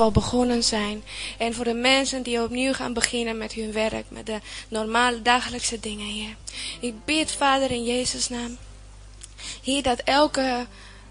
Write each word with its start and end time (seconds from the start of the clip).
wel 0.00 0.10
begonnen 0.10 0.64
zijn. 0.64 1.02
En 1.38 1.54
voor 1.54 1.64
de 1.64 1.74
mensen 1.74 2.22
die 2.22 2.42
opnieuw 2.42 2.72
gaan 2.72 2.92
beginnen 2.92 3.38
met 3.38 3.52
hun 3.52 3.72
werk, 3.72 4.04
met 4.08 4.26
de 4.26 4.38
normale 4.68 5.22
dagelijkse 5.22 5.80
dingen, 5.80 6.06
Heer. 6.06 6.36
Ik 6.80 6.94
bid, 7.04 7.32
Vader, 7.32 7.70
in 7.70 7.84
Jezus' 7.84 8.28
naam. 8.28 8.56
Heer, 9.62 9.82
dat 9.82 10.00
elke 10.04 10.66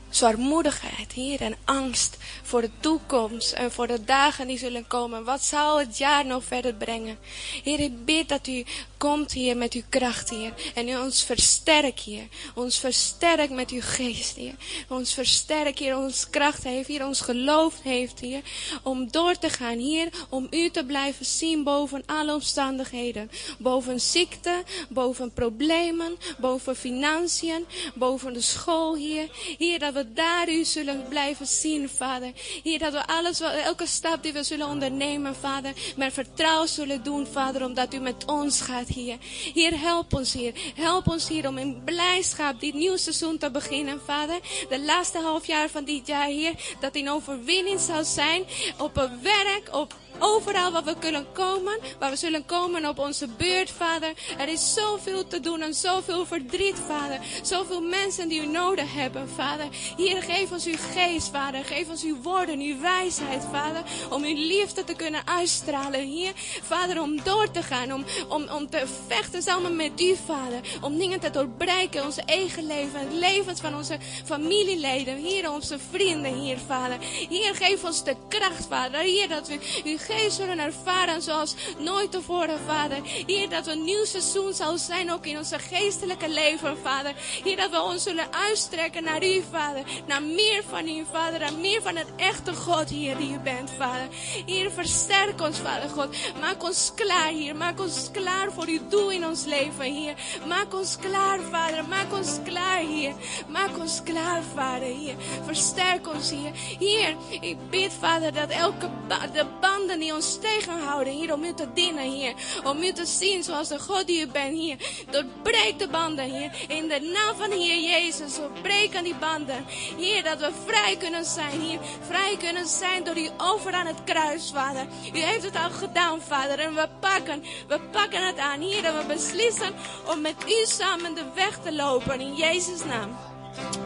zwaarmoedigheid, 0.10 1.12
Heer, 1.12 1.42
en 1.42 1.56
angst 1.66 2.18
voor 2.44 2.62
de 2.62 2.70
toekomst 2.80 3.52
en 3.52 3.72
voor 3.72 3.88
de 3.88 4.04
dagen 4.04 4.48
die 4.48 4.58
zullen 4.58 4.88
komen. 4.88 5.24
Wat 5.24 5.42
zal 5.42 5.80
het 5.80 5.98
jaar 5.98 6.26
nog 6.26 6.44
verder 6.44 6.74
brengen? 6.74 7.18
Heer, 7.64 7.80
ik 7.80 8.06
bid 8.06 8.30
dat 8.30 8.48
u 8.48 8.64
komt 9.00 9.32
hier 9.32 9.58
met 9.58 9.74
uw 9.74 9.82
kracht, 9.90 10.30
Heer. 10.30 10.54
En 10.76 10.88
u 10.88 10.98
ons 10.98 11.24
versterkt, 11.24 12.00
Heer. 12.00 12.28
Ons 12.56 12.80
versterkt 12.80 13.52
met 13.52 13.70
uw 13.70 13.82
geest, 13.82 14.36
Heer. 14.36 14.56
Ons 14.90 15.14
versterkt, 15.14 15.80
Heer. 15.80 15.98
Ons 15.98 16.30
kracht 16.30 16.64
heeft, 16.64 16.88
Heer. 16.88 17.06
Ons 17.06 17.22
geloof 17.22 17.82
heeft, 17.82 18.20
Heer. 18.20 18.42
Om 18.84 19.12
door 19.12 19.38
te 19.38 19.50
gaan, 19.50 19.78
Heer. 19.78 20.10
Om 20.30 20.48
u 20.50 20.70
te 20.70 20.86
blijven 20.86 21.26
zien 21.26 21.64
boven 21.64 22.04
alle 22.06 22.34
omstandigheden. 22.34 23.32
Boven 23.58 24.02
ziekte, 24.02 24.64
boven 24.90 25.34
problemen, 25.34 26.18
boven 26.40 26.76
financiën, 26.76 27.66
boven 27.96 28.34
de 28.34 28.42
school, 28.42 28.96
Heer. 28.96 29.30
Heer, 29.58 29.80
dat 29.80 29.94
we 29.94 29.99
daar 30.08 30.50
u 30.50 30.66
zullen 30.66 31.06
blijven 31.10 31.48
zien, 31.48 31.90
Vader. 31.90 32.32
Heer, 32.64 32.80
dat 32.80 32.94
we 32.94 33.08
alles, 33.08 33.40
elke 33.40 33.88
stap 33.88 34.24
die 34.24 34.34
we 34.34 34.44
zullen 34.44 34.68
ondernemen, 34.68 35.36
Vader, 35.36 35.74
met 35.96 36.14
vertrouwen 36.14 36.70
zullen 36.70 37.04
doen, 37.04 37.28
Vader, 37.28 37.66
omdat 37.66 37.94
u 37.94 38.00
met 38.00 38.26
ons 38.26 38.62
gaat, 38.62 38.88
Heer. 38.88 39.18
Heer, 39.54 39.80
help 39.80 40.14
ons, 40.14 40.34
Heer. 40.34 40.54
Help 40.76 41.08
ons, 41.08 41.28
Heer, 41.28 41.48
om 41.48 41.58
in 41.58 41.84
blijdschap 41.84 42.60
dit 42.60 42.74
nieuwe 42.74 42.98
seizoen 42.98 43.38
te 43.38 43.52
beginnen, 43.52 44.02
Vader. 44.06 44.40
De 44.70 44.80
laatste 44.80 45.20
half 45.20 45.48
jaar 45.48 45.70
van 45.70 45.84
dit 45.84 46.08
jaar, 46.08 46.28
Heer, 46.28 46.54
dat 46.80 46.96
in 46.96 47.10
overwinning 47.10 47.80
zal 47.80 48.04
zijn 48.04 48.44
op 48.78 48.96
het 48.96 49.22
werk, 49.22 49.70
op 49.72 49.96
Overal 50.20 50.72
waar 50.72 50.84
we 50.84 50.96
kunnen 51.00 51.26
komen, 51.32 51.80
waar 52.00 52.10
we 52.10 52.16
zullen 52.16 52.46
komen 52.46 52.86
op 52.86 53.00
onze 53.00 53.28
beurt, 53.28 53.72
Vader. 53.72 54.14
Er 54.38 54.48
is 54.48 54.74
zoveel 54.74 55.28
te 55.28 55.40
doen 55.40 55.62
en 55.62 55.74
zoveel 55.74 56.26
verdriet, 56.26 56.76
Vader. 56.88 57.20
Zoveel 57.42 57.82
mensen 57.82 58.30
die 58.30 58.42
u 58.42 58.46
nodig 58.46 58.94
hebben, 58.94 59.30
Vader. 59.30 59.68
Hier, 59.98 60.22
geef 60.22 60.52
ons 60.52 60.66
uw 60.66 60.78
geest, 60.94 61.30
Vader. 61.30 61.66
Geef 61.66 61.90
ons 61.90 62.04
uw 62.04 62.22
woorden, 62.22 62.60
uw 62.60 62.80
wijsheid, 62.80 63.44
Vader. 63.52 63.84
Om 64.10 64.24
uw 64.24 64.36
liefde 64.36 64.84
te 64.84 64.94
kunnen 64.94 65.28
uitstralen, 65.28 66.02
hier. 66.02 66.32
Vader, 66.62 67.02
om 67.02 67.24
door 67.24 67.52
te 67.52 67.64
gaan, 67.64 67.94
om, 67.94 68.06
om, 68.30 68.50
om 68.50 68.70
te 68.70 68.84
vechten 69.08 69.42
samen 69.42 69.76
met 69.76 70.02
u, 70.02 70.16
Vader. 70.26 70.60
Om 70.82 70.98
dingen 70.98 71.20
te 71.20 71.30
doorbreken, 71.30 72.06
onze 72.06 72.22
eigen 72.22 72.68
leven, 72.68 73.00
het 73.00 73.14
leven 73.14 73.58
van 73.58 73.76
onze 73.76 73.98
familieleden. 74.26 75.18
Hier, 75.18 75.52
onze 75.52 75.78
vrienden, 75.92 76.34
hier, 76.34 76.58
Vader. 76.68 76.98
Hier, 77.30 77.56
geef 77.56 77.84
ons 77.84 78.04
de 78.04 78.16
kracht, 78.28 78.66
Vader. 78.70 79.02
Hier, 79.02 79.28
dat 79.28 79.48
we 79.48 79.82
uw 79.84 79.98
geest 80.10 80.36
zullen 80.36 80.60
ervaren 80.60 81.22
zoals 81.22 81.56
nooit 81.78 82.12
tevoren, 82.12 82.60
Vader. 82.68 82.98
Hier 83.26 83.50
dat 83.50 83.66
we 83.66 83.72
een 83.72 83.84
nieuw 83.84 84.06
seizoen 84.06 84.54
zal 84.54 84.78
zijn 84.78 85.12
ook 85.12 85.26
in 85.26 85.38
onze 85.38 85.60
geestelijke 85.60 86.30
leven, 86.30 86.78
Vader. 86.84 87.14
Hier 87.44 87.58
dat 87.58 87.70
we 87.70 87.82
ons 87.82 88.04
zullen 88.04 88.34
uitstrekken 88.34 89.04
naar 89.04 89.26
u, 89.26 89.44
Vader. 89.52 89.84
Naar 90.08 90.24
meer 90.24 90.64
van 90.70 90.88
u, 90.88 91.06
Vader. 91.12 91.40
Naar 91.40 91.54
meer 91.54 91.82
van 91.82 91.96
het 91.96 92.08
echte 92.16 92.54
God 92.54 92.90
hier 92.90 93.18
die 93.18 93.34
u 93.34 93.40
bent, 93.40 93.72
Vader. 93.78 94.08
Hier 94.46 94.72
versterk 94.72 95.42
ons, 95.42 95.58
Vader 95.58 95.90
God. 95.90 96.16
Maak 96.40 96.64
ons 96.64 96.92
klaar 96.96 97.32
hier. 97.32 97.56
Maak 97.56 97.80
ons 97.80 98.10
klaar 98.12 98.52
voor 98.52 98.68
uw 98.68 98.88
doel 98.90 99.12
in 99.12 99.26
ons 99.26 99.46
leven, 99.46 99.86
hier. 99.86 100.14
Maak 100.48 100.74
ons 100.74 100.98
klaar, 100.98 101.40
Vader. 101.52 101.86
Maak 101.88 102.14
ons 102.14 102.40
klaar 102.44 102.80
hier. 102.80 103.14
Maak 103.48 103.78
ons 103.78 104.04
klaar, 104.04 104.42
Vader, 104.56 104.88
hier. 104.88 105.16
Versterk 105.46 106.08
ons 106.08 106.30
hier. 106.30 106.52
Hier, 106.80 107.16
ik 107.42 107.70
bid, 107.70 107.94
Vader, 108.00 108.34
dat 108.34 108.50
elke 108.50 108.90
de 109.34 109.46
banden 109.62 109.99
die 110.00 110.14
ons 110.14 110.38
tegenhouden, 110.42 111.14
hier, 111.14 111.34
om 111.34 111.44
u 111.44 111.54
te 111.54 111.68
dienen, 111.74 112.04
hier. 112.04 112.34
Om 112.64 112.84
u 112.84 112.92
te 112.92 113.06
zien 113.06 113.44
zoals 113.44 113.68
de 113.68 113.80
God 113.80 114.08
die 114.08 114.22
u 114.22 114.28
bent, 114.28 114.58
hier. 114.58 114.78
Doorbreek 115.12 115.80
de 115.80 115.88
banden, 115.88 116.26
hier. 116.26 116.52
In 116.68 116.88
de 116.88 117.00
naam 117.14 117.36
van 117.36 117.52
Heer 117.52 117.80
Jezus, 117.80 118.36
doorbreken 118.36 119.04
die 119.04 119.16
banden. 119.16 119.66
Hier, 119.98 120.24
dat 120.24 120.40
we 120.40 120.52
vrij 120.66 120.98
kunnen 120.98 121.26
zijn, 121.26 121.62
hier. 121.62 121.80
Vrij 122.08 122.38
kunnen 122.38 122.68
zijn 122.68 123.04
door 123.04 123.16
die 123.16 123.32
over 123.38 123.74
aan 123.74 123.86
het 123.86 124.04
kruis, 124.04 124.52
Vader. 124.54 124.88
U 125.14 125.20
heeft 125.20 125.44
het 125.44 125.56
al 125.56 125.70
gedaan, 125.70 126.22
Vader. 126.22 126.60
En 126.60 126.76
we 126.76 126.88
pakken, 127.00 127.44
we 127.68 127.80
pakken 127.92 128.28
het 128.28 128.38
aan, 128.38 128.60
hier. 128.60 128.86
En 128.86 128.98
we 128.98 129.06
beslissen 129.08 129.74
om 130.08 130.22
met 130.22 130.36
u 130.48 130.66
samen 130.66 131.14
de 131.16 131.26
weg 131.36 131.60
te 131.64 131.74
lopen. 131.74 132.20
In 132.20 132.36
Jezus' 132.36 132.86
naam. 132.86 133.18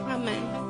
Amen. 0.08 0.63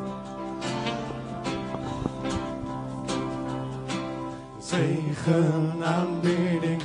Zegen, 4.74 5.84
aanbidding, 5.84 6.82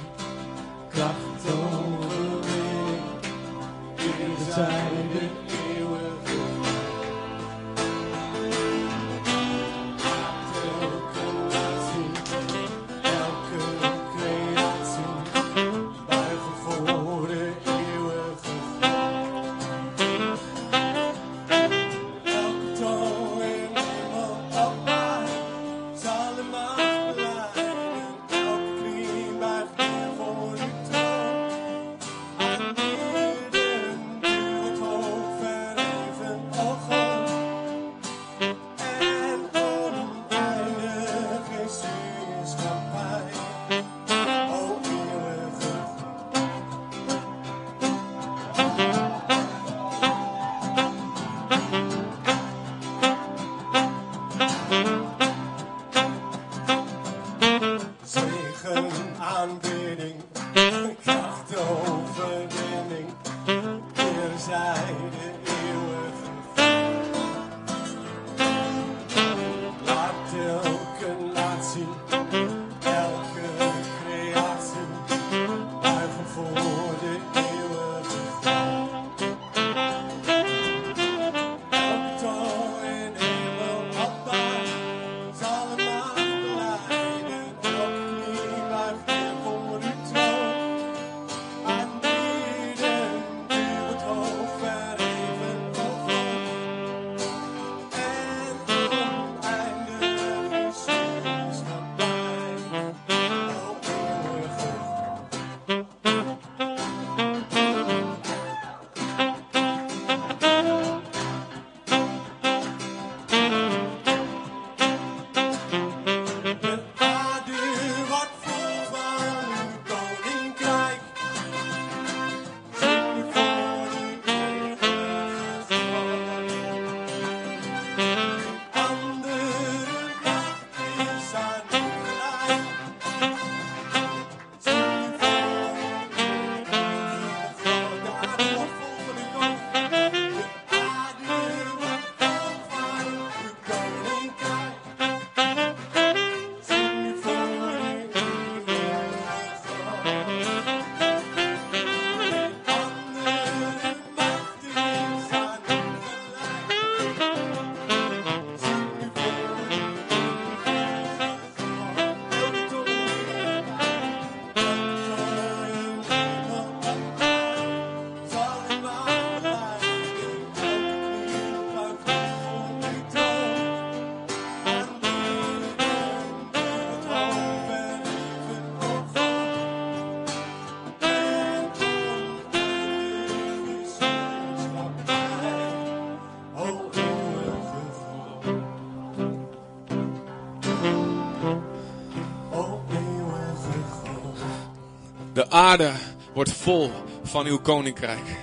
aarde 195.58 195.92
wordt 196.32 196.52
vol 196.52 196.90
van 197.22 197.46
uw 197.46 197.60
koninkrijk. 197.60 198.36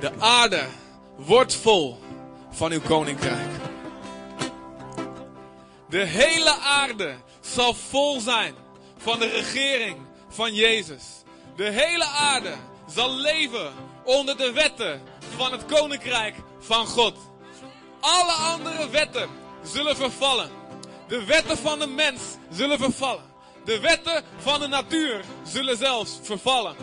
De 0.00 0.12
aarde 0.18 0.66
wordt 1.16 1.54
vol 1.54 1.98
van 2.50 2.72
uw 2.72 2.80
koninkrijk. 2.80 3.50
De 5.88 6.04
hele 6.04 6.54
aarde 6.58 7.14
zal 7.40 7.74
vol 7.74 8.20
zijn 8.20 8.54
van 8.96 9.18
de 9.18 9.28
regering 9.28 9.96
van 10.28 10.54
Jezus. 10.54 11.02
De 11.56 11.70
hele 11.70 12.04
aarde 12.04 12.54
zal 12.86 13.10
leven 13.10 13.72
onder 14.04 14.36
de 14.36 14.52
wetten 14.52 15.02
van 15.36 15.52
het 15.52 15.64
koninkrijk 15.64 16.34
van 16.58 16.86
God. 16.86 17.16
Alle 18.00 18.32
andere 18.32 18.90
wetten 18.90 19.28
zullen 19.62 19.96
vervallen. 19.96 20.50
De 21.08 21.24
wetten 21.24 21.58
van 21.58 21.78
de 21.78 21.86
mens 21.86 22.20
zullen 22.50 22.78
vervallen. 22.78 23.33
De 23.64 23.80
wetten 23.80 24.24
van 24.36 24.60
de 24.60 24.66
natuur 24.66 25.24
zullen 25.42 25.76
zelfs 25.76 26.18
vervallen. 26.22 26.76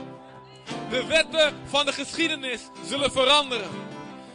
De 0.90 1.06
wetten 1.06 1.54
van 1.66 1.86
de 1.86 1.94
geschiedenis 1.94 2.62
zullen 2.86 3.12
veranderen. 3.12 3.70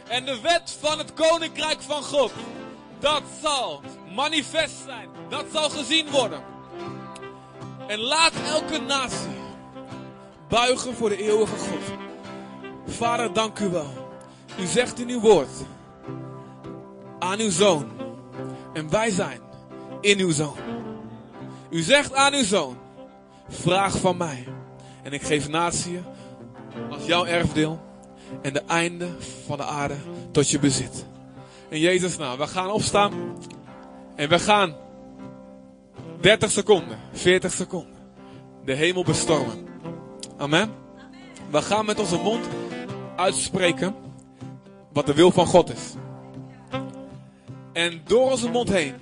En 0.07 0.25
de 0.25 0.41
wet 0.41 0.77
van 0.79 0.97
het 0.97 1.13
koninkrijk 1.13 1.81
van 1.81 2.03
God, 2.03 2.31
dat 2.99 3.23
zal 3.41 3.81
manifest 4.15 4.75
zijn. 4.85 5.09
Dat 5.29 5.45
zal 5.53 5.69
gezien 5.69 6.09
worden. 6.09 6.43
En 7.87 7.99
laat 7.99 8.33
elke 8.45 8.79
natie 8.79 9.37
buigen 10.49 10.95
voor 10.95 11.09
de 11.09 11.17
eeuwige 11.17 11.57
God. 11.57 11.97
Vader, 12.87 13.33
dank 13.33 13.59
u 13.59 13.69
wel. 13.69 14.09
U 14.59 14.65
zegt 14.65 14.99
in 14.99 15.09
uw 15.09 15.19
woord 15.19 15.49
aan 17.19 17.39
uw 17.39 17.51
zoon. 17.51 17.91
En 18.73 18.89
wij 18.89 19.09
zijn 19.09 19.41
in 20.01 20.19
uw 20.19 20.31
zoon. 20.31 20.76
U 21.69 21.81
zegt 21.81 22.13
aan 22.13 22.33
uw 22.33 22.43
zoon: 22.43 22.77
Vraag 23.49 23.97
van 23.97 24.17
mij. 24.17 24.47
En 25.03 25.13
ik 25.13 25.21
geef 25.21 25.49
natie 25.49 25.99
als 26.89 27.05
jouw 27.05 27.25
erfdeel. 27.25 27.85
En 28.41 28.53
de 28.53 28.61
einde 28.67 29.07
van 29.45 29.57
de 29.57 29.63
aarde 29.63 29.95
tot 30.31 30.49
je 30.49 30.59
bezit. 30.59 31.05
In 31.69 31.79
Jezus' 31.79 32.17
naam. 32.17 32.37
We 32.37 32.47
gaan 32.47 32.69
opstaan. 32.69 33.13
En 34.15 34.29
we 34.29 34.39
gaan 34.39 34.75
30 36.21 36.51
seconden, 36.51 36.97
40 37.11 37.51
seconden. 37.51 37.95
De 38.65 38.73
hemel 38.73 39.03
bestormen. 39.03 39.67
Amen. 40.37 40.71
We 41.51 41.61
gaan 41.61 41.85
met 41.85 41.99
onze 41.99 42.17
mond 42.17 42.45
uitspreken 43.15 43.95
wat 44.93 45.05
de 45.05 45.13
wil 45.13 45.31
van 45.31 45.45
God 45.45 45.73
is. 45.73 45.93
En 47.73 48.01
door 48.05 48.31
onze 48.31 48.49
mond 48.49 48.69
heen 48.69 48.95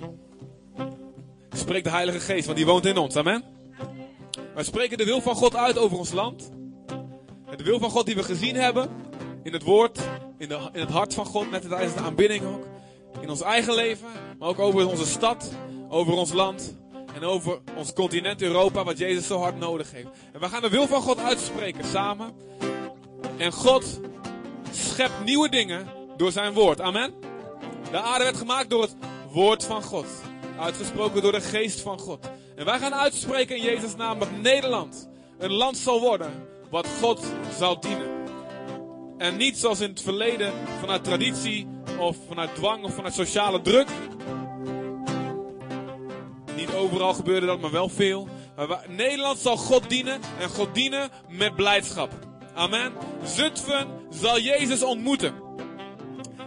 spreekt 1.56 1.84
de 1.84 1.90
Heilige 1.90 2.20
Geest, 2.20 2.46
want 2.46 2.56
die 2.56 2.66
woont 2.66 2.86
in 2.86 2.96
ons. 2.96 3.16
Amen. 3.16 3.44
Wij 4.54 4.64
spreken 4.64 4.98
de 4.98 5.04
wil 5.04 5.20
van 5.20 5.34
God 5.34 5.56
uit 5.56 5.78
over 5.78 5.98
ons 5.98 6.12
land. 6.12 6.50
De 7.56 7.64
wil 7.64 7.78
van 7.78 7.90
God 7.90 8.06
die 8.06 8.14
we 8.14 8.22
gezien 8.22 8.56
hebben 8.56 8.90
in 9.42 9.52
het 9.52 9.62
woord, 9.62 9.98
in, 10.38 10.48
de, 10.48 10.58
in 10.72 10.80
het 10.80 10.90
hart 10.90 11.14
van 11.14 11.26
God, 11.26 11.50
net 11.50 11.68
tijdens 11.68 11.94
de 11.94 12.00
aanbidding 12.00 12.44
ook. 12.44 12.66
In 13.20 13.30
ons 13.30 13.40
eigen 13.40 13.74
leven, 13.74 14.08
maar 14.38 14.48
ook 14.48 14.58
over 14.58 14.88
onze 14.88 15.06
stad, 15.06 15.52
over 15.88 16.12
ons 16.12 16.32
land 16.32 16.76
en 17.14 17.22
over 17.22 17.58
ons 17.76 17.92
continent 17.92 18.42
Europa, 18.42 18.84
wat 18.84 18.98
Jezus 18.98 19.26
zo 19.26 19.38
hard 19.38 19.58
nodig 19.58 19.92
heeft. 19.92 20.08
En 20.32 20.40
we 20.40 20.48
gaan 20.48 20.62
de 20.62 20.68
wil 20.68 20.86
van 20.86 21.02
God 21.02 21.18
uitspreken 21.18 21.84
samen. 21.84 22.32
En 23.36 23.52
God 23.52 24.00
schept 24.70 25.24
nieuwe 25.24 25.48
dingen 25.48 25.86
door 26.16 26.32
zijn 26.32 26.52
woord. 26.52 26.80
Amen. 26.80 27.14
De 27.90 28.00
aarde 28.00 28.24
werd 28.24 28.36
gemaakt 28.36 28.70
door 28.70 28.82
het 28.82 28.96
woord 29.32 29.64
van 29.64 29.82
God. 29.82 30.06
Uitgesproken 30.58 31.22
door 31.22 31.32
de 31.32 31.40
geest 31.40 31.80
van 31.80 31.98
God. 31.98 32.30
En 32.56 32.64
wij 32.64 32.78
gaan 32.78 32.94
uitspreken 32.94 33.56
in 33.56 33.62
Jezus' 33.62 33.96
naam 33.96 34.18
dat 34.18 34.30
Nederland 34.42 35.08
een 35.38 35.52
land 35.52 35.76
zal 35.76 36.00
worden 36.00 36.30
wat 36.70 36.86
God 37.00 37.20
zal 37.58 37.80
dienen. 37.80 38.08
En 39.18 39.36
niet 39.36 39.58
zoals 39.58 39.80
in 39.80 39.90
het 39.90 40.02
verleden 40.02 40.52
vanuit 40.80 41.04
traditie 41.04 41.66
of 41.98 42.16
vanuit 42.28 42.54
dwang 42.54 42.84
of 42.84 42.94
vanuit 42.94 43.14
sociale 43.14 43.60
druk. 43.60 43.88
Niet 46.56 46.74
overal 46.74 47.14
gebeurde 47.14 47.46
dat, 47.46 47.60
maar 47.60 47.70
wel 47.70 47.88
veel. 47.88 48.28
Maar 48.56 48.84
Nederland 48.88 49.38
zal 49.38 49.56
God 49.56 49.88
dienen 49.88 50.20
en 50.40 50.48
God 50.48 50.74
dienen 50.74 51.10
met 51.28 51.54
blijdschap. 51.54 52.12
Amen. 52.54 52.92
Zutphen 53.24 53.88
zal 54.10 54.40
Jezus 54.40 54.82
ontmoeten. 54.82 55.45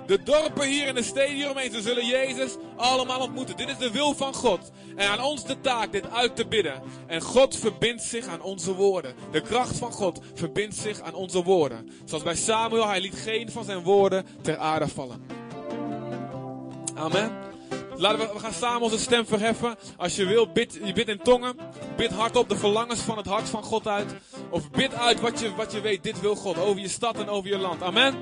De 0.09 0.23
dorpen 0.23 0.67
hier 0.67 0.87
in 0.87 0.95
de 0.95 1.03
steden 1.03 1.35
hieromheen, 1.35 1.71
ze 1.71 1.81
zullen 1.81 2.05
Jezus 2.05 2.55
allemaal 2.75 3.19
ontmoeten. 3.19 3.57
Dit 3.57 3.69
is 3.69 3.77
de 3.77 3.91
wil 3.91 4.15
van 4.15 4.33
God. 4.33 4.71
En 4.95 5.09
aan 5.09 5.21
ons 5.21 5.45
de 5.45 5.61
taak 5.61 5.91
dit 5.91 6.11
uit 6.11 6.35
te 6.35 6.47
bidden. 6.47 6.81
En 7.07 7.21
God 7.21 7.57
verbindt 7.57 8.03
zich 8.03 8.27
aan 8.27 8.41
onze 8.41 8.73
woorden. 8.73 9.15
De 9.31 9.41
kracht 9.41 9.77
van 9.77 9.91
God 9.91 10.19
verbindt 10.33 10.75
zich 10.75 11.01
aan 11.01 11.13
onze 11.13 11.43
woorden. 11.43 11.89
Zoals 12.05 12.23
bij 12.23 12.35
Samuel, 12.35 12.87
hij 12.87 13.01
liet 13.01 13.15
geen 13.15 13.51
van 13.51 13.63
zijn 13.63 13.83
woorden 13.83 14.25
ter 14.41 14.57
aarde 14.57 14.87
vallen. 14.87 15.25
Amen. 16.95 17.31
Laten 17.95 18.19
we, 18.19 18.33
we 18.33 18.39
gaan 18.39 18.53
samen 18.53 18.81
onze 18.81 18.99
stem 18.99 19.25
verheffen. 19.25 19.75
Als 19.97 20.15
je 20.15 20.25
wil, 20.25 20.51
bid, 20.51 20.79
je 20.83 20.93
bidt 20.93 21.09
in 21.09 21.21
tongen. 21.23 21.57
Bid 21.95 22.11
hardop 22.11 22.49
de 22.49 22.57
verlangens 22.57 22.99
van 22.99 23.17
het 23.17 23.27
hart 23.27 23.49
van 23.49 23.63
God 23.63 23.87
uit. 23.87 24.15
Of 24.49 24.71
bid 24.71 24.93
uit 24.93 25.19
wat 25.19 25.39
je, 25.39 25.55
wat 25.55 25.71
je 25.71 25.81
weet. 25.81 26.03
Dit 26.03 26.19
wil 26.19 26.35
God 26.35 26.57
over 26.57 26.81
je 26.81 26.87
stad 26.87 27.19
en 27.19 27.29
over 27.29 27.49
je 27.49 27.57
land. 27.57 27.83
Amen. 27.83 28.15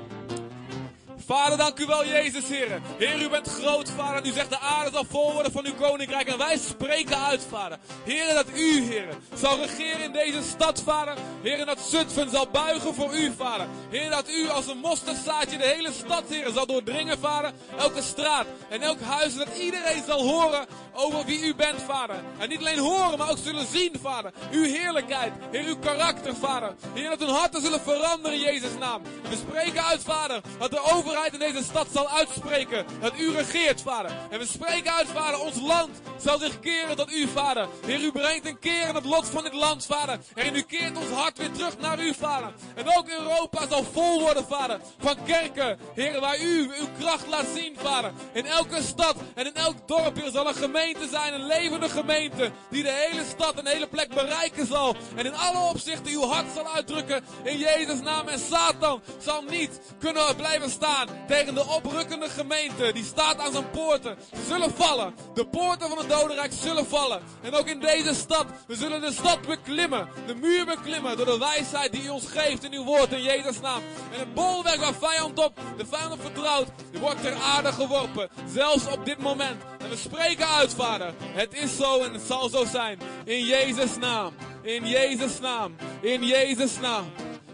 Vader, 1.28 1.58
dank 1.58 1.78
u 1.78 1.86
wel, 1.86 2.06
Jezus, 2.06 2.48
Heer. 2.48 2.80
Heer, 2.98 3.22
u 3.22 3.28
bent 3.28 3.48
groot, 3.48 3.90
Vader. 3.90 4.26
U 4.26 4.32
zegt 4.32 4.50
de 4.50 4.58
aarde 4.58 4.90
zal 4.90 5.04
vol 5.04 5.32
worden 5.32 5.52
van 5.52 5.66
uw 5.66 5.74
koninkrijk. 5.74 6.28
En 6.28 6.38
wij 6.38 6.58
spreken 6.58 7.18
uit, 7.18 7.46
Vader. 7.50 7.78
Heer, 8.04 8.34
dat 8.34 8.46
u, 8.54 8.82
Heer, 8.82 9.08
zal 9.34 9.58
regeren 9.58 10.02
in 10.02 10.12
deze 10.12 10.42
stad, 10.42 10.82
Vader. 10.82 11.14
Heer, 11.42 11.66
dat 11.66 11.80
Zutphen 11.80 12.30
zal 12.30 12.48
buigen 12.52 12.94
voor 12.94 13.14
u, 13.14 13.32
Vader. 13.36 13.66
Heer, 13.90 14.10
dat 14.10 14.30
u 14.30 14.48
als 14.48 14.66
een 14.66 14.78
mosterdzaadje 14.78 15.58
de 15.58 15.64
hele 15.64 15.92
stad, 15.92 16.22
Heer, 16.28 16.50
zal 16.54 16.66
doordringen, 16.66 17.18
Vader. 17.18 17.52
Elke 17.78 18.02
straat 18.02 18.46
en 18.68 18.82
elk 18.82 19.00
huis. 19.00 19.36
Dat 19.36 19.56
iedereen 19.58 20.02
zal 20.06 20.26
horen 20.28 20.66
over 20.98 21.24
wie 21.24 21.40
u 21.40 21.54
bent, 21.54 21.82
Vader. 21.82 22.16
En 22.38 22.48
niet 22.48 22.58
alleen 22.58 22.78
horen, 22.78 23.18
maar 23.18 23.30
ook 23.30 23.38
zullen 23.38 23.66
zien, 23.66 23.92
Vader. 24.02 24.32
Uw 24.50 24.62
heerlijkheid. 24.62 25.32
Heer, 25.50 25.64
uw 25.64 25.78
karakter, 25.78 26.36
Vader. 26.36 26.74
Heer, 26.94 27.10
dat 27.10 27.18
hun 27.18 27.28
harten 27.28 27.62
zullen 27.62 27.80
veranderen 27.80 28.38
in 28.38 28.44
Jezus' 28.44 28.78
naam. 28.78 29.02
We 29.28 29.36
spreken 29.36 29.84
uit, 29.84 30.02
Vader, 30.02 30.40
dat 30.58 30.70
de 30.70 30.80
overheid 30.92 31.32
in 31.32 31.38
deze 31.38 31.64
stad 31.64 31.86
zal 31.92 32.08
uitspreken 32.08 32.84
dat 33.00 33.18
u 33.18 33.32
regeert, 33.32 33.82
Vader. 33.82 34.10
En 34.30 34.38
we 34.38 34.46
spreken 34.46 34.92
uit, 34.92 35.06
Vader, 35.08 35.40
ons 35.40 35.60
land 35.60 35.90
zal 36.20 36.38
zich 36.38 36.60
keren 36.60 36.96
tot 36.96 37.12
u, 37.12 37.28
Vader. 37.28 37.68
Heer, 37.86 38.00
u 38.00 38.12
brengt 38.12 38.46
een 38.46 38.58
keer 38.58 38.88
in 38.88 38.94
het 38.94 39.04
lot 39.04 39.26
van 39.26 39.42
dit 39.42 39.54
land, 39.54 39.86
Vader. 39.86 40.18
En 40.34 40.56
u 40.56 40.62
keert 40.62 40.96
ons 40.96 41.10
hart 41.10 41.38
weer 41.38 41.52
terug 41.52 41.78
naar 41.78 42.00
u, 42.00 42.14
Vader. 42.14 42.52
En 42.74 42.96
ook 42.96 43.08
Europa 43.08 43.66
zal 43.68 43.84
vol 43.92 44.20
worden, 44.20 44.44
Vader, 44.44 44.80
van 44.98 45.16
kerken, 45.24 45.78
Heer, 45.94 46.20
waar 46.20 46.40
u 46.40 46.70
uw 46.78 46.88
kracht 46.98 47.26
laat 47.26 47.46
zien, 47.54 47.76
Vader. 47.78 48.12
In 48.32 48.46
elke 48.46 48.82
stad 48.82 49.16
en 49.34 49.46
in 49.46 49.54
elk 49.54 49.88
dorp, 49.88 50.16
Heer, 50.16 50.30
zal 50.30 50.48
een 50.48 50.54
gemeente 50.54 50.86
zijn, 51.10 51.34
een 51.34 51.46
levende 51.46 51.88
gemeente, 51.88 52.50
die 52.70 52.82
de 52.82 53.06
hele 53.08 53.24
stad 53.24 53.54
en 53.54 53.64
de 53.64 53.70
hele 53.70 53.86
plek 53.86 54.08
bereiken 54.08 54.66
zal. 54.66 54.96
En 55.16 55.26
in 55.26 55.34
alle 55.34 55.70
opzichten 55.70 56.12
uw 56.12 56.22
hart 56.22 56.46
zal 56.54 56.74
uitdrukken 56.74 57.24
in 57.42 57.58
Jezus' 57.58 58.00
naam. 58.00 58.28
En 58.28 58.38
Satan 58.38 59.02
zal 59.18 59.42
niet 59.42 59.80
kunnen 59.98 60.36
blijven 60.36 60.70
staan 60.70 61.08
tegen 61.26 61.54
de 61.54 61.66
oprukkende 61.66 62.28
gemeente. 62.28 62.92
Die 62.92 63.04
staat 63.04 63.38
aan 63.38 63.52
zijn 63.52 63.70
poorten. 63.70 64.16
Ze 64.34 64.44
zullen 64.48 64.74
vallen. 64.74 65.14
De 65.34 65.46
poorten 65.46 65.88
van 65.88 65.98
het 65.98 66.08
dodenrijk 66.08 66.52
zullen 66.62 66.86
vallen. 66.86 67.20
En 67.42 67.54
ook 67.54 67.66
in 67.66 67.80
deze 67.80 68.14
stad. 68.14 68.46
We 68.66 68.74
zullen 68.74 69.00
de 69.00 69.12
stad 69.12 69.46
beklimmen. 69.46 70.08
De 70.26 70.34
muur 70.34 70.64
beklimmen. 70.64 71.16
Door 71.16 71.26
de 71.26 71.38
wijsheid 71.38 71.92
die 71.92 72.02
u 72.02 72.08
ons 72.08 72.26
geeft 72.26 72.64
in 72.64 72.72
uw 72.72 72.84
woord. 72.84 73.12
In 73.12 73.22
Jezus' 73.22 73.60
naam. 73.60 73.82
En 74.12 74.18
het 74.18 74.34
bolwerk 74.34 74.80
waar 74.80 74.94
vijand 74.94 75.44
op, 75.44 75.60
de 75.76 75.86
vijand 75.86 76.20
vertrouwt. 76.20 76.68
Die 76.90 77.00
wordt 77.00 77.22
ter 77.22 77.34
aarde 77.34 77.72
geworpen. 77.72 78.28
Zelfs 78.52 78.86
op 78.86 79.04
dit 79.04 79.18
moment. 79.18 79.76
En 79.78 79.88
we 79.88 79.96
spreken 79.96 80.48
uit, 80.48 80.74
vader. 80.74 81.14
Het 81.20 81.54
is 81.54 81.76
zo 81.76 82.02
en 82.02 82.12
het 82.12 82.22
zal 82.22 82.48
zo 82.48 82.64
zijn. 82.64 82.98
In 83.24 83.44
Jezus' 83.44 83.96
naam. 83.96 84.32
In 84.62 84.86
Jezus' 84.86 85.40
naam. 85.40 85.74
In 86.00 86.26
Jezus' 86.26 86.78
naam. 86.80 87.04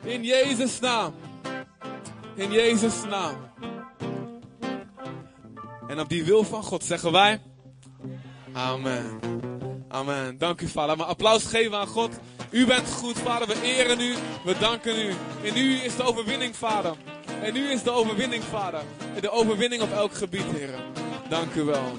In 0.02 0.25
Jezus' 0.25 0.81
naam. 0.81 1.14
In 2.35 2.52
Jezus' 2.52 3.04
naam. 3.09 3.37
En 5.88 6.00
op 6.00 6.09
die 6.09 6.25
wil 6.25 6.45
van 6.45 6.62
God 6.62 6.85
zeggen 6.85 7.12
wij. 7.12 7.40
Amen. 8.52 9.21
Amen. 9.88 10.38
Dank 10.38 10.61
u, 10.61 10.69
vader. 10.69 10.97
Maar 10.97 11.07
applaus 11.07 11.45
geven 11.45 11.78
aan 11.78 11.87
God. 11.87 12.11
U 12.50 12.66
bent 12.66 12.88
goed, 12.93 13.19
vader. 13.19 13.49
We 13.49 13.62
eren 13.62 14.00
u. 14.00 14.14
We 14.45 14.59
danken 14.59 14.99
u. 14.99 15.14
In 15.43 15.57
u 15.57 15.83
is 15.83 15.97
de 15.97 16.02
overwinning, 16.02 16.57
vader. 16.57 16.95
En 17.43 17.57
u 17.57 17.71
is 17.71 17.83
de 17.83 17.90
overwinning, 17.90 18.45
vader. 18.45 18.83
De 19.21 19.31
overwinning 19.31 19.83
op 19.83 19.93
elk 19.93 20.14
gebied, 20.14 20.45
heren. 20.52 21.03
Dank 21.28 21.54
u 21.54 21.62
wel. 21.62 21.99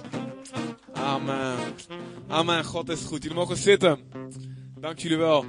Amen. 0.94 1.58
Amen. 2.28 2.64
God 2.66 2.90
is 2.90 3.02
goed. 3.02 3.22
Jullie 3.22 3.38
mogen 3.38 3.58
zitten. 3.58 4.12
Dank 4.80 5.00
jullie 5.00 5.18
wel. 5.18 5.46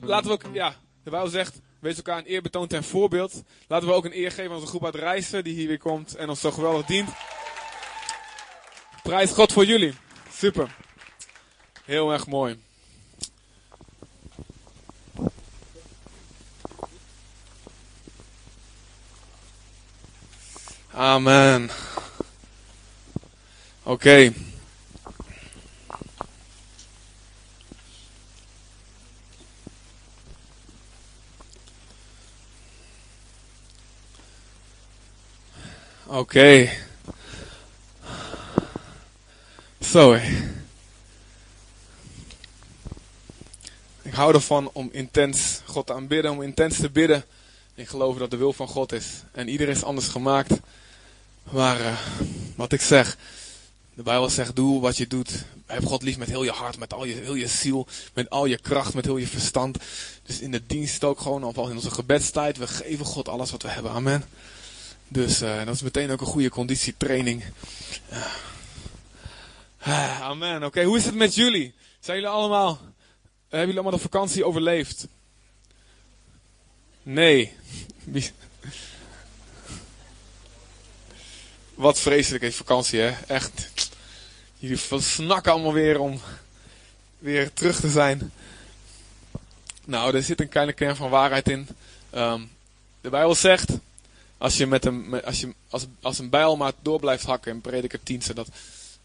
Laten 0.00 0.26
we 0.26 0.32
ook, 0.32 0.42
ja, 0.52 0.74
de 1.04 1.10
Bijbel 1.10 1.28
zegt, 1.28 1.60
wees 1.80 1.96
elkaar 1.96 2.18
een 2.18 2.30
eer 2.30 2.42
betoond 2.42 2.72
en 2.72 2.84
voorbeeld. 2.84 3.42
Laten 3.68 3.88
we 3.88 3.94
ook 3.94 4.04
een 4.04 4.16
eer 4.16 4.30
geven 4.30 4.50
aan 4.50 4.56
onze 4.56 4.66
groep 4.66 4.84
uit 4.84 4.94
Reizen, 4.94 5.44
die 5.44 5.54
hier 5.54 5.68
weer 5.68 5.78
komt 5.78 6.14
en 6.14 6.28
ons 6.28 6.40
zo 6.40 6.50
geweldig 6.50 6.86
dient. 6.86 7.10
Prijs 9.02 9.30
God 9.30 9.52
voor 9.52 9.64
jullie. 9.64 9.94
Super. 10.32 10.76
Heel 11.84 12.12
erg 12.12 12.26
mooi. 12.26 12.58
Amen. 20.92 21.70
Oké. 23.90 24.32
Oké. 36.06 36.70
Hé. 39.88 40.30
Ik 44.02 44.12
hou 44.12 44.34
ervan 44.34 44.70
om 44.72 44.88
intens 44.92 45.60
God 45.64 45.86
te 45.86 45.92
aanbidden, 45.92 46.30
om 46.30 46.42
intens 46.42 46.76
te 46.76 46.90
bidden. 46.90 47.24
Ik 47.74 47.88
geloof 47.88 48.18
dat 48.18 48.30
de 48.30 48.36
wil 48.36 48.52
van 48.52 48.68
God 48.68 48.92
is. 48.92 49.06
En 49.32 49.48
iedereen 49.48 49.74
is 49.74 49.84
anders 49.84 50.06
gemaakt. 50.06 50.52
Maar 51.42 51.80
eh, 51.80 51.98
wat 52.56 52.72
ik 52.72 52.80
zeg, 52.80 53.16
de 54.00 54.06
Bijbel 54.06 54.28
zegt: 54.28 54.56
doe 54.56 54.80
wat 54.80 54.96
je 54.96 55.06
doet. 55.06 55.44
Heb 55.66 55.84
God 55.84 56.02
lief 56.02 56.18
met 56.18 56.28
heel 56.28 56.44
je 56.44 56.50
hart, 56.50 56.78
met 56.78 56.94
al 56.94 57.04
je, 57.04 57.14
heel 57.14 57.34
je 57.34 57.46
ziel, 57.46 57.86
met 58.14 58.30
al 58.30 58.46
je 58.46 58.58
kracht, 58.58 58.94
met 58.94 59.04
heel 59.04 59.16
je 59.16 59.26
verstand. 59.26 59.78
Dus 60.22 60.40
in 60.40 60.50
de 60.50 60.66
dienst 60.66 61.04
ook 61.04 61.20
gewoon, 61.20 61.44
of 61.44 61.56
in 61.56 61.76
onze 61.76 61.90
gebedstijd, 61.90 62.56
we 62.56 62.66
geven 62.66 63.06
God 63.06 63.28
alles 63.28 63.50
wat 63.50 63.62
we 63.62 63.68
hebben. 63.68 63.90
Amen. 63.92 64.24
Dus 65.08 65.40
eh, 65.40 65.64
dat 65.64 65.74
is 65.74 65.82
meteen 65.82 66.10
ook 66.10 66.20
een 66.20 66.26
goede 66.26 66.48
conditietraining. 66.48 67.44
Ah, 69.78 70.20
amen. 70.20 70.64
Oké, 70.64 70.82
hoe 70.82 70.96
is 70.96 71.04
het 71.04 71.14
met 71.14 71.34
jullie? 71.34 71.74
Zijn 72.00 72.16
jullie 72.16 72.32
allemaal, 72.32 72.78
hebben 73.40 73.58
jullie 73.58 73.74
allemaal 73.74 73.92
de 73.92 73.98
vakantie 73.98 74.44
overleefd? 74.44 75.06
Nee. 77.02 77.52
Wat 81.74 82.00
vreselijk 82.00 82.44
is 82.44 82.56
vakantie, 82.56 83.00
hè? 83.00 83.14
Echt. 83.26 83.68
Jullie 84.60 84.78
snakken 85.00 85.52
allemaal 85.52 85.72
weer 85.72 86.00
om 86.00 86.20
weer 87.18 87.52
terug 87.52 87.80
te 87.80 87.90
zijn. 87.90 88.32
Nou, 89.84 90.14
er 90.14 90.22
zit 90.22 90.40
een 90.40 90.48
kleine 90.48 90.72
kern 90.72 90.96
van 90.96 91.10
waarheid 91.10 91.48
in. 91.48 91.68
Ehm, 92.10 92.40
de 93.00 93.10
Bijbel 93.10 93.34
zegt, 93.34 93.68
als 94.38 94.56
je 94.56 94.66
met 94.66 94.84
een, 94.84 95.24
als 95.24 95.40
je, 95.40 95.54
als, 95.68 95.86
als 96.00 96.18
een 96.18 96.28
bijl 96.28 96.56
maar 96.56 96.72
door 96.82 97.00
blijft 97.00 97.24
hakken, 97.24 97.52
in 97.52 97.60
prediker 97.60 98.02
10 98.02 98.22
staat 98.22 98.36
dat, 98.36 98.48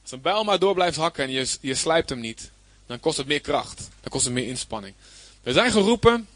als 0.02 0.12
een 0.12 0.22
bijl 0.22 0.44
maar 0.44 0.60
door 0.60 0.74
blijft 0.74 0.98
hakken 0.98 1.24
en 1.24 1.32
je, 1.32 1.58
je 1.62 1.76
slijpt 1.76 2.10
hem 2.10 2.20
niet, 2.20 2.52
dan 2.86 3.00
kost 3.00 3.18
het 3.18 3.28
meer 3.28 3.42
kracht. 3.42 3.78
Dan 3.78 4.12
kost 4.12 4.26
het 4.26 4.34
meer 4.34 4.48
inspanning. 4.48 4.94
We 5.42 5.54
zijn 5.54 5.72
geroepen 5.72 6.28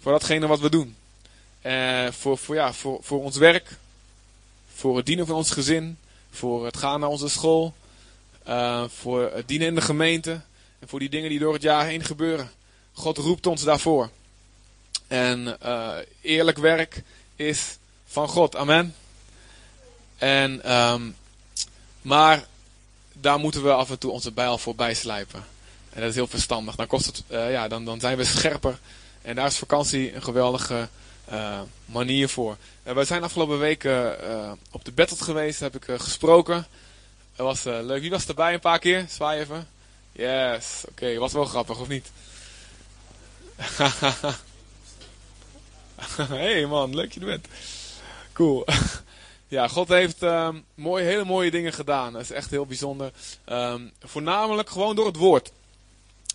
voor 0.00 0.12
datgene 0.12 0.46
wat 0.46 0.60
we 0.60 0.70
doen. 0.70 0.96
Eh, 1.60 2.06
voor, 2.10 2.38
voor, 2.38 2.54
ja, 2.54 2.72
voor, 2.72 2.98
voor 3.02 3.22
ons 3.22 3.36
werk, 3.36 3.76
voor 4.74 4.96
het 4.96 5.06
dienen 5.06 5.26
van 5.26 5.36
ons 5.36 5.50
gezin, 5.50 5.98
voor 6.30 6.64
het 6.64 6.76
gaan 6.76 7.00
naar 7.00 7.08
onze 7.08 7.28
school, 7.28 7.74
eh, 8.46 8.84
voor 8.88 9.30
het 9.34 9.48
dienen 9.48 9.68
in 9.68 9.74
de 9.74 9.80
gemeente 9.80 10.40
en 10.78 10.88
voor 10.88 10.98
die 10.98 11.08
dingen 11.08 11.30
die 11.30 11.38
door 11.38 11.52
het 11.52 11.62
jaar 11.62 11.86
heen 11.86 12.04
gebeuren. 12.04 12.50
God 12.92 13.18
roept 13.18 13.46
ons 13.46 13.62
daarvoor. 13.62 14.10
En 15.06 15.60
eh, 15.60 15.94
eerlijk 16.20 16.58
werk 16.58 17.02
is 17.36 17.78
van 18.06 18.28
God. 18.28 18.56
Amen. 18.56 18.94
En, 20.16 20.62
ehm, 20.62 21.02
maar 22.02 22.44
daar 23.12 23.38
moeten 23.38 23.62
we 23.62 23.72
af 23.72 23.90
en 23.90 23.98
toe 23.98 24.10
onze 24.10 24.32
bijl 24.32 24.58
voorbij 24.58 24.94
slijpen. 24.94 25.44
En 25.90 26.00
dat 26.00 26.10
is 26.10 26.16
heel 26.16 26.26
verstandig. 26.26 26.76
Dan, 26.76 26.86
kost 26.86 27.06
het, 27.06 27.22
eh, 27.26 27.50
ja, 27.50 27.68
dan, 27.68 27.84
dan 27.84 28.00
zijn 28.00 28.16
we 28.16 28.24
scherper. 28.24 28.78
En 29.22 29.34
daar 29.34 29.46
is 29.46 29.56
vakantie 29.56 30.14
een 30.14 30.22
geweldige 30.22 30.88
manier 31.84 32.28
voor. 32.28 32.56
We 32.82 33.04
zijn 33.04 33.22
afgelopen 33.22 33.58
weken 33.58 34.16
op 34.70 34.84
de 34.84 34.92
Battle 34.92 35.24
geweest. 35.24 35.60
Heb 35.60 35.74
ik 35.74 36.00
gesproken. 36.00 36.66
Dat 37.36 37.46
was 37.46 37.64
eh, 37.64 37.78
leuk. 37.82 38.00
Wie 38.00 38.10
was 38.10 38.26
erbij 38.26 38.54
een 38.54 38.60
paar 38.60 38.78
keer? 38.78 39.06
Zwaai 39.08 39.40
even. 39.40 39.68
Yes. 40.12 40.84
Oké, 40.88 41.18
was 41.18 41.32
wel 41.32 41.44
grappig, 41.44 41.80
of 41.80 41.88
niet? 41.88 42.10
hey 46.28 46.66
man, 46.66 46.94
leuk 46.94 47.12
je 47.12 47.20
er 47.20 47.26
bent. 47.26 47.46
Cool. 48.32 48.64
Ja, 49.48 49.68
God 49.68 49.88
heeft 49.88 50.22
ehm, 50.22 50.56
mooie, 50.74 51.04
hele 51.04 51.24
mooie 51.24 51.50
dingen 51.50 51.72
gedaan. 51.72 52.12
Dat 52.12 52.22
is 52.22 52.30
echt 52.30 52.50
heel 52.50 52.66
bijzonder. 52.66 53.12
Ehm, 53.44 53.80
voornamelijk 54.02 54.70
gewoon 54.70 54.96
door 54.96 55.06
het 55.06 55.16
woord. 55.16 55.52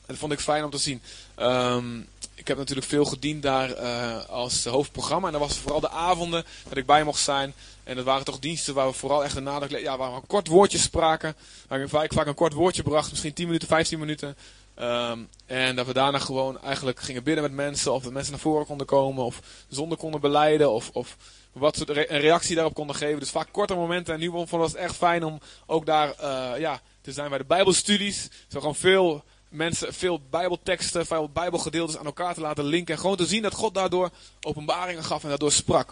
Dat 0.05 0.17
vond 0.17 0.31
ik 0.31 0.39
fijn 0.39 0.63
om 0.63 0.70
te 0.70 0.77
zien. 0.77 1.01
Ehm, 1.36 2.00
ik 2.41 2.48
heb 2.48 2.57
natuurlijk 2.57 2.88
veel 2.88 3.05
gediend 3.05 3.41
daar 3.43 3.71
eh, 3.71 4.25
als 4.29 4.65
hoofdprogramma. 4.65 5.27
En 5.27 5.33
dat 5.33 5.41
was 5.41 5.57
vooral 5.57 5.79
de 5.79 5.89
avonden 5.89 6.43
dat 6.69 6.77
ik 6.77 6.86
bij 6.86 7.03
mocht 7.03 7.19
zijn. 7.19 7.53
En 7.83 7.95
dat 7.95 8.05
waren 8.05 8.25
toch 8.25 8.39
diensten 8.39 8.74
waar 8.74 8.88
we 8.88 8.93
vooral 8.93 9.24
echt 9.24 9.36
een 9.36 9.43
nadruk. 9.43 9.81
Ja, 9.81 9.98
waar 9.98 10.10
we 10.10 10.15
een 10.15 10.27
kort 10.27 10.48
woordje 10.48 10.77
spraken. 10.77 11.36
Waar 11.67 11.79
ik 11.79 11.89
vaak, 11.89 12.25
een 12.25 12.33
kort 12.33 12.53
woordje 12.53 12.83
bracht. 12.83 13.10
Misschien 13.10 13.33
10 13.33 13.45
minuten, 13.45 13.67
15 13.67 14.00
minuten. 14.00 14.38
Ehm, 14.75 15.19
en 15.45 15.75
dat 15.75 15.86
we 15.86 15.93
daarna 15.93 16.19
gewoon 16.19 16.62
eigenlijk 16.62 17.00
gingen 17.00 17.24
bidden 17.24 17.43
met 17.43 17.53
mensen. 17.53 17.93
Of 17.93 18.03
dat 18.03 18.13
mensen 18.13 18.31
naar 18.31 18.41
voren 18.41 18.65
konden 18.65 18.88
komen. 18.88 19.24
Of 19.24 19.41
zonde 19.67 19.95
konden 19.95 20.21
beleiden. 20.21 20.71
Of, 20.71 20.89
of 20.93 21.17
wat 21.51 21.77
re- 21.77 22.05
een 22.07 22.19
reactie 22.19 22.55
daarop 22.55 22.74
konden 22.74 22.95
geven. 22.95 23.19
Dus 23.19 23.29
vaak 23.29 23.48
korte 23.51 23.75
momenten. 23.75 24.13
En 24.13 24.19
nu 24.19 24.31
vond 24.45 24.63
het 24.63 24.75
echt 24.75 24.95
fijn 24.95 25.24
om 25.24 25.39
ook 25.65 25.86
daar 25.86 26.13
eh, 26.13 26.60
ja, 26.60 26.81
te 27.01 27.12
zijn 27.12 27.29
bij 27.29 27.38
de 27.38 27.45
Bijbelstudies. 27.45 28.29
Zo 28.48 28.60
gewoon 28.60 28.75
veel 28.75 29.24
mensen, 29.51 29.93
veel 29.93 30.22
Bijbelteksten, 30.29 31.05
veel 31.05 31.29
Bijbelgedeeltes 31.29 31.98
aan 31.98 32.05
elkaar 32.05 32.34
te 32.34 32.41
laten 32.41 32.63
linken. 32.63 32.93
En 32.96 33.00
gewoon 33.00 33.17
te 33.17 33.25
zien 33.25 33.41
dat 33.41 33.53
God 33.53 33.74
daardoor 33.74 34.10
openbaringen 34.41 35.03
gaf 35.03 35.24
en 35.24 35.29
daardoor 35.29 35.51
sprak. 35.51 35.88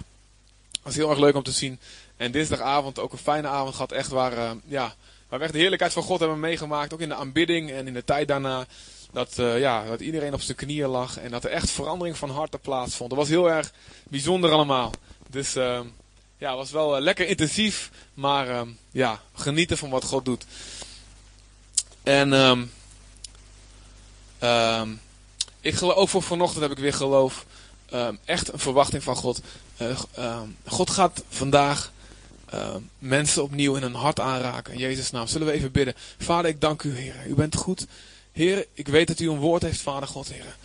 Dat 0.71 0.81
was 0.83 0.95
heel 0.95 1.09
erg 1.09 1.19
leuk 1.19 1.35
om 1.35 1.43
te 1.43 1.51
zien. 1.51 1.79
En 2.17 2.31
dinsdagavond 2.31 2.99
ook 2.99 3.11
een 3.11 3.17
fijne 3.17 3.47
avond 3.47 3.73
gehad. 3.73 3.91
Echt 3.91 4.09
waar, 4.09 4.37
eh, 4.37 4.51
ja, 4.65 4.95
waar 5.29 5.39
we 5.39 5.45
echt 5.45 5.53
de 5.53 5.59
heerlijkheid 5.59 5.93
van 5.93 6.03
God 6.03 6.19
hebben 6.19 6.39
meegemaakt. 6.39 6.93
Ook 6.93 7.01
in 7.01 7.09
de 7.09 7.15
aanbidding 7.15 7.71
en 7.71 7.87
in 7.87 7.93
de 7.93 8.03
tijd 8.03 8.27
daarna. 8.27 8.65
Dat, 9.11 9.39
eh, 9.39 9.59
ja, 9.59 9.85
dat 9.85 9.99
iedereen 9.99 10.33
op 10.33 10.41
zijn 10.41 10.57
knieën 10.57 10.87
lag. 10.87 11.17
En 11.17 11.31
dat 11.31 11.43
er 11.43 11.51
echt 11.51 11.69
verandering 11.69 12.17
van 12.17 12.29
harten 12.29 12.59
plaatsvond. 12.59 13.09
Dat 13.09 13.19
was 13.19 13.29
heel 13.29 13.51
erg 13.51 13.71
bijzonder 14.03 14.51
allemaal. 14.51 14.91
Dus 15.29 15.55
eh, 15.55 15.79
ja, 16.37 16.49
het 16.49 16.57
was 16.57 16.71
wel 16.71 16.95
eh, 16.95 17.01
lekker 17.01 17.27
intensief. 17.27 17.91
Maar 18.13 18.49
eh, 18.49 18.61
ja, 18.91 19.21
genieten 19.33 19.77
van 19.77 19.89
wat 19.89 20.03
God 20.03 20.25
doet. 20.25 20.45
En 22.03 22.33
ehm 22.33 22.65
ehm, 24.39 24.89
ik 25.61 25.75
geloof, 25.75 25.95
ook 25.95 26.09
voor 26.09 26.23
vanochtend 26.23 26.61
heb 26.61 26.71
ik 26.71 26.77
weer 26.77 26.93
geloof. 26.93 27.45
ehm, 27.89 28.15
echt 28.25 28.53
een 28.53 28.59
verwachting 28.59 29.03
van 29.03 29.15
God. 29.15 29.41
Eh, 29.77 29.99
ehm, 30.13 30.47
God 30.65 30.89
gaat 30.89 31.23
vandaag 31.29 31.91
mensen 32.99 33.43
opnieuw 33.43 33.75
in 33.75 33.81
hun 33.81 33.93
hart 33.93 34.19
aanraken. 34.19 34.73
In 34.73 34.79
Jezus' 34.79 35.11
naam. 35.11 35.27
Zullen 35.27 35.47
we 35.47 35.53
even 35.53 35.71
bidden. 35.71 35.93
Vader, 36.17 36.51
ik 36.51 36.61
dank 36.61 36.83
u, 36.83 36.95
Heer. 36.95 37.15
U 37.27 37.33
bent 37.33 37.55
goed. 37.55 37.85
Heer, 38.31 38.65
ik 38.73 38.87
weet 38.87 39.07
dat 39.07 39.19
u 39.19 39.29
een 39.29 39.39
woord 39.39 39.61
heeft, 39.61 39.81
Vader 39.81 40.07
God, 40.07 40.31
Heer. 40.31 40.55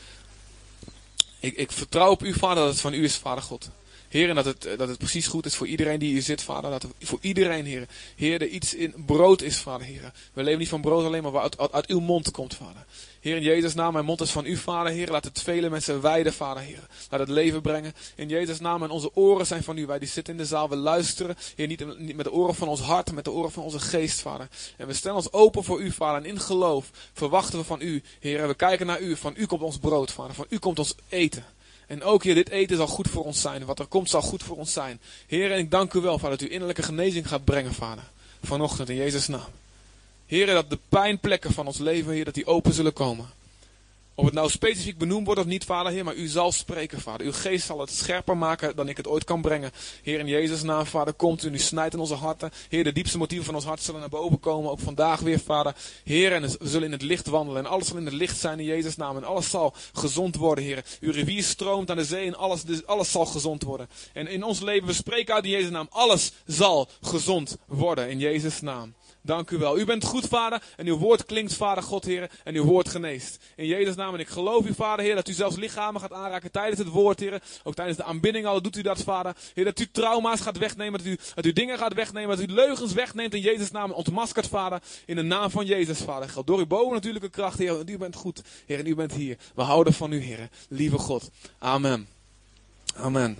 Ik, 1.40 1.56
ik 1.56 1.72
vertrouw 1.72 2.10
op 2.10 2.22
u, 2.22 2.32
Vader, 2.32 2.62
dat 2.62 2.72
het 2.72 2.80
van 2.80 2.94
u 2.94 3.04
is, 3.04 3.16
Vader 3.16 3.42
God. 3.42 3.68
Heer, 4.14 4.28
en 4.28 4.34
dat 4.34 4.44
het, 4.44 4.68
dat 4.76 4.88
het 4.88 4.98
precies 4.98 5.26
goed 5.26 5.46
is 5.46 5.54
voor 5.54 5.66
iedereen 5.66 5.98
die 5.98 6.12
hier 6.12 6.22
zit, 6.22 6.42
Vader. 6.42 6.70
Dat 6.70 6.86
voor 7.00 7.18
iedereen, 7.20 7.66
Heer. 7.66 7.88
Heer, 8.16 8.40
er 8.40 8.48
iets 8.48 8.74
in 8.74 8.94
brood 9.06 9.42
is, 9.42 9.58
Vader, 9.58 9.86
Heer. 9.86 10.12
We 10.32 10.42
leven 10.42 10.58
niet 10.58 10.68
van 10.68 10.80
brood 10.80 11.04
alleen, 11.04 11.22
maar 11.22 11.32
wat 11.32 11.58
uit, 11.58 11.72
uit, 11.72 11.86
uw 11.86 12.00
mond 12.00 12.30
komt, 12.30 12.54
Vader. 12.54 12.84
Heer, 13.20 13.36
in 13.36 13.42
Jezus' 13.42 13.74
naam, 13.74 13.92
mijn 13.92 14.04
mond 14.04 14.20
is 14.20 14.30
van 14.30 14.46
u, 14.46 14.56
Vader, 14.56 14.92
Heer. 14.92 15.10
Laat 15.10 15.24
het 15.24 15.40
vele 15.40 15.70
mensen 15.70 16.00
wijden, 16.00 16.32
Vader, 16.32 16.62
Heer. 16.62 16.86
Laat 17.10 17.20
het 17.20 17.28
leven 17.28 17.62
brengen. 17.62 17.92
In 18.14 18.28
Jezus' 18.28 18.60
naam, 18.60 18.82
en 18.82 18.90
onze 18.90 19.14
oren 19.14 19.46
zijn 19.46 19.62
van 19.62 19.78
u. 19.78 19.86
Wij 19.86 19.98
die 19.98 20.08
zitten 20.08 20.32
in 20.34 20.40
de 20.40 20.46
zaal, 20.46 20.68
we 20.68 20.76
luisteren. 20.76 21.36
Heer, 21.54 21.66
niet, 21.66 22.14
met 22.16 22.24
de 22.24 22.32
oren 22.32 22.54
van 22.54 22.68
ons 22.68 22.80
hart, 22.80 23.06
maar 23.06 23.14
met 23.14 23.24
de 23.24 23.32
oren 23.32 23.52
van 23.52 23.62
onze 23.62 23.80
geest, 23.80 24.20
Vader. 24.20 24.48
En 24.76 24.86
we 24.86 24.92
stellen 24.92 25.16
ons 25.16 25.32
open 25.32 25.64
voor 25.64 25.80
u, 25.80 25.90
Vader. 25.90 26.22
En 26.22 26.28
in 26.28 26.40
geloof 26.40 26.90
verwachten 27.12 27.58
we 27.58 27.64
van 27.64 27.80
u, 27.80 28.02
Heer. 28.20 28.40
En 28.40 28.48
we 28.48 28.54
kijken 28.54 28.86
naar 28.86 29.00
u. 29.00 29.16
Van 29.16 29.34
u 29.36 29.46
komt 29.46 29.62
ons 29.62 29.78
brood, 29.78 30.12
Vader. 30.12 30.34
Van 30.34 30.46
u 30.48 30.58
komt 30.58 30.78
ons 30.78 30.94
eten. 31.08 31.53
En 31.86 32.02
ook, 32.02 32.24
Heer, 32.24 32.34
dit 32.34 32.48
eten 32.48 32.76
zal 32.76 32.86
goed 32.86 33.08
voor 33.08 33.24
ons 33.24 33.40
zijn. 33.40 33.64
Wat 33.64 33.78
er 33.78 33.86
komt 33.86 34.10
zal 34.10 34.22
goed 34.22 34.42
voor 34.42 34.56
ons 34.56 34.72
zijn. 34.72 35.00
Heer, 35.26 35.52
en 35.52 35.58
ik 35.58 35.70
dank 35.70 35.92
u 35.92 36.00
wel, 36.00 36.18
Vader, 36.18 36.38
dat 36.38 36.48
u 36.48 36.52
innerlijke 36.52 36.82
genezing 36.82 37.28
gaat 37.28 37.44
brengen, 37.44 37.74
Vader. 37.74 38.04
Vanochtend 38.42 38.88
in 38.88 38.96
Jezus' 38.96 39.28
naam. 39.28 39.50
Heer, 40.26 40.46
dat 40.46 40.70
de 40.70 40.78
pijnplekken 40.88 41.52
van 41.52 41.66
ons 41.66 41.78
leven, 41.78 42.12
Heer, 42.12 42.24
dat 42.24 42.34
die 42.34 42.46
open 42.46 42.72
zullen 42.72 42.92
komen. 42.92 43.26
Of 44.16 44.24
het 44.24 44.34
nou 44.34 44.50
specifiek 44.50 44.98
benoemd 44.98 45.26
wordt 45.26 45.40
of 45.40 45.46
niet, 45.46 45.64
Vader, 45.64 45.92
Heer, 45.92 46.04
maar 46.04 46.14
u 46.14 46.26
zal 46.26 46.52
spreken, 46.52 47.00
Vader. 47.00 47.26
Uw 47.26 47.32
geest 47.32 47.66
zal 47.66 47.80
het 47.80 47.90
scherper 47.90 48.36
maken 48.36 48.76
dan 48.76 48.88
ik 48.88 48.96
het 48.96 49.06
ooit 49.06 49.24
kan 49.24 49.40
brengen. 49.40 49.70
Heer, 50.02 50.18
in 50.18 50.26
Jezus' 50.26 50.62
naam, 50.62 50.86
Vader, 50.86 51.14
komt 51.14 51.44
u 51.44 51.46
en 51.46 51.54
u 51.54 51.58
snijdt 51.58 51.94
in 51.94 52.00
onze 52.00 52.14
harten. 52.14 52.50
Heer, 52.68 52.84
de 52.84 52.92
diepste 52.92 53.18
motieven 53.18 53.46
van 53.46 53.54
ons 53.54 53.64
hart 53.64 53.82
zullen 53.82 54.00
naar 54.00 54.08
boven 54.08 54.40
komen, 54.40 54.70
ook 54.70 54.80
vandaag 54.80 55.20
weer, 55.20 55.40
Vader. 55.40 55.74
Heer, 56.04 56.32
en 56.32 56.42
we 56.42 56.58
zullen 56.62 56.86
in 56.86 56.92
het 56.92 57.02
licht 57.02 57.26
wandelen 57.26 57.64
en 57.64 57.70
alles 57.70 57.86
zal 57.86 57.96
in 57.96 58.04
het 58.04 58.14
licht 58.14 58.38
zijn 58.38 58.58
in 58.58 58.66
Jezus' 58.66 58.96
naam. 58.96 59.16
En 59.16 59.24
alles 59.24 59.50
zal 59.50 59.74
gezond 59.92 60.36
worden, 60.36 60.64
Heer. 60.64 60.84
Uw 61.00 61.12
rivier 61.12 61.42
stroomt 61.42 61.90
aan 61.90 61.96
de 61.96 62.04
zee 62.04 62.26
en 62.26 62.36
alles, 62.36 62.62
dus 62.62 62.86
alles 62.86 63.10
zal 63.10 63.26
gezond 63.26 63.62
worden. 63.62 63.88
En 64.12 64.26
in 64.26 64.42
ons 64.42 64.60
leven, 64.60 64.86
we 64.86 64.92
spreken 64.92 65.34
uit 65.34 65.44
in 65.44 65.50
Jezus' 65.50 65.70
naam, 65.70 65.88
alles 65.90 66.32
zal 66.46 66.88
gezond 67.00 67.56
worden 67.66 68.10
in 68.10 68.18
Jezus' 68.18 68.60
naam. 68.60 68.94
Dank 69.26 69.50
u 69.50 69.58
wel. 69.58 69.78
U 69.78 69.84
bent 69.84 70.04
goed, 70.04 70.28
Vader. 70.28 70.62
En 70.76 70.86
uw 70.86 70.96
woord 70.96 71.24
klinkt, 71.24 71.54
Vader 71.54 71.82
God, 71.82 72.04
Heer. 72.04 72.30
En 72.42 72.54
uw 72.54 72.64
woord 72.64 72.88
geneest. 72.88 73.38
In 73.56 73.66
Jezus' 73.66 73.94
naam. 73.94 74.14
En 74.14 74.20
ik 74.20 74.28
geloof 74.28 74.66
u, 74.66 74.74
Vader, 74.74 75.04
Heer, 75.04 75.14
dat 75.14 75.28
u 75.28 75.32
zelfs 75.32 75.56
lichamen 75.56 76.00
gaat 76.00 76.12
aanraken 76.12 76.50
tijdens 76.50 76.78
het 76.78 76.88
woord, 76.88 77.20
Heer. 77.20 77.42
Ook 77.62 77.74
tijdens 77.74 77.96
de 77.96 78.04
aanbidding 78.04 78.46
al 78.46 78.62
doet 78.62 78.76
u 78.76 78.82
dat, 78.82 79.00
Vader. 79.00 79.36
Heer, 79.54 79.64
dat 79.64 79.80
u 79.80 79.88
trauma's 79.92 80.40
gaat 80.40 80.58
wegnemen. 80.58 80.98
Dat 80.98 81.08
u, 81.08 81.18
dat 81.34 81.44
u 81.44 81.52
dingen 81.52 81.78
gaat 81.78 81.94
wegnemen. 81.94 82.36
Dat 82.36 82.48
u 82.48 82.52
leugens 82.52 82.92
wegneemt 82.92 83.34
in 83.34 83.40
Jezus' 83.40 83.70
naam. 83.70 83.90
En 83.90 83.96
ontmaskert, 83.96 84.48
Vader. 84.48 84.82
In 85.06 85.16
de 85.16 85.22
naam 85.22 85.50
van 85.50 85.66
Jezus, 85.66 85.98
Vader. 85.98 86.28
Geldt 86.28 86.48
door 86.48 86.58
uw 86.58 86.66
bovennatuurlijke 86.66 87.30
kracht, 87.30 87.58
Heer. 87.58 87.74
Want 87.76 87.90
u 87.90 87.98
bent 87.98 88.16
goed, 88.16 88.42
Heer. 88.66 88.78
En 88.78 88.86
u 88.86 88.94
bent 88.94 89.12
hier. 89.12 89.36
We 89.54 89.62
houden 89.62 89.92
van 89.92 90.12
u, 90.12 90.18
Heer. 90.18 90.48
Lieve 90.68 90.98
God. 90.98 91.30
Amen. 91.58 92.08
Amen. 92.96 93.38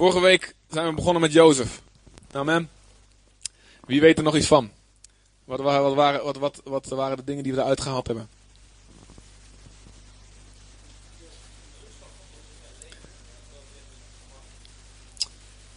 Vorige 0.00 0.20
week 0.20 0.54
zijn 0.70 0.86
we 0.86 0.94
begonnen 0.94 1.22
met 1.22 1.32
Jozef. 1.32 1.80
Amen. 2.32 2.70
Wie 3.84 4.00
weet 4.00 4.18
er 4.18 4.24
nog 4.24 4.36
iets 4.36 4.46
van? 4.46 4.70
Wat 5.44 5.60
waren, 5.60 5.82
wat, 5.82 5.94
waren, 5.94 6.24
wat, 6.24 6.36
wat, 6.36 6.60
wat 6.64 6.86
waren 6.86 7.16
de 7.16 7.24
dingen 7.24 7.42
die 7.42 7.52
we 7.52 7.60
eruit 7.60 7.80
gehaald 7.80 8.06
hebben? 8.06 8.28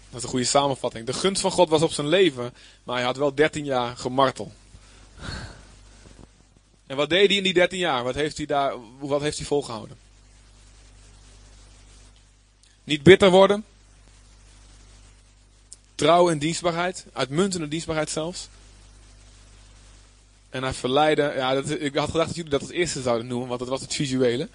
Dat 0.10 0.18
is 0.18 0.24
een 0.24 0.30
goede 0.30 0.46
samenvatting. 0.46 1.06
De 1.06 1.14
gunst 1.14 1.42
van 1.42 1.52
God 1.52 1.70
was 1.70 1.82
op 1.82 1.92
zijn 1.92 2.08
leven, 2.08 2.54
maar 2.84 2.96
hij 2.96 3.06
had 3.06 3.18
wel 3.18 3.36
13 3.36 3.66
jaar 3.66 3.98
gemartel. 3.98 4.52
En 6.88 6.96
wat 6.96 7.10
deed 7.10 7.28
hij 7.28 7.38
in 7.38 7.44
die 7.44 7.54
13 7.54 7.80
jaar? 7.80 8.04
Wat 8.04 8.16
heeft 8.16 8.38
hij, 8.38 8.46
daar, 8.46 8.76
wat 9.00 9.22
heeft 9.22 9.38
hij 9.38 9.46
volgehouden? 9.46 9.98
Niet 12.84 13.04
bitter 13.04 13.30
worden. 13.30 13.66
Trouw 15.96 16.30
en 16.30 16.38
dienstbaarheid. 16.38 17.06
Uitmuntende 17.14 17.68
dienstbaarheid 17.68 18.10
zelfs. 18.10 18.48
En 20.50 20.64
hij 20.64 20.74
verleidde. 20.74 21.34
Ja, 21.36 21.54
dat, 21.54 21.70
ik 21.70 21.96
had 21.96 22.10
gedacht 22.10 22.28
dat 22.28 22.36
jullie 22.36 22.52
dat 22.52 22.62
als 22.62 22.70
eerste 22.70 23.02
zouden 23.02 23.28
noemen, 23.28 23.48
want 23.48 23.60
dat 23.60 23.70
was 23.70 23.82
het 23.82 23.94
visuele. 23.94 24.50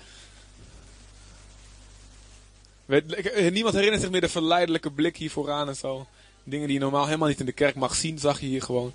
Ik- 2.86 3.50
niemand 3.52 3.74
herinnert 3.74 4.02
zich 4.02 4.10
meer 4.10 4.20
de 4.20 4.28
verleidelijke 4.28 4.90
blik 4.90 5.16
hier 5.16 5.30
vooraan 5.30 5.68
en 5.68 5.76
zo. 5.76 6.06
Dingen 6.44 6.66
die 6.66 6.76
je 6.76 6.82
normaal 6.82 7.04
helemaal 7.06 7.28
niet 7.28 7.40
in 7.40 7.46
de 7.46 7.52
kerk 7.52 7.74
mag 7.74 7.94
zien, 7.94 8.18
zag 8.18 8.40
je 8.40 8.46
hier 8.46 8.62
gewoon. 8.62 8.92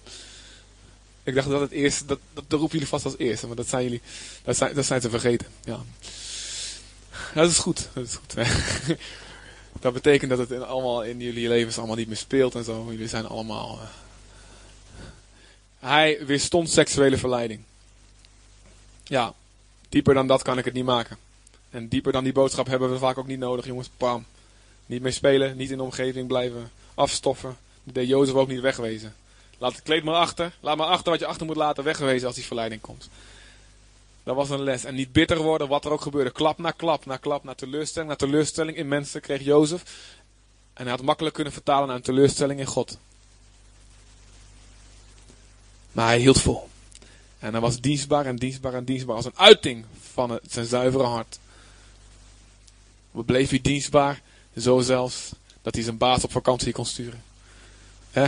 Ik 1.23 1.35
dacht 1.35 1.49
dat 1.49 1.61
het 1.61 1.71
eerste, 1.71 2.05
dat, 2.05 2.19
dat, 2.33 2.45
roepen 2.49 2.71
jullie 2.71 2.87
vast 2.87 3.05
als 3.05 3.17
eerste, 3.17 3.47
maar 3.47 3.55
dat 3.55 3.67
zijn 3.67 3.83
jullie, 3.83 4.01
dat 4.43 4.57
zijn, 4.57 4.75
dat 4.75 4.85
zijn 4.85 5.01
ze 5.01 5.09
vergeten. 5.09 5.47
Ja. 5.63 5.79
Dat 7.33 7.49
is 7.49 7.57
goed, 7.57 7.89
dat 7.93 8.05
is 8.05 8.15
goed. 8.15 8.33
dat 9.79 9.93
betekent 9.93 10.29
dat 10.29 10.39
het 10.39 10.51
in, 10.51 10.63
allemaal 10.63 11.03
in 11.03 11.19
jullie 11.19 11.47
levens 11.47 11.77
allemaal 11.77 11.95
niet 11.95 12.07
meer 12.07 12.17
speelt 12.17 12.55
en 12.55 12.63
zo. 12.63 12.85
Jullie 12.89 13.07
zijn 13.07 13.27
allemaal. 13.27 13.79
eh. 13.81 13.87
Hij 15.79 16.25
weerstond 16.25 16.69
seksuele 16.69 17.17
verleiding. 17.17 17.61
Ja, 19.03 19.33
dieper 19.89 20.13
dan 20.13 20.27
dat 20.27 20.41
kan 20.41 20.57
ik 20.57 20.65
het 20.65 20.73
niet 20.73 20.85
maken. 20.85 21.17
En 21.69 21.87
dieper 21.87 22.11
dan 22.11 22.23
die 22.23 22.33
boodschap 22.33 22.67
hebben 22.67 22.91
we 22.91 22.97
vaak 22.97 23.17
ook 23.17 23.27
niet 23.27 23.39
nodig, 23.39 23.65
jongens. 23.65 23.89
Pam. 23.97 24.25
Niet 24.85 25.01
mee 25.01 25.11
spelen, 25.11 25.57
niet 25.57 25.71
in 25.71 25.77
de 25.77 25.83
omgeving 25.83 26.27
blijven 26.27 26.71
afstoffen. 26.93 27.57
Dat 27.83 27.93
deed 27.93 28.07
Jozef 28.07 28.35
ook 28.35 28.47
niet 28.47 28.59
wegwezen. 28.59 29.15
Laat 29.57 29.71
het 29.71 29.83
kleed 29.83 30.03
maar 30.03 30.15
achter. 30.15 30.53
Laat 30.59 30.77
maar 30.77 30.87
achter 30.87 31.11
wat 31.11 31.19
je 31.19 31.25
achter 31.25 31.45
moet 31.45 31.55
laten 31.55 31.83
wegwezen 31.83 32.27
als 32.27 32.35
die 32.35 32.45
verleiding 32.45 32.81
komt. 32.81 33.09
Dat 34.23 34.35
was 34.35 34.49
een 34.49 34.63
les. 34.63 34.83
En 34.83 34.95
niet 34.95 35.11
bitter 35.11 35.37
worden, 35.37 35.67
wat 35.67 35.85
er 35.85 35.91
ook 35.91 36.01
gebeurde. 36.01 36.31
Klap 36.31 36.57
na 36.57 36.71
klap 36.71 37.05
na 37.05 37.17
klap, 37.17 37.43
na 37.43 37.53
teleurstelling 37.53 38.09
na 38.09 38.15
teleurstelling 38.15 38.77
in 38.77 38.87
mensen 38.87 39.21
kreeg 39.21 39.43
Jozef. 39.43 39.83
En 40.73 40.83
hij 40.83 40.91
had 40.91 41.01
makkelijk 41.01 41.35
kunnen 41.35 41.53
vertalen 41.53 41.87
naar 41.87 41.95
een 41.95 42.01
teleurstelling 42.01 42.59
in 42.59 42.65
God. 42.65 42.97
Maar 45.91 46.07
hij 46.07 46.19
hield 46.19 46.41
vol. 46.41 46.69
En 47.39 47.51
hij 47.51 47.61
was 47.61 47.79
dienstbaar 47.79 48.25
en 48.25 48.35
dienstbaar 48.35 48.73
en 48.73 48.85
dienstbaar 48.85 49.15
als 49.15 49.25
een 49.25 49.37
uiting 49.37 49.85
van 50.11 50.39
zijn 50.49 50.65
zuivere 50.65 51.03
hart. 51.03 51.39
We 53.11 53.23
bleef 53.23 53.49
hij 53.49 53.61
dienstbaar, 53.61 54.21
zo 54.57 54.79
zelfs 54.79 55.31
dat 55.61 55.75
hij 55.75 55.83
zijn 55.83 55.97
baas 55.97 56.23
op 56.23 56.31
vakantie 56.31 56.73
kon 56.73 56.85
sturen. 56.85 57.23
Hè? 58.11 58.27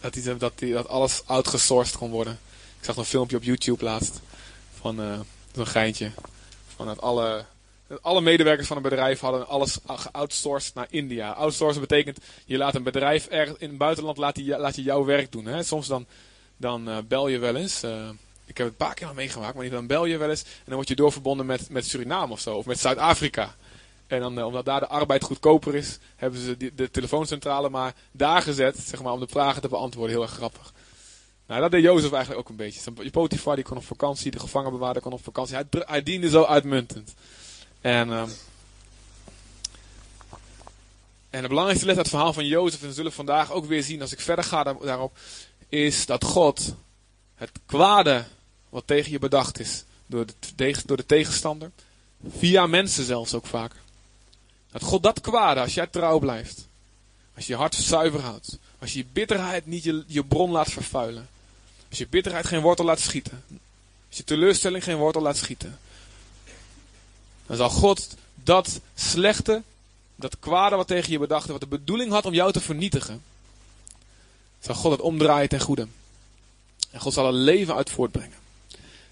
Dat, 0.00 0.38
dat, 0.38 0.52
hij, 0.58 0.70
dat 0.70 0.88
alles 0.88 1.22
outgesourced 1.26 1.96
kon 1.96 2.10
worden. 2.10 2.38
Ik 2.78 2.84
zag 2.84 2.96
een 2.96 3.04
filmpje 3.04 3.36
op 3.36 3.42
YouTube 3.42 3.84
laatst 3.84 4.20
van 4.80 5.00
eh, 5.02 5.20
zo'n 5.54 5.66
geintje. 5.66 6.10
Van 6.76 6.86
dat 6.86 7.00
alle, 7.00 7.44
alle 8.00 8.20
medewerkers 8.20 8.66
van 8.66 8.76
een 8.76 8.82
bedrijf 8.82 9.20
hadden 9.20 9.48
alles 9.48 9.78
geoutsourced 9.86 10.74
naar 10.74 10.86
India. 10.90 11.30
Outsourcen 11.30 11.80
betekent 11.80 12.18
je 12.44 12.56
laat 12.56 12.74
een 12.74 12.82
bedrijf 12.82 13.26
ergens 13.26 13.58
in 13.58 13.68
het 13.68 13.78
buitenland 13.78 14.16
laat, 14.16 14.34
die, 14.34 14.58
laat 14.58 14.76
je 14.76 14.82
jouw 14.82 15.04
werk 15.04 15.32
doen. 15.32 15.46
Hè? 15.46 15.62
Soms 15.62 15.86
dan, 15.86 16.06
dan 16.56 16.88
eh, 16.88 16.96
bel 17.08 17.28
je 17.28 17.38
wel 17.38 17.56
eens. 17.56 17.82
eh, 17.82 18.08
ik 18.44 18.56
heb 18.56 18.66
het 18.66 18.80
een 18.80 18.86
paar 18.86 18.94
keer 18.94 19.06
al 19.06 19.14
meegemaakt, 19.14 19.54
maar 19.54 19.68
dan 19.68 19.86
bel 19.86 20.04
je 20.04 20.16
wel 20.16 20.30
eens 20.30 20.42
en 20.42 20.64
dan 20.64 20.74
word 20.74 20.88
je 20.88 20.94
doorverbonden 20.96 21.46
met, 21.46 21.70
met 21.70 21.86
Suriname 21.86 22.32
of 22.32 22.40
zo, 22.40 22.54
of 22.54 22.66
met 22.66 22.80
Zuid-Afrika. 22.80 23.54
En 24.06 24.20
dan, 24.20 24.42
omdat 24.42 24.64
daar 24.64 24.80
de 24.80 24.88
arbeid 24.88 25.22
goedkoper 25.22 25.74
is, 25.74 25.98
hebben 26.16 26.40
ze 26.40 26.72
de 26.74 26.90
telefooncentrale 26.90 27.68
maar 27.68 27.94
daar 28.10 28.42
gezet, 28.42 28.78
zeg 28.78 29.02
maar, 29.02 29.12
om 29.12 29.20
de 29.20 29.26
vragen 29.28 29.62
te 29.62 29.68
beantwoorden. 29.68 30.14
Heel 30.14 30.22
erg 30.22 30.32
grappig. 30.32 30.72
Nou, 31.48 31.60
dat 31.60 31.70
deed 31.70 31.82
Jozef 31.82 32.12
eigenlijk 32.12 32.40
ook 32.40 32.48
een 32.48 32.56
beetje. 32.56 32.80
Zijn- 32.80 33.10
Potifar 33.10 33.54
die 33.54 33.64
kon 33.64 33.76
op 33.76 33.84
vakantie, 33.84 34.30
de 34.30 34.38
gevangenbewaarder 34.38 35.02
kon 35.02 35.12
op 35.12 35.24
vakantie. 35.24 35.54
Hij, 35.54 35.64
hij 35.70 36.02
diende 36.02 36.28
zo 36.28 36.44
uitmuntend. 36.44 37.14
En, 37.80 38.12
ehm, 38.12 38.28
en 41.30 41.42
de 41.42 41.48
belangrijkste 41.48 41.86
les 41.86 41.96
uit 41.96 42.06
het 42.06 42.14
verhaal 42.14 42.32
van 42.32 42.46
Jozef, 42.46 42.80
en 42.80 42.86
dat 42.86 42.94
zullen 42.94 43.10
we 43.10 43.16
vandaag 43.16 43.52
ook 43.52 43.64
weer 43.66 43.82
zien 43.82 44.00
als 44.00 44.12
ik 44.12 44.20
verder 44.20 44.44
ga 44.44 44.62
daar- 44.62 44.80
daarop, 44.82 45.16
is 45.68 46.06
dat 46.06 46.24
God 46.24 46.74
het 47.34 47.50
kwade 47.66 48.24
wat 48.68 48.82
tegen 48.86 49.10
je 49.10 49.18
bedacht 49.18 49.58
is, 49.60 49.84
door 50.06 50.26
de, 50.56 50.82
door 50.86 50.96
de 50.96 51.06
tegenstander, 51.06 51.70
via 52.38 52.66
mensen 52.66 53.04
zelfs 53.04 53.34
ook 53.34 53.46
vaak. 53.46 53.72
Dat 54.70 54.82
God 54.82 55.02
dat 55.02 55.20
kwade, 55.20 55.60
als 55.60 55.74
jij 55.74 55.86
trouw 55.86 56.18
blijft, 56.18 56.66
als 57.34 57.46
je 57.46 57.52
je 57.52 57.58
hart 57.58 57.74
zuiver 57.74 58.20
houdt, 58.20 58.58
als 58.78 58.92
je 58.92 58.98
je 58.98 59.06
bitterheid 59.12 59.66
niet 59.66 59.82
je, 59.84 60.04
je 60.06 60.24
bron 60.24 60.50
laat 60.50 60.70
vervuilen, 60.72 61.28
als 61.88 61.98
je 61.98 62.08
bitterheid 62.08 62.46
geen 62.46 62.60
wortel 62.60 62.84
laat 62.84 63.00
schieten, 63.00 63.44
als 64.08 64.16
je 64.16 64.24
teleurstelling 64.24 64.84
geen 64.84 64.96
wortel 64.96 65.22
laat 65.22 65.36
schieten, 65.36 65.78
dan 67.46 67.56
zal 67.56 67.70
God 67.70 68.16
dat 68.34 68.80
slechte, 68.94 69.62
dat 70.16 70.38
kwade 70.38 70.76
wat 70.76 70.86
tegen 70.86 71.12
je 71.12 71.18
bedacht, 71.18 71.48
wat 71.48 71.60
de 71.60 71.66
bedoeling 71.66 72.10
had 72.10 72.26
om 72.26 72.34
jou 72.34 72.52
te 72.52 72.60
vernietigen, 72.60 73.22
zal 74.60 74.74
God 74.74 74.92
het 74.92 75.00
omdraaien 75.00 75.48
ten 75.48 75.60
goede. 75.60 75.86
En 76.90 77.00
God 77.00 77.12
zal 77.12 77.26
er 77.26 77.32
leven 77.32 77.74
uit 77.74 77.90
voortbrengen. 77.90 78.36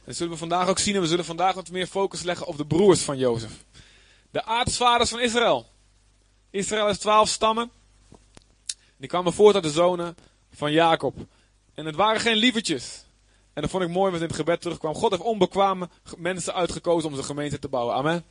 En 0.06 0.12
dat 0.12 0.16
zullen 0.16 0.32
we 0.32 0.38
vandaag 0.38 0.68
ook 0.68 0.78
zien. 0.78 0.94
En 0.94 1.00
we 1.00 1.06
zullen 1.06 1.24
vandaag 1.24 1.54
wat 1.54 1.70
meer 1.70 1.86
focus 1.86 2.22
leggen 2.22 2.46
op 2.46 2.56
de 2.56 2.66
broers 2.66 3.00
van 3.00 3.18
Jozef. 3.18 3.52
De 4.30 4.44
aartsvaders 4.44 5.10
van 5.10 5.20
Israël. 5.20 5.66
Israël 6.50 6.88
is 6.88 6.98
twaalf 6.98 7.28
stammen. 7.28 7.70
Die 8.96 9.08
kwamen 9.08 9.32
voort 9.32 9.54
uit 9.54 9.64
de 9.64 9.70
zonen 9.70 10.16
van 10.54 10.72
Jacob. 10.72 11.16
En 11.76 11.86
het 11.86 11.96
waren 11.96 12.20
geen 12.20 12.36
lievertjes. 12.36 13.04
En 13.52 13.62
dat 13.62 13.70
vond 13.70 13.82
ik 13.82 13.88
mooi, 13.88 14.12
wat 14.12 14.20
in 14.20 14.26
het 14.26 14.36
gebed 14.36 14.60
terugkwam. 14.60 14.94
God 14.94 15.10
heeft 15.10 15.22
onbekwame 15.22 15.88
mensen 16.16 16.54
uitgekozen 16.54 17.08
om 17.08 17.14
zijn 17.14 17.26
gemeente 17.26 17.58
te 17.58 17.68
bouwen. 17.68 17.94
Amen. 17.94 18.24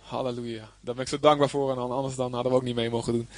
Halleluja. 0.00 0.68
Daar 0.80 0.94
ben 0.94 1.04
ik 1.04 1.10
zo 1.10 1.20
dankbaar 1.20 1.48
voor. 1.48 1.70
En 1.70 1.78
anders 1.78 2.14
dan 2.14 2.32
hadden 2.32 2.52
we 2.52 2.58
ook 2.58 2.64
niet 2.64 2.74
mee 2.74 2.90
mogen 2.90 3.12
doen. 3.12 3.28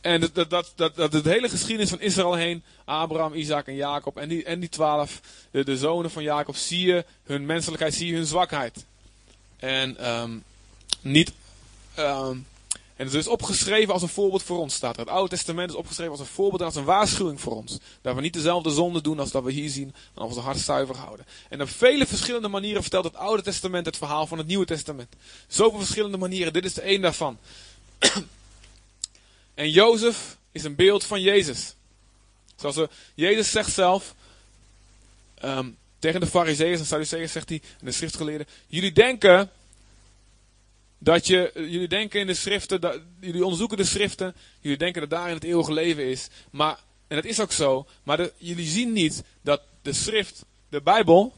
En 0.00 0.20
dat, 0.20 0.50
dat, 0.50 0.72
dat, 0.74 0.96
dat, 0.96 1.12
het 1.12 1.24
hele 1.24 1.48
geschiedenis 1.48 1.90
van 1.90 2.00
Israël 2.00 2.34
heen, 2.34 2.62
Abraham, 2.84 3.34
Isaac 3.34 3.66
en 3.66 3.74
Jacob 3.74 4.16
en 4.16 4.28
die, 4.28 4.44
en 4.44 4.60
die 4.60 4.68
twaalf, 4.68 5.20
de, 5.50 5.64
de 5.64 5.76
zonen 5.76 6.10
van 6.10 6.22
Jacob, 6.22 6.56
zie 6.56 6.86
je 6.86 7.04
hun 7.24 7.46
menselijkheid, 7.46 7.94
zie 7.94 8.06
je 8.06 8.14
hun 8.14 8.26
zwakheid. 8.26 8.84
En 9.56 9.96
ehm, 9.96 10.30
niet, 11.00 11.32
ehm, 11.94 12.36
en 13.00 13.06
het 13.06 13.14
is 13.14 13.26
opgeschreven 13.26 13.92
als 13.92 14.02
een 14.02 14.08
voorbeeld 14.08 14.42
voor 14.42 14.58
ons, 14.58 14.74
staat 14.74 14.94
er. 14.94 15.00
Het 15.00 15.08
Oude 15.08 15.28
Testament 15.28 15.70
is 15.70 15.76
opgeschreven 15.76 16.12
als 16.12 16.20
een 16.20 16.26
voorbeeld 16.26 16.60
en 16.60 16.66
als 16.66 16.76
een 16.76 16.84
waarschuwing 16.84 17.40
voor 17.40 17.56
ons. 17.56 17.78
Dat 18.02 18.14
we 18.14 18.20
niet 18.20 18.32
dezelfde 18.32 18.70
zonde 18.70 19.00
doen 19.00 19.18
als 19.18 19.30
dat 19.30 19.42
we 19.42 19.52
hier 19.52 19.70
zien, 19.70 19.94
maar 20.14 20.24
onze 20.24 20.40
hart 20.40 20.58
zuiver 20.58 20.96
houden. 20.96 21.26
En 21.48 21.62
op 21.62 21.68
vele 21.68 22.06
verschillende 22.06 22.48
manieren 22.48 22.82
vertelt 22.82 23.04
het 23.04 23.16
Oude 23.16 23.42
Testament 23.42 23.86
het 23.86 23.96
verhaal 23.96 24.26
van 24.26 24.38
het 24.38 24.46
Nieuwe 24.46 24.64
Testament. 24.64 25.14
Zoveel 25.46 25.78
verschillende 25.78 26.16
manieren, 26.16 26.52
dit 26.52 26.64
is 26.64 26.74
de 26.74 26.80
één 26.80 27.00
daarvan. 27.00 27.38
En 29.54 29.70
Jozef 29.70 30.36
is 30.52 30.64
een 30.64 30.74
beeld 30.74 31.04
van 31.04 31.20
Jezus. 31.20 31.74
Zoals 32.56 32.76
we, 32.76 32.88
Jezus 33.14 33.50
zegt 33.50 33.72
zelf 33.72 34.14
ehm, 35.34 35.68
tegen 35.98 36.20
de 36.20 36.26
fariseeërs 36.26 36.80
en 36.80 36.86
Sadduceeërs 36.86 37.32
zegt 37.32 37.48
hij, 37.48 37.62
en 37.80 37.86
de 37.86 37.92
schriftgeleerden, 37.92 38.46
jullie 38.66 38.92
denken 38.92 39.50
dat 41.02 41.26
je, 41.26 41.52
eh, 41.52 41.70
jullie 41.70 41.88
denken 41.88 42.20
in 42.20 42.26
de 42.26 42.34
schriften, 42.34 42.80
dat, 42.80 43.00
jullie 43.20 43.42
onderzoeken 43.42 43.76
de 43.76 43.84
schriften, 43.84 44.34
jullie 44.60 44.78
denken 44.78 45.00
dat 45.00 45.10
daarin 45.10 45.34
het 45.34 45.44
eeuwige 45.44 45.72
leven 45.72 46.04
is. 46.04 46.28
Maar, 46.50 46.78
en 47.08 47.16
dat 47.16 47.24
is 47.24 47.40
ook 47.40 47.52
zo, 47.52 47.86
maar 48.02 48.28
jullie 48.36 48.68
zien 48.68 48.92
niet 48.92 49.22
dat 49.42 49.62
de 49.82 49.92
schrift, 49.92 50.44
de 50.68 50.80
Bijbel, 50.80 51.34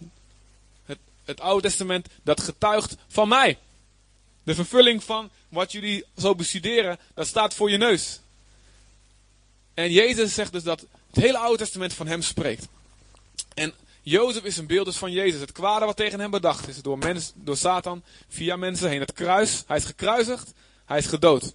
het 0.85 0.99
het 1.25 1.41
Oude 1.41 1.69
Testament, 1.69 2.09
dat 2.23 2.41
getuigt 2.41 2.97
van 3.09 3.29
mij. 3.29 3.59
De 4.43 4.55
vervulling 4.55 5.05
van 5.05 5.31
wat 5.49 5.73
jullie 5.73 6.05
zo 6.17 6.35
bestuderen, 6.35 6.99
dat 7.15 7.27
staat 7.27 7.55
voor 7.55 7.71
je 7.71 7.77
neus. 7.77 8.21
En 9.75 9.93
Jezus 9.93 10.35
zegt 10.35 10.53
dus 10.53 10.63
dat 10.63 10.81
het 11.11 11.25
hele 11.25 11.39
Oude 11.39 11.59
Testament 11.59 11.93
van 11.93 12.07
hem 12.07 12.23
spreekt. 12.23 12.67
En 13.55 13.75
Jozef 14.03 14.45
is 14.45 14.57
een 14.57 14.67
beeld 14.67 14.87
dus 14.87 14.97
van 14.97 15.13
Jezus. 15.13 15.41
Het 15.41 15.53
kwade 15.53 15.85
wat 15.85 15.97
tegen 15.97 16.21
hem 16.21 16.31
bedacht 16.31 16.69
is 16.69 16.83
door, 16.83 16.99
mens, 16.99 17.33
door 17.35 17.57
Satan 17.57 18.03
via 18.29 18.57
mensen 18.57 18.89
heen. 18.89 19.01
Het 19.01 19.13
kruis, 19.13 19.65
hij 19.67 19.77
is 19.77 19.85
gekruisigd, 19.85 20.53
hij 20.85 20.99
is 20.99 21.07
gedood. 21.07 21.55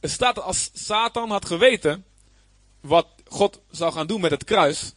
Het 0.00 0.10
staat 0.10 0.40
als 0.40 0.70
Satan 0.74 1.30
had 1.30 1.44
geweten 1.44 2.04
wat 2.80 3.06
God 3.28 3.60
zou 3.70 3.92
gaan 3.92 4.06
doen 4.06 4.20
met 4.20 4.30
het 4.30 4.44
kruis, 4.44 4.92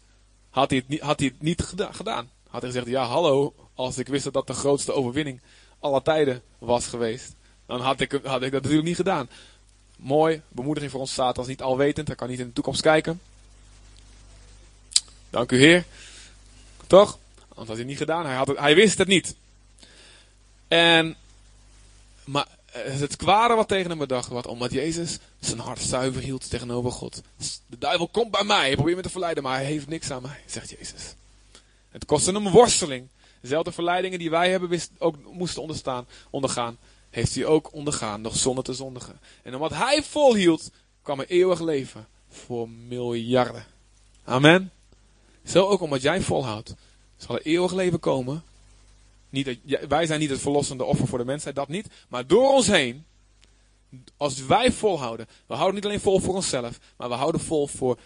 had 0.50 0.70
hij 0.70 0.80
het 0.80 0.88
niet, 0.88 1.02
had 1.02 1.20
hij 1.20 1.28
het 1.28 1.42
niet 1.42 1.62
geda- 1.62 1.92
gedaan. 1.92 2.30
Had 2.50 2.62
hij 2.62 2.72
gezegd, 2.72 2.90
ja 2.90 3.06
hallo, 3.06 3.54
als 3.74 3.98
ik 3.98 4.08
wist 4.08 4.24
dat 4.24 4.34
dat 4.34 4.48
de 4.48 4.54
grootste 4.54 4.94
overwinning 4.94 5.42
aller 5.80 6.02
tijden 6.02 6.42
was 6.58 6.88
geweest, 6.88 7.36
dan 7.66 7.82
had 7.82 8.00
ik, 8.00 8.12
had 8.12 8.42
ik 8.42 8.52
dat 8.52 8.62
natuurlijk 8.62 8.88
niet 8.88 8.96
gedaan. 8.96 9.30
Mooi, 9.98 10.42
bemoediging 10.48 10.92
voor 10.92 11.02
ons 11.02 11.14
Satan 11.14 11.44
is 11.44 11.50
niet 11.50 11.62
alwetend, 11.62 12.08
hij 12.08 12.16
kan 12.16 12.30
niet 12.30 12.40
in 12.40 12.48
de 12.48 12.54
toekomst 12.54 12.82
kijken. 12.82 13.22
Dank 15.34 15.52
u 15.52 15.58
Heer. 15.58 15.86
Toch? 16.88 17.20
Anders 17.50 17.68
had 17.68 17.78
hij 17.78 17.86
niet 17.86 17.98
gedaan, 17.98 18.26
hij, 18.26 18.36
had 18.36 18.58
hij 18.58 18.76
wist 18.76 18.98
het 18.98 19.08
niet. 19.08 19.36
En, 20.68 21.16
maar 22.24 22.48
eh, 22.66 23.00
het 23.00 23.16
kwade 23.16 23.54
wat 23.54 23.68
tegen 23.68 23.90
hem 23.90 23.98
bedacht 23.98 24.30
werd, 24.30 24.48
omdat 24.48 24.72
Jezus 24.72 25.18
zijn 25.40 25.60
hart 25.60 25.82
zuiver 25.82 26.22
hield 26.22 26.50
tegenover 26.50 26.92
God. 26.92 27.22
De 27.66 27.78
duivel 27.78 28.08
komt 28.08 28.32
bij 28.32 28.44
mij, 28.44 28.66
hij 28.66 28.76
probeert 28.76 28.96
me 28.96 29.02
te 29.02 29.10
verleiden, 29.10 29.44
maar 29.44 29.56
hij 29.56 29.66
heeft 29.66 29.88
niks 29.88 30.12
aan 30.12 30.22
mij, 30.22 30.42
zegt 30.46 30.70
Jezus. 30.70 31.16
Het 31.90 32.06
kostte 32.06 32.32
hem 32.32 32.46
een 32.46 32.52
worsteling. 32.52 33.08
Dezelfde 33.42 33.72
verleidingen 33.72 34.20
die 34.20 34.30
wij 34.30 34.50
hebben 34.50 34.82
ook 34.98 35.16
moesten 35.32 35.62
onderstaan, 35.62 36.08
ondergaan, 36.30 36.78
heeft 37.10 37.36
hij 37.36 37.46
ook 37.46 37.74
ondergaan, 37.74 38.22
nog 38.22 38.38
zonder 38.38 38.64
te 38.64 38.74
zondigen. 38.74 39.20
En 39.44 39.54
omdat 39.54 39.74
hij 39.74 40.04
volhield, 40.04 40.72
kwam 41.02 41.20
er 41.20 41.30
eeuwig 41.30 41.60
leven 41.60 42.08
voor 42.30 42.70
miljarden. 42.70 43.66
Amen. 44.24 44.72
Zo 45.46 45.68
ook 45.68 45.82
omdat 45.82 46.02
jij 46.02 46.22
volhoudt, 46.22 46.74
zal 47.18 47.36
er 47.36 47.46
eeuwig 47.46 47.74
leven 47.74 48.00
komen. 48.00 48.44
Niet 49.30 49.46
dat, 49.46 49.88
wij 49.88 50.06
zijn 50.06 50.20
niet 50.20 50.30
het 50.30 50.42
verlossende 50.42 50.84
offer 50.84 51.08
voor 51.08 51.18
de 51.18 51.26
mensheid, 51.26 51.56
dat 51.56 51.68
niet. 51.68 51.88
Maar 52.08 52.28
door 52.28 52.52
ons 52.52 52.68
heen, 52.68 53.06
als 54.18 54.46
wij 54.46 54.72
volhouden, 54.72 55.28
we 55.46 55.54
houden 55.54 55.76
niet 55.76 55.86
alleen 55.86 56.00
vol 56.00 56.20
voor 56.20 56.36
onszelf, 56.36 56.80
maar 56.98 57.10
we 57.10 57.16
houden 57.16 57.42
vol 57.42 57.68
voor 57.68 58.00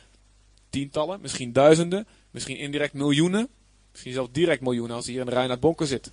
tientallen, 0.70 1.22
misschien 1.22 1.54
duizenden, 1.54 2.08
misschien 2.32 2.58
indirect 2.58 2.94
miljoenen, 2.94 3.48
misschien 3.92 4.14
zelfs 4.14 4.32
direct 4.32 4.62
miljoenen 4.62 4.96
als 4.96 5.06
hier 5.06 5.20
in 5.20 5.26
de 5.26 5.32
Reinhard 5.32 5.60
Bonker 5.60 5.88
zit. 5.88 6.12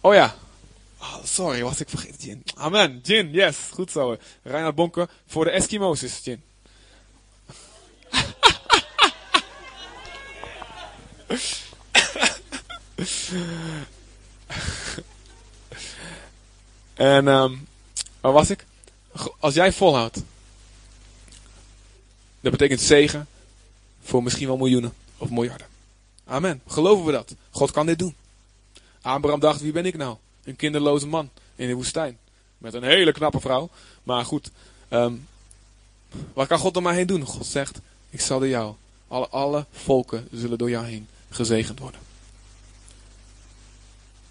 Oh 0.00 0.14
ja. 0.14 0.34
Oh, 1.00 1.24
sorry, 1.24 1.62
was 1.62 1.80
ik 1.80 1.88
vergeten, 1.88 2.24
Jin. 2.24 2.42
Amen. 2.54 3.00
Jin, 3.02 3.30
yes. 3.30 3.58
Goed 3.70 3.90
zo. 3.90 4.16
Reinhard 4.42 4.74
Bonker 4.74 5.10
voor 5.26 5.44
de 5.44 5.50
Eskimo's 5.50 6.02
is 6.02 6.20
Jin. 6.24 6.42
En, 16.94 17.28
ehm 17.28 17.54
waar 18.20 18.32
was 18.32 18.50
ik? 18.50 18.66
Als 19.38 19.54
jij 19.54 19.72
volhoudt, 19.72 20.22
dat 22.40 22.52
betekent 22.52 22.80
zegen 22.80 23.26
voor 24.02 24.22
misschien 24.22 24.46
wel 24.46 24.56
miljoenen 24.56 24.92
of 25.18 25.30
miljarden. 25.30 25.66
Amen. 26.24 26.62
Geloven 26.66 27.04
we 27.04 27.12
dat? 27.12 27.34
God 27.50 27.70
kan 27.70 27.86
dit 27.86 27.98
doen. 27.98 28.14
Abraham 29.02 29.40
dacht, 29.40 29.60
wie 29.60 29.72
ben 29.72 29.86
ik 29.86 29.96
nou? 29.96 30.16
Een 30.44 30.56
kinderloze 30.56 31.06
man 31.06 31.30
in 31.56 31.68
de 31.68 31.74
woestijn. 31.74 32.18
Met 32.58 32.74
een 32.74 32.82
hele 32.82 33.12
knappe 33.12 33.40
vrouw. 33.40 33.70
Maar 34.02 34.24
goed, 34.24 34.50
ehm, 34.88 35.14
wat 36.32 36.46
kan 36.46 36.58
God 36.58 36.76
er 36.76 36.82
maar 36.82 36.94
heen 36.94 37.06
doen? 37.06 37.24
God 37.24 37.46
zegt, 37.46 37.80
ik 38.10 38.20
zal 38.20 38.38
door 38.38 38.48
jou, 38.48 38.74
alle, 39.08 39.28
alle 39.28 39.66
volken 39.72 40.28
zullen 40.32 40.58
door 40.58 40.70
jou 40.70 40.86
heen 40.86 41.08
gezegend 41.34 41.78
worden. 41.78 42.00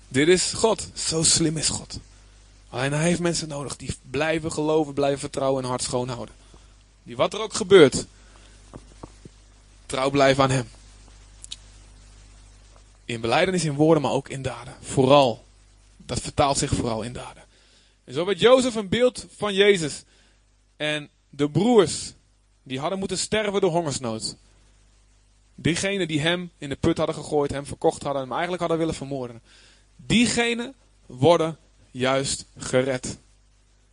Dit 0.08 0.28
is 0.28 0.54
God. 0.54 0.88
Zo 0.94 1.24
slim 1.24 1.58
is 1.58 1.70
God. 1.70 2.00
Alleen 2.70 2.94
hij 2.94 3.04
heeft 3.04 3.20
mensen 3.20 3.48
nodig 3.48 3.76
die 3.76 3.96
blijven 4.10 4.52
geloven, 4.52 4.94
blijven 4.94 5.20
vertrouwen 5.20 5.64
en 5.64 5.70
hart 5.70 5.84
schoon 5.84 6.10
houden. 6.10 6.36
Die 7.04 7.16
wat 7.16 7.34
er 7.34 7.42
ook 7.42 7.54
gebeurt, 7.54 8.06
trouw 9.86 10.10
blijven 10.10 10.44
aan 10.44 10.50
hem. 10.50 10.70
In 13.06 13.22
beleidenis, 13.22 13.64
in 13.64 13.74
woorden, 13.74 14.04
maar 14.04 14.12
ook 14.12 14.30
in 14.30 14.42
daden. 14.42 14.76
Vooral. 14.82 15.46
Dat 15.98 16.20
vertaalt 16.20 16.58
zich 16.58 16.74
vooral 16.74 17.02
in 17.02 17.14
daden. 17.14 17.44
En 18.04 18.14
zo 18.14 18.26
werd 18.26 18.40
Jozef 18.40 18.76
een 18.76 18.90
beeld 18.90 19.26
van 19.38 19.54
Jezus. 19.54 20.04
En 20.78 21.10
de 21.30 21.50
broers, 21.50 22.14
die 22.64 22.80
hadden 22.80 23.00
moeten 23.00 23.18
sterven 23.18 23.62
door 23.62 23.72
hongersnood. 23.72 24.36
Diegenen 25.56 26.08
die 26.08 26.22
hem 26.22 26.52
in 26.58 26.70
de 26.70 26.76
put 26.76 26.98
hadden 26.98 27.16
gegooid, 27.16 27.52
hem 27.52 27.66
verkocht 27.66 28.04
hadden, 28.04 28.22
hem 28.22 28.32
eigenlijk 28.32 28.62
hadden 28.62 28.78
willen 28.80 28.94
vermoorden. 28.94 29.42
Diegenen 29.96 30.74
worden 31.06 31.58
juist 31.92 32.46
gered. 32.58 33.18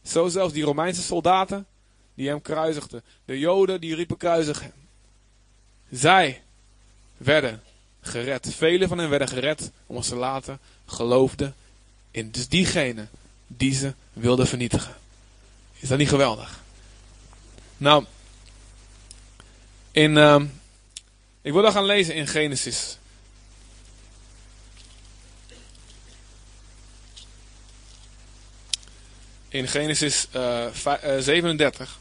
Zo 0.03 0.29
zelfs 0.29 0.53
die 0.53 0.65
Romeinse 0.65 1.03
soldaten 1.03 1.67
die 2.15 2.29
hem 2.29 2.43
kruisigden. 2.43 3.03
De 3.25 3.39
Joden 3.39 3.81
die 3.81 3.95
riepen 3.95 4.17
kruisig 4.17 4.61
hem. 4.61 4.73
Zij 5.91 6.43
werden 7.17 7.63
gered. 8.01 8.55
Velen 8.55 8.89
van 8.89 8.99
hen 8.99 9.11
werden 9.11 9.29
gered 9.29 9.71
omdat 9.87 10.05
ze 10.05 10.17
later 10.17 10.59
geloofden 10.87 11.55
in 12.11 12.31
dus 12.31 12.49
diegene 12.49 13.07
die 13.47 13.75
ze 13.75 13.95
wilden 14.13 14.47
vernietigen. 14.47 14.95
Is 15.79 15.89
dat 15.89 15.99
niet 15.99 16.09
geweldig? 16.09 16.61
Nou, 17.77 18.05
in, 19.91 20.17
ehm, 20.17 20.47
ik 21.51 21.57
wil 21.57 21.65
dat 21.65 21.75
gaan 21.75 21.85
lezen 21.85 22.15
in 22.15 22.27
Genesis. 22.27 22.99
In 29.49 29.69
Genesis 29.69 30.27
eh, 30.31 30.67
vij- 30.73 31.01
eh, 31.01 31.19
37. 31.21 32.00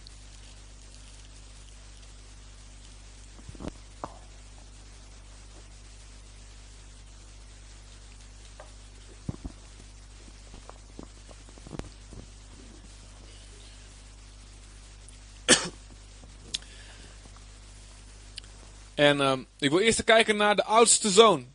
En 19.00 19.22
ehm, 19.22 19.40
ik 19.58 19.70
wil 19.70 19.80
eerst 19.80 20.04
kijken 20.04 20.38
naar 20.38 20.56
de 20.56 20.64
oudste 20.64 21.10
zoon. 21.10 21.48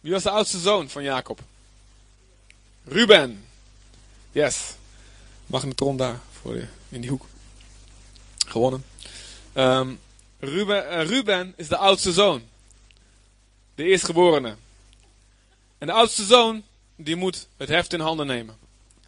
Wie 0.00 0.12
was 0.12 0.22
de 0.22 0.30
oudste 0.30 0.58
zoon 0.58 0.88
van 0.88 1.02
Jacob? 1.02 1.40
Ruben. 2.84 3.44
Yes. 4.32 4.74
Magnetron 5.46 5.96
daar 5.96 6.20
voor 6.40 6.52
de, 6.52 6.66
in 6.88 7.00
die 7.00 7.10
hoek. 7.10 7.26
Gewonnen. 8.46 8.84
Ehm, 9.52 9.94
Ruben, 10.38 10.88
eh, 10.88 11.06
Ruben 11.06 11.54
is 11.56 11.68
de 11.68 11.76
oudste 11.76 12.12
zoon. 12.12 12.42
De 13.74 13.84
eerstgeborene. 13.84 14.56
En 15.78 15.86
de 15.86 15.92
oudste 15.92 16.24
zoon, 16.24 16.62
die 16.96 17.16
moet 17.16 17.46
het 17.56 17.68
heft 17.68 17.92
in 17.92 18.00
handen 18.00 18.26
nemen. 18.26 18.56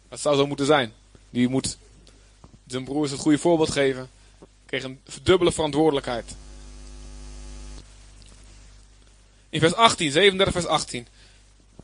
Dat 0.09 0.19
zou 0.19 0.35
zo 0.35 0.47
moeten 0.47 0.65
zijn. 0.65 0.93
Die 1.29 1.47
moet 1.47 1.77
zijn 2.65 2.83
broers 2.83 3.11
het 3.11 3.19
goede 3.19 3.37
voorbeeld 3.37 3.71
geven. 3.71 4.09
Kreeg 4.65 4.83
een 4.83 5.01
dubbele 5.23 5.51
verantwoordelijkheid. 5.51 6.35
In 9.49 9.59
vers 9.59 9.73
18, 9.73 10.11
37 10.11 10.53
vers 10.53 10.65
18. 10.65 11.07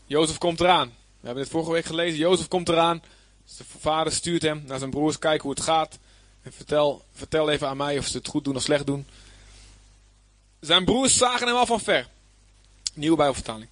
Jozef 0.05 0.37
komt 0.37 0.59
eraan. 0.59 0.87
We 0.87 1.25
hebben 1.25 1.43
dit 1.43 1.51
vorige 1.51 1.71
week 1.71 1.85
gelezen. 1.85 2.19
Jozef 2.19 2.47
komt 2.47 2.69
eraan. 2.69 3.03
Zijn 3.45 3.67
vader 3.79 4.13
stuurt 4.13 4.41
hem 4.41 4.63
naar 4.65 4.79
zijn 4.79 4.89
broers. 4.89 5.19
Kijk 5.19 5.41
hoe 5.41 5.51
het 5.51 5.61
gaat. 5.61 5.99
En 6.41 6.53
vertel, 6.53 7.05
vertel 7.13 7.49
even 7.49 7.67
aan 7.67 7.77
mij 7.77 7.97
of 7.97 8.07
ze 8.07 8.17
het 8.17 8.27
goed 8.27 8.43
doen 8.43 8.55
of 8.55 8.61
slecht 8.61 8.85
doen. 8.85 9.07
Zijn 10.59 10.85
broers 10.85 11.17
zagen 11.17 11.47
hem 11.47 11.55
al 11.55 11.65
van 11.65 11.79
ver. 11.79 12.07
Nieuwe 12.93 13.15
Bijbelvertaling. 13.15 13.69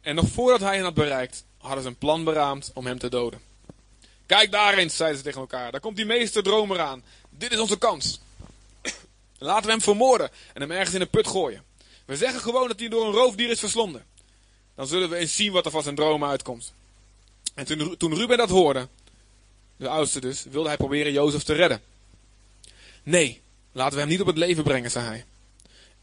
En 0.00 0.14
nog 0.14 0.28
voordat 0.28 0.60
hij 0.60 0.74
hen 0.74 0.84
had 0.84 0.94
bereikt, 0.94 1.44
hadden 1.58 1.82
ze 1.82 1.88
een 1.88 1.96
plan 1.96 2.24
beraamd 2.24 2.70
om 2.74 2.86
hem 2.86 2.98
te 2.98 3.08
doden. 3.08 3.40
Kijk 4.26 4.52
daar 4.52 4.74
eens, 4.74 4.96
zeiden 4.96 5.18
ze 5.18 5.24
tegen 5.24 5.40
elkaar. 5.40 5.70
Daar 5.70 5.80
komt 5.80 5.96
die 5.96 6.06
meester 6.06 6.42
dromer 6.42 6.80
aan. 6.80 7.02
Dit 7.30 7.52
is 7.52 7.58
onze 7.58 7.78
kans. 7.78 8.20
Laten 9.38 9.64
we 9.64 9.70
hem 9.70 9.80
vermoorden 9.80 10.30
en 10.52 10.60
hem 10.60 10.70
ergens 10.70 10.94
in 10.94 11.00
een 11.00 11.10
put 11.10 11.26
gooien. 11.26 11.64
We 12.04 12.16
zeggen 12.16 12.40
gewoon 12.40 12.68
dat 12.68 12.78
hij 12.78 12.88
door 12.88 13.06
een 13.06 13.12
roofdier 13.12 13.50
is 13.50 13.60
verslonden. 13.60 14.04
Dan 14.74 14.86
zullen 14.86 15.08
we 15.10 15.16
eens 15.16 15.36
zien 15.36 15.52
wat 15.52 15.64
er 15.64 15.70
van 15.70 15.82
zijn 15.82 15.94
dromen 15.94 16.28
uitkomt. 16.28 16.72
En 17.54 17.64
toen, 17.64 17.96
toen 17.96 18.14
Ruben 18.14 18.36
dat 18.36 18.48
hoorde, 18.48 18.88
de 19.76 19.88
oudste 19.88 20.20
dus, 20.20 20.44
wilde 20.50 20.68
hij 20.68 20.76
proberen 20.76 21.12
Jozef 21.12 21.42
te 21.42 21.52
redden. 21.52 21.82
Nee, 23.02 23.40
laten 23.72 23.94
we 23.94 24.00
hem 24.00 24.08
niet 24.08 24.20
op 24.20 24.26
het 24.26 24.36
leven 24.36 24.64
brengen, 24.64 24.90
zei 24.90 25.04
hij. 25.06 25.24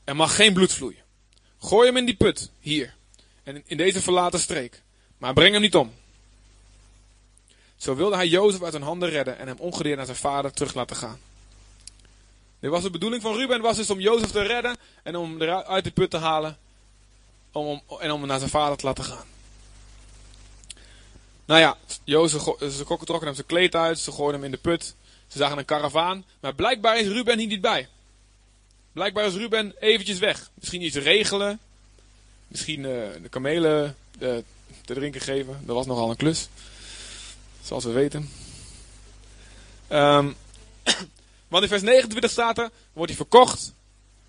Er 0.03 0.15
mag 0.15 0.35
geen 0.35 0.53
bloed 0.53 0.73
vloeien. 0.73 1.03
Gooi 1.59 1.88
hem 1.88 1.97
in 1.97 2.05
die 2.05 2.15
put, 2.15 2.49
hier. 2.59 2.93
En 3.43 3.63
in- 3.65 3.77
deze 3.77 4.01
verlaten 4.01 4.39
streek. 4.39 4.81
Maar 5.17 5.33
breng 5.33 5.51
hem 5.53 5.62
niet 5.62 5.75
om. 5.75 5.93
Zo 7.77 7.95
wilde 7.95 8.15
hij 8.15 8.27
Jozef 8.27 8.63
uit 8.63 8.73
hun 8.73 8.81
handen 8.81 9.09
redden 9.09 9.38
en 9.38 9.47
hem 9.47 9.57
ongedeerd 9.59 9.97
naar 9.97 10.05
zijn 10.05 10.17
vader 10.17 10.51
terug 10.51 10.73
laten 10.73 10.95
gaan. 10.95 11.19
Dit 12.60 12.69
was 12.72 12.84
de 12.84 12.89
bedoeling 12.89 13.22
van 13.22 13.36
Ruben, 13.36 13.62
was 13.62 13.76
dus 13.78 13.89
om 13.89 14.00
Jozef 14.00 14.32
te 14.32 14.41
redden 14.41 14.78
en 15.04 15.15
om 15.15 15.39
hem 15.41 15.50
uit 15.50 15.84
de 15.84 15.91
put 15.91 16.10
te 16.10 16.17
halen. 16.17 16.58
Om, 17.52 17.82
en 18.00 18.12
om 18.12 18.19
hem 18.19 18.28
naar 18.28 18.39
zijn 18.39 18.52
vader 18.52 18.78
te 18.78 18.86
laten 18.86 19.04
gaan. 19.04 19.26
Nou 21.45 21.60
ja, 21.60 21.78
Jozef, 22.04 22.41
ze 22.72 22.84
ko- 22.84 22.98
trokken 22.98 23.28
hem 23.28 23.36
zijn 23.36 23.48
kleed 23.48 23.76
uit, 23.76 24.00
ze 24.00 24.12
gooiden 24.12 24.36
hem 24.36 24.43
in 24.43 24.52
de 24.52 24.58
put. 24.58 24.95
Ze 25.28 25.38
zagen 25.38 25.58
een 25.58 25.65
karavaan, 25.65 26.26
maar 26.39 26.56
blijkbaar 26.56 27.00
is 27.00 27.08
Ruben 27.08 27.39
hier 27.39 27.48
niet 27.48 27.62
bij. 27.62 27.88
Blijkbaar 28.91 29.26
is 29.26 29.34
Ruben 29.34 29.74
eventjes 29.80 30.19
weg. 30.19 30.50
Misschien 30.54 30.82
iets 30.82 30.95
regelen. 30.95 31.60
Misschien 32.48 32.86
eh, 32.86 32.91
de 33.22 33.30
kamelen 33.30 33.95
eh, 34.19 34.36
te 34.86 34.93
drinken 34.93 35.22
geven. 35.22 35.62
Dat 35.65 35.76
was 35.76 35.86
nogal 35.86 36.10
een 36.10 36.15
klus. 36.15 36.48
Zoals 37.63 37.84
we 37.84 37.91
weten. 37.91 38.30
Ehm, 39.88 40.32
want 41.49 41.63
in 41.63 41.69
vers 41.69 41.81
29 41.81 42.31
staat 42.31 42.57
er, 42.57 42.69
wordt 42.93 43.12
hij 43.12 43.17
verkocht 43.17 43.73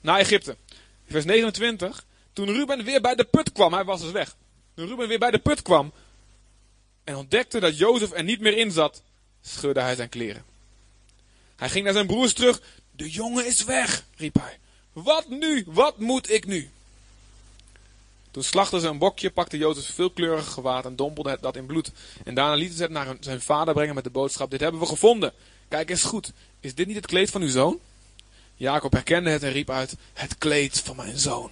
naar 0.00 0.18
Egypte. 0.18 0.56
In 1.04 1.12
vers 1.12 1.24
29, 1.24 2.04
toen 2.32 2.46
Ruben 2.46 2.84
weer 2.84 3.00
bij 3.00 3.14
de 3.14 3.24
put 3.24 3.52
kwam, 3.52 3.72
hij 3.72 3.84
was 3.84 4.00
dus 4.00 4.10
weg. 4.10 4.36
Toen 4.74 4.86
Ruben 4.86 5.08
weer 5.08 5.18
bij 5.18 5.30
de 5.30 5.38
put 5.38 5.62
kwam 5.62 5.92
en 7.04 7.16
ontdekte 7.16 7.60
dat 7.60 7.78
Jozef 7.78 8.12
er 8.12 8.24
niet 8.24 8.40
meer 8.40 8.56
in 8.56 8.70
zat, 8.70 9.02
scheurde 9.42 9.80
hij 9.80 9.94
zijn 9.94 10.08
kleren. 10.08 10.44
Hij 11.56 11.68
ging 11.68 11.84
naar 11.84 11.92
zijn 11.92 12.06
broers 12.06 12.32
terug. 12.32 12.60
De 12.92 13.10
jongen 13.10 13.46
is 13.46 13.64
weg, 13.64 14.04
riep 14.16 14.34
hij. 14.34 14.58
Wat 14.92 15.28
nu? 15.28 15.64
Wat 15.66 15.98
moet 15.98 16.30
ik 16.30 16.46
nu? 16.46 16.70
Toen 18.30 18.42
slachtten 18.42 18.80
ze 18.80 18.88
een 18.88 18.98
bokje, 18.98 19.30
pakte 19.30 19.56
Jozef 19.56 19.94
veelkleurig 19.94 20.52
gewaad 20.52 20.84
en 20.84 20.96
dompelde 20.96 21.30
het 21.30 21.42
dat 21.42 21.56
in 21.56 21.66
bloed. 21.66 21.92
En 22.24 22.34
daarna 22.34 22.54
lieten 22.54 22.76
ze 22.76 22.82
het 22.82 22.92
naar 22.92 23.16
zijn 23.20 23.40
vader 23.40 23.74
brengen 23.74 23.94
met 23.94 24.04
de 24.04 24.10
boodschap: 24.10 24.50
Dit 24.50 24.60
hebben 24.60 24.80
we 24.80 24.86
gevonden. 24.86 25.32
Kijk 25.70 25.90
eens 25.90 26.02
goed. 26.02 26.32
Is 26.60 26.74
dit 26.74 26.86
niet 26.86 26.96
het 26.96 27.06
kleed 27.06 27.30
van 27.30 27.42
uw 27.42 27.48
zoon? 27.48 27.78
Jacob 28.54 28.92
herkende 28.92 29.30
het 29.30 29.42
en 29.42 29.52
riep 29.52 29.70
uit: 29.70 29.94
Het 30.12 30.38
kleed 30.38 30.80
van 30.80 30.96
mijn 30.96 31.18
zoon. 31.18 31.50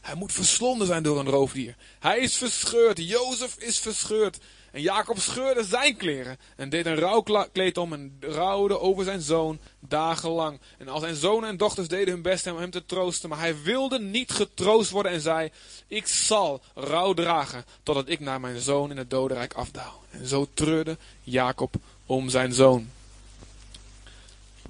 Hij 0.00 0.14
moet 0.14 0.32
verslonden 0.32 0.86
zijn 0.86 1.02
door 1.02 1.18
een 1.18 1.28
roofdier. 1.28 1.74
Hij 1.98 2.18
is 2.18 2.36
verscheurd. 2.36 3.08
Jozef 3.08 3.56
is 3.58 3.78
verscheurd. 3.78 4.38
En 4.70 4.80
Jacob 4.80 5.18
scheurde 5.18 5.64
zijn 5.64 5.96
kleren 5.96 6.38
en 6.56 6.68
deed 6.68 6.86
een 6.86 6.98
rouwkleed 6.98 7.76
om 7.76 7.92
en 7.92 8.16
rouwde 8.20 8.80
over 8.80 9.04
zijn 9.04 9.20
zoon 9.20 9.58
dagenlang. 9.80 10.58
En 10.78 10.88
al 10.88 11.00
zijn 11.00 11.14
zonen 11.16 11.48
en 11.48 11.56
dochters 11.56 11.88
deden 11.88 12.14
hun 12.14 12.22
best 12.22 12.46
om 12.46 12.58
hem 12.58 12.70
te 12.70 12.86
troosten, 12.86 13.28
maar 13.28 13.38
hij 13.38 13.62
wilde 13.62 14.00
niet 14.00 14.30
getroost 14.30 14.90
worden 14.90 15.12
en 15.12 15.20
zei, 15.20 15.50
ik 15.86 16.06
zal 16.06 16.60
rouw 16.74 17.14
dragen 17.14 17.64
totdat 17.82 18.08
ik 18.08 18.20
naar 18.20 18.40
mijn 18.40 18.60
zoon 18.60 18.90
in 18.90 18.96
het 18.96 19.10
dodenrijk 19.10 19.52
afdaal. 19.52 20.02
En 20.10 20.26
zo 20.26 20.48
treurde 20.54 20.96
Jacob 21.22 21.74
om 22.06 22.28
zijn 22.28 22.52
zoon. 22.52 22.90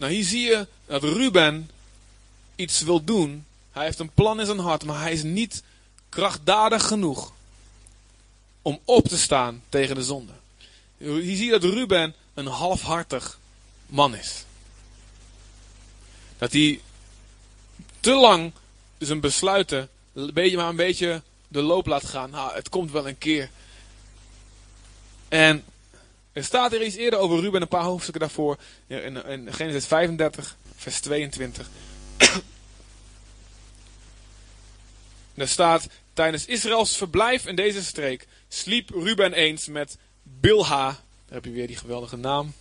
Nou, 0.01 0.13
hier 0.13 0.25
zie 0.25 0.41
je 0.41 0.67
dat 0.87 1.03
Ruben 1.03 1.71
iets 2.57 2.81
wil 2.81 3.05
doen. 3.05 3.47
Hij 3.73 3.85
heeft 3.85 3.99
een 3.99 4.11
plan 4.15 4.41
in 4.41 4.47
zijn 4.47 4.59
hart, 4.59 4.85
maar 4.85 5.01
hij 5.01 5.13
is 5.13 5.23
niet 5.23 5.63
krachtdadig 6.09 6.87
genoeg 6.87 7.33
om 8.63 8.81
op 8.85 9.09
te 9.09 9.19
staan 9.19 9.63
tegen 9.69 9.95
de 9.95 10.03
zonde. 10.03 10.33
Hier 10.99 11.37
zie 11.37 11.45
je 11.45 11.51
dat 11.51 11.65
Ruben 11.65 12.15
een 12.35 12.47
halfhartig 12.47 13.39
man 13.87 14.15
is. 14.15 14.45
Dat 16.39 16.53
hij 16.53 16.81
te 18.01 18.15
lang 18.15 18.53
zijn 18.99 19.21
besluiten 19.21 19.89
een 20.13 20.33
beetje, 20.33 20.57
maar 20.57 20.69
een 20.69 20.77
beetje 20.77 21.23
de 21.49 21.63
loop 21.63 21.87
laat 21.87 22.07
gaan. 22.07 22.31
Nou, 22.31 22.55
het 22.55 22.69
komt 22.69 22.91
wel 22.91 23.09
een 23.09 23.19
keer. 23.19 23.51
En 25.29 25.65
er 26.41 26.47
staat 26.47 26.73
er 26.73 26.83
iets 26.83 26.97
eerder 26.97 27.19
over 27.19 27.41
Ruben, 27.41 27.63
een 27.63 27.69
paar 27.69 27.83
hoofdstukken 27.83 28.21
daarvoor. 28.21 28.57
In, 28.87 29.25
in 29.27 29.53
Genesis 29.53 29.87
35, 29.87 30.57
vers 30.77 31.01
22. 31.01 31.69
Er 35.35 35.49
staat, 35.59 35.87
tijdens 36.13 36.47
Israëls 36.47 36.97
verblijf 36.97 37.47
in 37.47 37.57
deze 37.57 37.85
streek 37.85 38.27
sliep 38.49 38.91
Ruben 38.91 39.33
eens 39.33 39.67
met 39.67 39.97
Bilha. 40.23 40.87
Daar 40.87 41.35
heb 41.35 41.45
je 41.45 41.51
weer 41.51 41.67
die 41.67 41.77
geweldige 41.77 42.17
naam. 42.17 42.53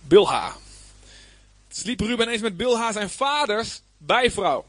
Bilha. 0.00 0.56
Sliep 1.68 2.00
Ruben 2.00 2.28
eens 2.28 2.42
met 2.42 2.56
Bilha, 2.56 2.92
zijn 2.92 3.10
vaders 3.10 3.80
bijvrouw. 3.96 4.64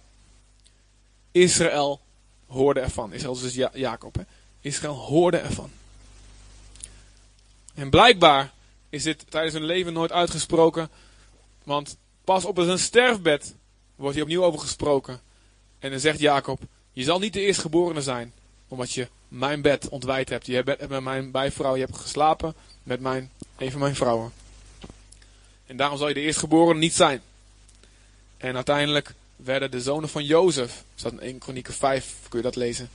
Israël 1.32 2.02
hoorde 2.48 2.80
ervan. 2.80 3.14
Israël 3.14 3.36
is 3.36 3.42
dus 3.42 3.56
ja 3.56 3.72
Jacob. 3.74 4.16
Hè? 4.16 4.24
Israël 4.62 4.96
hoorde 4.96 5.38
ervan. 5.38 5.72
En 7.74 7.90
blijkbaar 7.90 8.52
is 8.90 9.04
dit 9.04 9.26
tijdens 9.30 9.54
hun 9.54 9.66
leven 9.66 9.94
nooit 9.94 10.12
uitgesproken. 10.12 10.90
Want 11.64 11.98
pas 12.24 12.46
op 12.46 12.60
zijn 12.60 12.80
sterfbed 12.80 13.56
wordt 13.96 14.16
hier 14.16 14.24
opnieuw 14.24 14.44
over 14.44 14.60
gesproken. 14.60 15.22
En 15.80 15.92
dan 15.92 16.00
zegt 16.00 16.20
Jacob, 16.20 16.60
je 16.92 17.04
zal 17.04 17.20
niet 17.20 17.34
de 17.34 17.42
eerstgeborene 17.42 18.02
zijn, 18.02 18.34
omdat 18.68 18.92
je 18.92 19.08
mijn 19.28 19.62
bed 19.62 19.90
ontwijd 19.90 20.30
hebt. 20.30 20.46
Je 20.46 20.56
hebt 20.56 20.90
met 20.90 21.04
mijn 21.04 21.32
bijvrouw, 21.32 21.76
je 21.76 21.84
hebt 21.84 21.98
geslapen 21.98 22.56
met 22.84 23.00
mijn, 23.00 23.32
een 23.58 23.72
van 23.72 23.80
mijn 23.80 23.96
vrouwen. 23.96 24.32
En 25.66 25.78
daarom 25.78 25.98
zal 25.98 26.08
je 26.08 26.14
de 26.14 26.20
eerstgeborene 26.20 26.80
niet 26.80 26.94
zijn. 26.94 27.22
En 28.38 28.56
uiteindelijk 28.56 29.14
werden 29.36 29.72
de 29.72 29.82
zonen 29.82 30.10
van 30.10 30.24
Jozef, 30.24 30.84
staat 30.96 31.12
in 31.12 31.20
1 31.20 31.38
Kronieken 31.38 31.74
5, 31.74 32.16
kun 32.30 32.40
je 32.40 32.46
dat 32.46 32.56
lezen. 32.56 32.90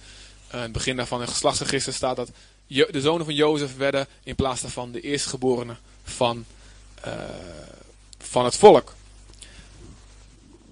Uh, 0.55 0.61
het 0.61 0.73
begin 0.73 0.97
daarvan 0.97 1.21
in 1.21 1.29
geslachtsregister 1.29 1.93
staat 1.93 2.17
dat 2.17 2.31
de 2.69 3.01
zonen 3.01 3.25
van 3.25 3.35
Jozef 3.35 3.77
werden 3.77 4.07
in 4.23 4.35
plaats 4.35 4.61
daarvan 4.61 4.93
de 4.93 5.01
eerstgeborenen 5.01 5.79
van, 6.03 6.45
uh, 7.07 7.13
van 8.19 8.45
het 8.45 8.57
volk. 8.57 8.95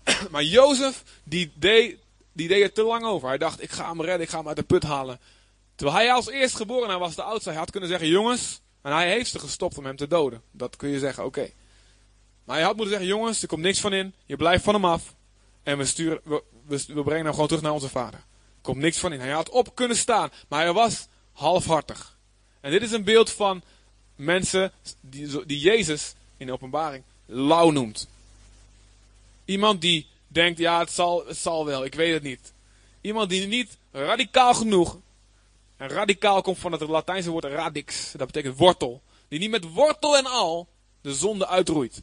maar 0.31 0.43
Jozef, 0.43 1.03
die 1.25 1.53
deed, 1.55 1.97
die 2.33 2.49
deed 2.49 2.63
er 2.63 2.73
te 2.73 2.83
lang 2.83 3.05
over. 3.05 3.29
Hij 3.29 3.39
dacht, 3.39 3.63
ik 3.63 3.71
ga 3.71 3.89
hem 3.89 4.01
redden, 4.01 4.21
ik 4.21 4.29
ga 4.29 4.39
hem 4.39 4.49
uit 4.49 4.57
de 4.57 4.63
put 4.63 4.83
halen. 4.83 5.21
Terwijl 5.75 5.99
hij 5.99 6.13
als 6.13 6.29
eerstgeborene 6.29 6.99
was 6.99 7.15
de 7.15 7.23
oudste, 7.23 7.49
hij 7.49 7.59
had 7.59 7.71
kunnen 7.71 7.89
zeggen, 7.89 8.09
jongens, 8.09 8.61
en 8.83 8.93
hij 8.93 9.11
heeft 9.11 9.31
ze 9.31 9.39
gestopt 9.39 9.79
om 9.79 9.85
hem 9.85 9.97
te 9.97 10.07
doden. 10.07 10.43
Dat 10.51 10.77
kun 10.77 10.89
je 10.89 10.99
zeggen, 10.99 11.25
oké. 11.25 11.51
Maar 12.45 12.57
hij 12.57 12.65
had 12.65 12.77
moeten 12.77 12.95
zeggen, 12.95 13.17
jongens, 13.17 13.43
er 13.43 13.49
komt 13.49 13.63
niks 13.63 13.81
van 13.81 13.93
in, 13.93 14.15
je 14.27 14.37
blijft 14.37 14.65
van 14.65 14.75
hem 14.75 14.85
af. 14.85 15.15
En 15.63 15.79
we, 15.79 15.85
sturen, 15.85 16.21
we, 16.25 16.43
we, 16.67 16.85
we 16.87 17.03
brengen 17.03 17.25
hem 17.25 17.33
gewoon 17.33 17.49
terug 17.49 17.63
naar 17.63 17.73
onze 17.73 17.89
vader. 17.89 18.21
Er 18.21 18.63
komt 18.63 18.79
niks 18.79 18.99
van 18.99 19.13
in. 19.13 19.21
Hij 19.21 19.31
had 19.31 19.49
op 19.49 19.75
kunnen 19.75 19.97
staan, 19.97 20.31
maar 20.49 20.63
hij 20.63 20.73
was 20.73 21.07
halfhartig. 21.37 22.17
En 22.61 22.71
dit 22.71 22.83
is 22.83 22.93
een 22.93 23.05
beeld 23.05 23.31
van 23.31 23.63
mensen 24.17 24.73
die, 25.01 25.47
die 25.47 25.59
Jezus 25.59 26.15
in 26.37 26.47
de 26.47 26.53
openbaring 26.53 27.03
lauw 27.27 27.71
noemt. 27.71 28.09
Iemand 29.45 29.81
die 29.81 30.07
denkt, 30.29 30.59
ja, 30.59 30.79
het 30.79 30.91
zal, 30.91 31.27
het 31.27 31.37
zal 31.37 31.65
wel, 31.65 31.85
ik 31.85 31.95
weet 31.95 32.13
het 32.13 32.23
niet. 32.23 32.53
Iemand 33.01 33.31
die 33.31 33.47
niet 33.47 33.77
radicaal 33.93 34.55
genoeg, 34.55 34.99
en 35.77 35.89
radicaal 35.89 36.43
komt 36.43 36.59
van 36.59 36.73
het 36.73 36.81
Latijnse 36.81 37.31
woord 37.31 37.45
radix, 37.45 38.13
dat 38.13 38.27
betekent 38.27 38.59
wortel. 38.59 39.03
Die 39.29 39.39
niet 39.39 39.51
met 39.51 39.73
wortel 39.73 40.17
en 40.17 40.27
al 40.27 40.69
de 41.01 41.15
zonde 41.15 41.47
uitroeit. 41.47 42.03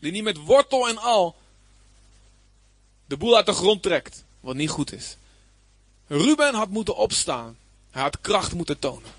Die 0.00 0.12
niet 0.12 0.22
met 0.22 0.36
wortel 0.36 0.88
en 0.88 0.98
al 0.98 1.36
de 3.06 3.16
boel 3.16 3.36
uit 3.36 3.46
de 3.46 3.52
grond 3.52 3.82
trekt, 3.82 4.24
wat 4.40 4.54
niet 4.54 4.70
goed 4.70 4.92
is. 4.92 5.16
Ruben 6.06 6.54
had 6.54 6.68
moeten 6.68 6.96
opstaan. 6.96 7.58
Hij 7.96 8.04
had 8.04 8.20
kracht 8.20 8.54
moeten 8.54 8.78
tonen. 8.78 9.10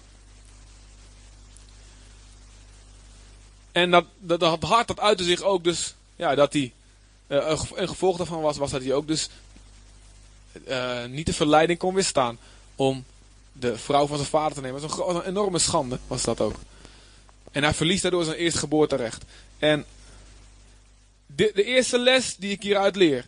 En 3.72 3.92
dat, 3.92 4.06
dat, 4.20 4.40
dat 4.40 4.64
hart 4.64 4.88
dat 4.88 5.00
uitte 5.00 5.24
zich 5.24 5.42
ook 5.42 5.64
dus, 5.64 5.96
ja, 6.16 6.36
dat 6.36 6.54
hij, 6.54 6.74
uh, 7.28 7.62
een 7.76 7.88
gevolg 7.88 8.18
daarvan 8.18 8.42
was, 8.42 8.58
was 8.58 8.72
dat 8.72 8.84
hij 8.84 8.94
ook 8.94 9.08
dus 9.08 9.30
uh, 10.68 11.06
niet 11.06 11.26
de 11.26 11.34
verleiding 11.34 11.80
kon 11.80 11.94
weerstaan 11.94 12.40
om 12.76 13.06
de 13.52 13.78
vrouw 13.78 14.08
van 14.08 14.18
zijn 14.18 14.30
vader 14.30 14.54
te 14.54 14.62
nemen. 14.62 14.82
Dat 14.82 14.96
was 14.96 15.08
een, 15.10 15.16
een 15.16 15.28
enorme 15.28 15.60
schande, 15.60 16.00
was 16.08 16.24
dat 16.24 16.42
ook. 16.42 16.56
En 17.52 17.64
hij 17.64 17.74
verliest 17.74 18.02
daardoor 18.02 18.24
zijn 18.24 18.38
eerstgeboorterecht. 18.38 19.24
En 19.60 19.86
de, 21.26 21.52
de 21.54 21.64
eerste 21.64 22.00
les 22.00 22.36
die 22.36 22.52
ik 22.52 22.64
hieruit 22.64 22.96
leer, 22.96 23.28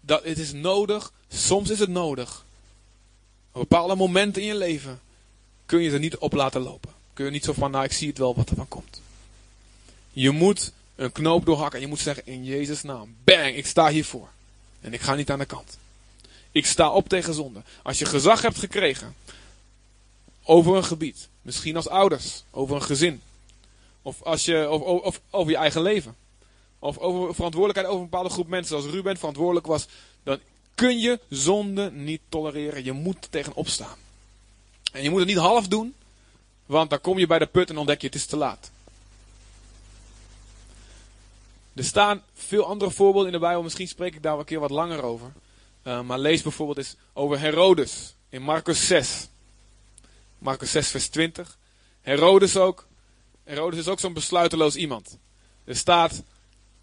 dat 0.00 0.24
het 0.24 0.38
is 0.38 0.52
nodig, 0.52 1.12
soms 1.28 1.70
is 1.70 1.78
het 1.78 1.90
nodig. 1.90 2.45
Op 3.56 3.62
bepaalde 3.68 3.94
momenten 3.94 4.42
in 4.42 4.48
je 4.48 4.54
leven 4.54 5.00
kun 5.66 5.82
je 5.82 5.90
er 5.90 5.98
niet 5.98 6.16
op 6.16 6.32
laten 6.32 6.60
lopen. 6.60 6.92
Kun 7.12 7.24
je 7.24 7.30
niet 7.30 7.44
zo 7.44 7.52
van, 7.52 7.70
nou 7.70 7.84
ik 7.84 7.92
zie 7.92 8.08
het 8.08 8.18
wel 8.18 8.34
wat 8.34 8.50
er 8.50 8.56
van 8.56 8.68
komt. 8.68 9.00
Je 10.12 10.30
moet 10.30 10.72
een 10.94 11.12
knoop 11.12 11.46
doorhakken 11.46 11.74
en 11.74 11.80
je 11.84 11.90
moet 11.90 12.00
zeggen 12.00 12.26
in 12.26 12.44
Jezus 12.44 12.82
naam, 12.82 13.16
bang, 13.24 13.56
ik 13.56 13.66
sta 13.66 13.88
hiervoor. 13.88 14.28
En 14.80 14.92
ik 14.92 15.00
ga 15.00 15.14
niet 15.14 15.30
aan 15.30 15.38
de 15.38 15.44
kant. 15.44 15.78
Ik 16.52 16.66
sta 16.66 16.90
op 16.90 17.08
tegen 17.08 17.34
zonde. 17.34 17.62
Als 17.82 17.98
je 17.98 18.04
gezag 18.04 18.42
hebt 18.42 18.58
gekregen 18.58 19.14
over 20.42 20.76
een 20.76 20.84
gebied, 20.84 21.28
misschien 21.42 21.76
als 21.76 21.88
ouders, 21.88 22.44
over 22.50 22.76
een 22.76 22.82
gezin, 22.82 23.20
of, 24.02 24.22
als 24.22 24.44
je, 24.44 24.70
of, 24.70 24.80
of, 24.80 25.02
of 25.02 25.20
over 25.30 25.50
je 25.50 25.58
eigen 25.58 25.82
leven, 25.82 26.16
of 26.78 26.98
over 26.98 27.34
verantwoordelijkheid 27.34 27.86
over 27.86 28.04
een 28.04 28.10
bepaalde 28.10 28.34
groep 28.34 28.48
mensen, 28.48 28.78
zoals 28.78 28.94
Ruben 28.94 29.16
verantwoordelijk 29.16 29.66
was, 29.66 29.86
dan 30.22 30.38
kun 30.76 30.98
je 30.98 31.20
zonde 31.28 31.90
niet 31.90 32.20
tolereren. 32.28 32.84
Je 32.84 32.92
moet 32.92 33.24
er 33.24 33.30
tegen 33.30 33.54
opstaan. 33.54 33.98
En 34.92 35.02
je 35.02 35.10
moet 35.10 35.18
het 35.18 35.28
niet 35.28 35.36
half 35.36 35.68
doen, 35.68 35.94
want 36.66 36.90
dan 36.90 37.00
kom 37.00 37.18
je 37.18 37.26
bij 37.26 37.38
de 37.38 37.46
put 37.46 37.70
en 37.70 37.78
ontdek 37.78 38.00
je 38.00 38.06
het 38.06 38.16
is 38.16 38.26
te 38.26 38.36
laat. 38.36 38.70
Er 41.74 41.84
staan 41.84 42.22
veel 42.34 42.64
andere 42.64 42.90
voorbeelden 42.90 43.26
in 43.26 43.38
de 43.38 43.44
Bijbel. 43.44 43.62
Misschien 43.62 43.88
spreek 43.88 44.14
ik 44.14 44.22
daar 44.22 44.32
wel 44.32 44.40
een 44.40 44.46
keer 44.46 44.60
wat 44.60 44.70
langer 44.70 45.02
over. 45.02 45.32
Uh, 45.84 46.00
maar 46.00 46.18
lees 46.18 46.42
bijvoorbeeld 46.42 46.78
eens 46.78 46.96
over 47.12 47.38
Herodes 47.38 48.14
in 48.28 48.42
Marcus 48.42 48.86
6. 48.86 49.28
Marcus 50.38 50.70
6, 50.70 50.88
vers 50.88 51.08
20. 51.08 51.58
Herodes 52.00 52.56
ook. 52.56 52.86
Herodes 53.44 53.78
is 53.78 53.88
ook 53.88 54.00
zo'n 54.00 54.12
besluiteloos 54.12 54.76
iemand. 54.76 55.18
Er 55.64 55.76
staat 55.76 56.22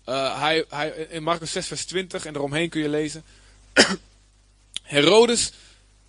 uh, 0.09 0.39
hij, 0.39 0.65
hij, 0.69 0.89
in 0.89 1.23
Marcus 1.23 1.51
6, 1.51 1.67
vers 1.67 1.85
20 1.85 2.25
en 2.25 2.35
eromheen 2.35 2.69
kun 2.69 2.81
je 2.81 2.89
lezen. 2.89 3.23
Herodes, 4.83 5.53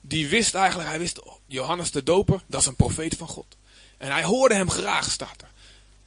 die 0.00 0.28
wist 0.28 0.54
eigenlijk, 0.54 0.88
hij 0.88 0.98
wist, 0.98 1.22
oh, 1.22 1.34
Johannes 1.46 1.90
de 1.90 2.02
Doper, 2.02 2.42
dat 2.46 2.60
is 2.60 2.66
een 2.66 2.76
profeet 2.76 3.16
van 3.16 3.28
God. 3.28 3.56
En 3.96 4.10
hij 4.10 4.24
hoorde 4.24 4.54
hem 4.54 4.70
graag, 4.70 5.10
staat 5.10 5.42
er. 5.42 5.48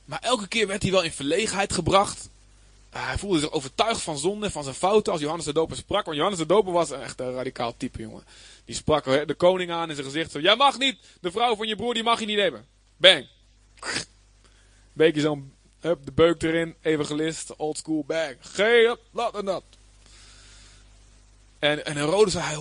Maar 0.06 0.20
elke 0.22 0.48
keer 0.48 0.68
werd 0.68 0.82
hij 0.82 0.92
wel 0.92 1.04
in 1.04 1.12
verlegenheid 1.12 1.74
gebracht. 1.74 2.30
Uh, 2.94 3.06
hij 3.08 3.18
voelde 3.18 3.40
zich 3.40 3.52
overtuigd 3.52 4.02
van 4.02 4.18
zonde, 4.18 4.52
van 4.52 4.64
zijn 4.64 4.76
fouten 4.76 5.12
als 5.12 5.22
Johannes 5.22 5.46
de 5.46 5.54
Doper 5.54 5.78
sprak. 5.78 6.06
Want 6.06 6.18
Johannes 6.18 6.40
de 6.40 6.46
Doper 6.46 6.72
was 6.72 6.92
echt 6.92 7.20
een 7.20 7.34
radicaal 7.34 7.78
type, 7.78 8.02
jongen. 8.02 8.24
Die 8.66 8.76
sprak 8.76 9.04
de 9.04 9.36
koning 9.38 9.72
aan 9.72 9.90
in 9.90 9.96
zijn 9.96 10.08
gezicht. 10.08 10.32
Zo, 10.32 10.40
jij 10.40 10.56
mag 10.56 10.78
niet, 10.78 10.98
de 11.22 11.32
vrouw 11.32 11.56
van 11.56 11.68
je 11.68 11.76
broer, 11.76 11.94
die 11.94 12.04
mag 12.04 12.20
je 12.20 12.26
niet 12.26 12.40
hebben. 12.40 12.66
Bang. 12.98 13.28
Beetje 14.94 15.22
zo'n 15.22 15.56
Hup, 15.80 16.06
de 16.06 16.12
beuk 16.12 16.44
erin, 16.44 16.76
evangelist, 16.82 17.56
old 17.56 17.78
school 17.78 18.04
bag. 18.08 18.34
Geen, 18.40 18.98
laat 19.12 19.46
dat. 19.46 19.64
En, 21.60 21.86
en 21.86 21.98
Herodes, 21.98 22.34
hij, 22.34 22.58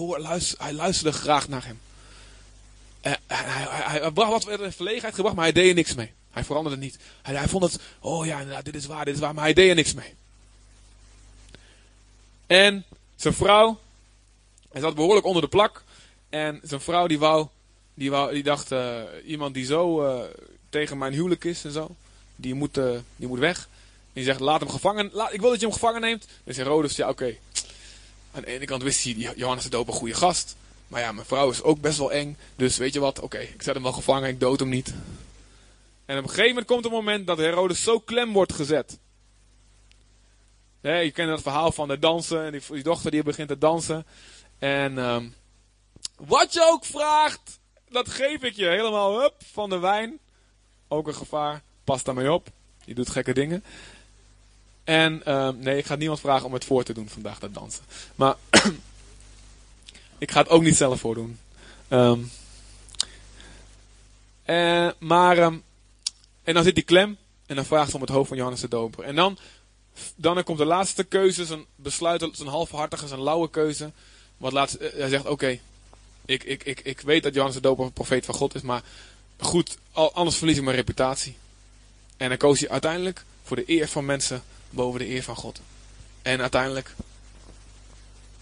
hij 0.58 0.72
luisterde 0.72 1.18
graag 1.18 1.48
naar 1.48 1.64
hem. 1.64 1.80
Hij, 3.00 3.18
hij, 3.26 4.10
bracht 4.10 4.44
wat 4.44 4.60
in 4.60 4.72
verlegenheid 4.72 5.14
gebracht, 5.14 5.36
maar 5.36 5.44
hij 5.44 5.52
deed 5.52 5.68
er 5.68 5.74
niks 5.74 5.94
mee. 5.94 6.12
Hij 6.30 6.44
veranderde 6.44 6.78
niet. 6.78 6.98
Hij, 7.22 7.34
hij 7.34 7.48
vond 7.48 7.64
het, 7.64 7.80
oh 8.00 8.26
ja, 8.26 8.62
dit 8.62 8.74
is 8.74 8.86
waar, 8.86 9.04
dit 9.04 9.14
is 9.14 9.20
waar, 9.20 9.34
maar 9.34 9.44
hij 9.44 9.52
deed 9.52 9.68
er 9.68 9.74
niks 9.74 9.94
mee. 9.94 10.14
En 12.46 12.84
zijn 13.16 13.34
vrouw, 13.34 13.78
hij 14.72 14.80
zat 14.80 14.94
behoorlijk 14.94 15.26
onder 15.26 15.42
de 15.42 15.48
plak. 15.48 15.84
En 16.28 16.60
zijn 16.62 16.80
vrouw 16.80 17.06
die 17.06 17.18
wou, 17.18 17.46
die, 17.94 18.10
wou, 18.10 18.32
die 18.32 18.42
dacht, 18.42 18.72
uh, 18.72 19.02
iemand 19.24 19.54
die 19.54 19.64
zo 19.64 20.04
uh, 20.04 20.24
tegen 20.68 20.98
mijn 20.98 21.12
huwelijk 21.12 21.44
is 21.44 21.64
en 21.64 21.72
zo 21.72 21.96
die 22.36 22.54
moet, 22.54 22.78
uh, 22.78 22.98
die 23.16 23.28
moet 23.28 23.38
weg. 23.38 23.58
En 23.58 24.12
die 24.12 24.24
zegt, 24.24 24.40
laat 24.40 24.60
hem 24.60 24.68
gevangen, 24.68 25.06
ik 25.06 25.40
wil 25.40 25.50
dat 25.50 25.60
je 25.60 25.66
hem 25.66 25.74
gevangen 25.74 26.00
neemt. 26.00 26.26
Dan 26.44 26.54
zegt 26.54 26.68
Herodes, 26.68 26.96
ja 26.96 27.08
oké. 27.08 27.36
Aan 28.36 28.42
de 28.42 28.48
ene 28.48 28.64
kant 28.64 28.82
wist 28.82 29.04
hij, 29.04 29.12
Johannes 29.12 29.64
de 29.64 29.70
Doper 29.70 29.92
een 29.92 29.98
goede 29.98 30.14
gast. 30.14 30.56
Maar 30.88 31.00
ja, 31.00 31.12
mijn 31.12 31.26
vrouw 31.26 31.50
is 31.50 31.62
ook 31.62 31.80
best 31.80 31.98
wel 31.98 32.12
eng. 32.12 32.36
Dus 32.56 32.76
weet 32.76 32.92
je 32.92 33.00
wat, 33.00 33.20
oké, 33.20 33.38
ik 33.38 33.62
zet 33.62 33.74
hem 33.74 33.82
wel 33.82 33.92
gevangen, 33.92 34.28
ik 34.28 34.40
dood 34.40 34.60
hem 34.60 34.68
niet. 34.68 34.94
En 36.04 36.16
op 36.16 36.22
een 36.22 36.28
gegeven 36.28 36.48
moment 36.48 36.66
komt 36.66 36.84
een 36.84 36.90
moment 36.90 37.26
dat 37.26 37.38
Herodes 37.38 37.82
zo 37.82 37.98
klem 37.98 38.32
wordt 38.32 38.52
gezet. 38.52 38.98
Je 40.80 41.10
kent 41.14 41.28
dat 41.28 41.42
verhaal 41.42 41.72
van 41.72 41.88
de 41.88 41.98
dansen. 41.98 42.44
En 42.44 42.62
die, 42.68 42.82
dochter 42.82 43.10
die 43.10 43.22
begint 43.22 43.48
te 43.48 43.58
dansen. 43.58 44.06
En 44.58 44.98
um, 44.98 45.34
wat 46.16 46.52
je 46.52 46.68
ook 46.72 46.84
vraagt, 46.84 47.58
dat 47.88 48.08
geef 48.08 48.42
ik 48.42 48.54
je. 48.54 48.66
Helemaal 48.66 49.20
hup, 49.20 49.34
van 49.52 49.70
de 49.70 49.78
wijn. 49.78 50.18
Ook 50.88 51.06
een 51.06 51.14
gevaar. 51.14 51.62
Pas 51.84 52.02
daarmee 52.02 52.32
op. 52.32 52.48
Je 52.84 52.94
doet 52.94 53.10
gekke 53.10 53.34
dingen. 53.34 53.64
En 54.86 55.22
uh, 55.26 55.48
nee, 55.48 55.78
ik 55.78 55.86
ga 55.86 55.94
niemand 55.94 56.20
vragen 56.20 56.46
om 56.46 56.52
het 56.52 56.64
voor 56.64 56.84
te 56.84 56.92
doen 56.92 57.08
vandaag, 57.08 57.38
dat 57.38 57.54
dansen. 57.54 57.84
Maar 58.14 58.34
ik 60.18 60.30
ga 60.30 60.40
het 60.40 60.48
ook 60.48 60.62
niet 60.62 60.76
zelf 60.76 61.00
voordoen. 61.00 61.38
Um, 61.88 62.30
uh, 64.46 64.90
maar, 64.98 65.38
um, 65.38 65.62
en 66.42 66.54
dan 66.54 66.64
zit 66.64 66.74
die 66.74 66.84
klem. 66.84 67.16
En 67.46 67.56
dan 67.56 67.64
vraagt 67.64 67.90
ze 67.90 67.94
om 67.96 68.00
het 68.00 68.10
hoofd 68.10 68.28
van 68.28 68.36
Johannes 68.36 68.60
de 68.60 68.68
Doper. 68.68 69.04
En 69.04 69.14
dan, 69.14 69.38
dan 70.16 70.42
komt 70.42 70.58
de 70.58 70.64
laatste 70.64 71.04
keuze, 71.04 71.44
zijn 71.44 71.64
besluit, 71.76 72.28
zijn 72.32 72.48
halfhartige, 72.48 73.06
zijn 73.06 73.22
lauwe 73.22 73.50
keuze. 73.50 73.92
Wat 74.36 74.52
laatst, 74.52 74.76
uh, 74.80 74.92
hij 74.92 75.08
zegt, 75.08 75.26
oké, 75.26 75.58
ik, 76.24 76.44
ik, 76.44 76.64
ik, 76.64 76.80
ik 76.80 77.00
weet 77.00 77.22
dat 77.22 77.32
Johannes 77.32 77.56
de 77.56 77.62
Doper 77.62 77.84
een 77.84 77.92
profeet 77.92 78.24
van 78.24 78.34
God 78.34 78.54
is, 78.54 78.62
maar 78.62 78.82
goed, 79.38 79.78
anders 79.92 80.36
verlies 80.36 80.56
ik 80.56 80.62
mijn 80.62 80.76
reputatie. 80.76 81.36
En 82.16 82.28
dan 82.28 82.38
koos 82.38 82.60
hij 82.60 82.68
uiteindelijk 82.68 83.24
voor 83.42 83.56
de 83.56 83.64
eer 83.66 83.88
van 83.88 84.04
mensen 84.04 84.42
boven 84.76 85.00
de 85.00 85.08
eer 85.08 85.22
van 85.22 85.36
God. 85.36 85.60
En 86.22 86.40
uiteindelijk 86.40 86.94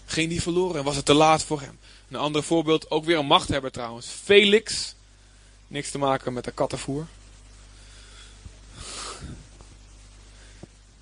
ging 0.05 0.31
hij 0.31 0.41
verloren 0.41 0.77
en 0.77 0.83
was 0.83 0.95
het 0.95 1.05
te 1.05 1.13
laat 1.13 1.43
voor 1.43 1.61
hem. 1.61 1.79
Een 2.09 2.19
ander 2.19 2.43
voorbeeld, 2.43 2.91
ook 2.91 3.05
weer 3.05 3.17
een 3.17 3.25
machthebber 3.25 3.71
trouwens. 3.71 4.07
Felix. 4.23 4.95
Niks 5.67 5.91
te 5.91 5.97
maken 5.97 6.33
met 6.33 6.43
de 6.43 6.51
kattenvoer. 6.51 7.07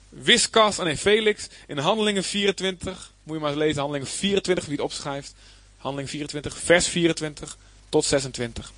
Wiskas, 0.10 0.80
oh 0.80 0.86
nee, 0.86 0.98
Felix 0.98 1.48
in 1.68 1.78
Handelingen 1.78 2.24
24. 2.24 3.12
Moet 3.24 3.36
je 3.36 3.42
maar 3.42 3.52
eens 3.52 3.60
lezen, 3.60 3.80
Handelingen 3.80 4.08
24, 4.08 4.66
wie 4.66 4.76
het 4.76 4.86
opschrijft. 4.86 5.34
Handeling 5.78 6.10
24, 6.10 6.58
vers 6.58 6.88
24 6.88 7.58
tot 7.90 8.06
26. 8.06 8.72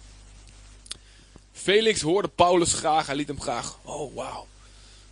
Felix 1.53 2.01
hoorde 2.01 2.27
Paulus 2.27 2.73
graag, 2.73 3.05
hij 3.05 3.15
liet 3.15 3.27
hem 3.27 3.41
graag. 3.41 3.77
Oh, 3.81 4.15
wauw. 4.15 4.47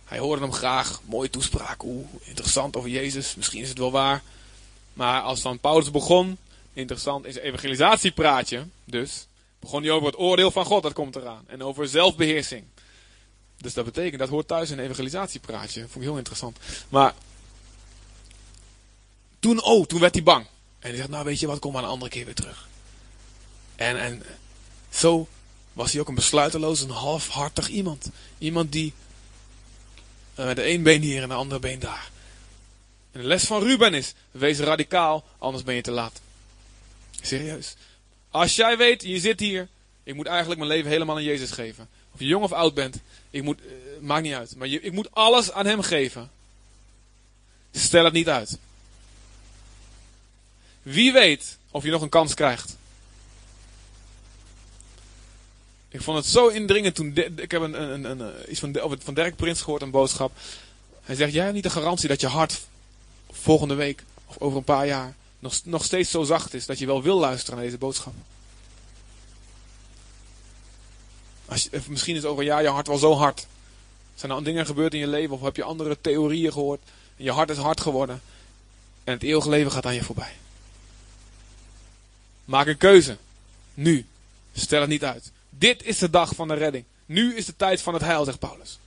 Hij 0.04 0.18
hoorde 0.18 0.42
hem 0.42 0.52
graag. 0.52 1.00
Mooie 1.04 1.30
toespraak. 1.30 1.82
Oeh, 1.82 2.06
interessant 2.20 2.76
over 2.76 2.90
Jezus. 2.90 3.34
Misschien 3.34 3.62
is 3.62 3.68
het 3.68 3.78
wel 3.78 3.90
waar. 3.90 4.22
Maar 4.92 5.22
als 5.22 5.42
dan 5.42 5.58
Paulus 5.58 5.90
begon, 5.90 6.38
interessant, 6.72 7.24
is 7.24 7.36
evangelisatiepraatje. 7.36 8.66
Dus 8.84 9.26
begon 9.60 9.82
hij 9.82 9.90
over 9.90 10.06
het 10.06 10.18
oordeel 10.18 10.50
van 10.50 10.64
God, 10.64 10.82
dat 10.82 10.92
komt 10.92 11.16
eraan. 11.16 11.44
En 11.46 11.62
over 11.62 11.88
zelfbeheersing. 11.88 12.64
Dus 13.56 13.74
dat 13.74 13.84
betekent, 13.84 14.18
dat 14.18 14.28
hoort 14.28 14.48
thuis 14.48 14.70
in 14.70 14.78
een 14.78 14.84
evangelisatiepraatje. 14.84 15.80
Vond 15.80 15.94
ik 15.94 16.02
heel 16.02 16.16
interessant. 16.16 16.58
Maar 16.88 17.14
toen, 19.38 19.62
oh, 19.62 19.86
toen 19.86 20.00
werd 20.00 20.14
hij 20.14 20.22
bang. 20.22 20.46
En 20.78 20.88
hij 20.88 20.96
zegt, 20.96 21.08
nou 21.08 21.24
weet 21.24 21.40
je 21.40 21.46
wat, 21.46 21.58
kom 21.58 21.72
maar 21.72 21.82
een 21.82 21.88
andere 21.88 22.10
keer 22.10 22.24
weer 22.24 22.34
terug. 22.34 22.68
En, 23.76 24.00
en 24.00 24.22
zo 24.90 25.28
was 25.72 25.92
hij 25.92 26.00
ook 26.00 26.08
een 26.08 26.14
besluiteloos, 26.14 26.80
een 26.80 26.90
halfhartig 26.90 27.68
iemand. 27.68 28.10
Iemand 28.38 28.72
die 28.72 28.92
met 30.34 30.56
de 30.56 30.68
een 30.68 30.82
been 30.82 31.02
hier 31.02 31.22
en 31.22 31.28
de 31.28 31.34
andere 31.34 31.60
been 31.60 31.78
daar. 31.78 32.10
En 33.12 33.20
de 33.20 33.26
les 33.26 33.44
van 33.44 33.62
Ruben 33.62 33.94
is, 33.94 34.14
wees 34.30 34.58
radicaal, 34.58 35.24
anders 35.38 35.64
ben 35.64 35.74
je 35.74 35.82
te 35.82 35.90
laat. 35.90 36.20
Serieus. 37.20 37.74
Als 38.30 38.56
jij 38.56 38.76
weet, 38.76 39.02
je 39.02 39.20
zit 39.20 39.40
hier, 39.40 39.68
ik 40.02 40.14
moet 40.14 40.26
eigenlijk 40.26 40.60
mijn 40.60 40.72
leven 40.72 40.90
helemaal 40.90 41.16
aan 41.16 41.22
Jezus 41.22 41.50
geven. 41.50 41.88
Of 42.12 42.20
je 42.20 42.26
jong 42.26 42.44
of 42.44 42.52
oud 42.52 42.74
bent, 42.74 43.00
ik 43.30 43.42
moet, 43.42 43.60
uh, 43.60 43.72
maakt 44.00 44.22
niet 44.22 44.34
uit. 44.34 44.56
Maar 44.56 44.68
je, 44.68 44.80
ik 44.80 44.92
moet 44.92 45.14
alles 45.14 45.52
aan 45.52 45.66
hem 45.66 45.82
geven. 45.82 46.30
Stel 47.72 48.04
het 48.04 48.12
niet 48.12 48.28
uit. 48.28 48.58
Wie 50.82 51.12
weet 51.12 51.58
of 51.70 51.84
je 51.84 51.90
nog 51.90 52.02
een 52.02 52.08
kans 52.08 52.34
krijgt. 52.34 52.76
Ik 55.94 56.02
vond 56.02 56.16
het 56.16 56.26
zo 56.26 56.48
indringend 56.48 56.94
toen. 56.94 57.16
ik 57.36 57.50
heb 57.50 57.62
een, 57.62 57.82
een, 57.82 58.04
een, 58.04 58.20
een, 58.20 58.32
iets 58.50 58.60
van, 58.60 58.76
van 58.98 59.14
Dirk 59.14 59.36
Prins 59.36 59.62
gehoord, 59.62 59.82
een 59.82 59.90
boodschap. 59.90 60.32
Hij 61.02 61.14
zegt: 61.14 61.32
Jij 61.32 61.42
hebt 61.42 61.54
niet 61.54 61.62
de 61.62 61.70
garantie 61.70 62.08
dat 62.08 62.20
je 62.20 62.26
hart 62.26 62.60
volgende 63.30 63.74
week 63.74 64.04
of 64.26 64.38
over 64.38 64.58
een 64.58 64.64
paar 64.64 64.86
jaar 64.86 65.14
nog, 65.38 65.60
nog 65.64 65.84
steeds 65.84 66.10
zo 66.10 66.22
zacht 66.22 66.54
is 66.54 66.66
dat 66.66 66.78
je 66.78 66.86
wel 66.86 67.02
wil 67.02 67.18
luisteren 67.18 67.54
naar 67.54 67.64
deze 67.64 67.78
boodschap. 67.78 68.12
Als 71.46 71.62
je, 71.62 71.80
misschien 71.88 72.16
is 72.16 72.24
over 72.24 72.38
een 72.38 72.48
jaar 72.48 72.62
je 72.62 72.68
hart 72.68 72.86
wel 72.86 72.98
zo 72.98 73.14
hard. 73.14 73.46
Zijn 74.14 74.32
er 74.32 74.44
dingen 74.44 74.66
gebeurd 74.66 74.94
in 74.94 75.00
je 75.00 75.06
leven 75.06 75.34
of 75.34 75.40
heb 75.40 75.56
je 75.56 75.64
andere 75.64 75.96
theorieën 76.00 76.52
gehoord 76.52 76.80
en 77.16 77.24
je 77.24 77.30
hart 77.30 77.50
is 77.50 77.56
hard 77.56 77.80
geworden 77.80 78.22
en 79.04 79.12
het 79.12 79.22
eeuwige 79.22 79.48
leven 79.48 79.72
gaat 79.72 79.86
aan 79.86 79.94
je 79.94 80.04
voorbij. 80.04 80.32
Maak 82.44 82.66
een 82.66 82.76
keuze. 82.76 83.16
Nu. 83.74 84.06
Stel 84.54 84.80
het 84.80 84.90
niet 84.90 85.04
uit. 85.04 85.32
Dit 85.58 85.82
is 85.82 85.98
de 85.98 86.10
dag 86.10 86.34
van 86.34 86.48
de 86.48 86.54
redding. 86.54 86.84
Nu 87.06 87.36
is 87.36 87.46
de 87.46 87.56
tijd 87.56 87.82
van 87.82 87.94
het 87.94 88.02
heil, 88.02 88.24
zegt 88.24 88.38
Paulus. 88.38 88.78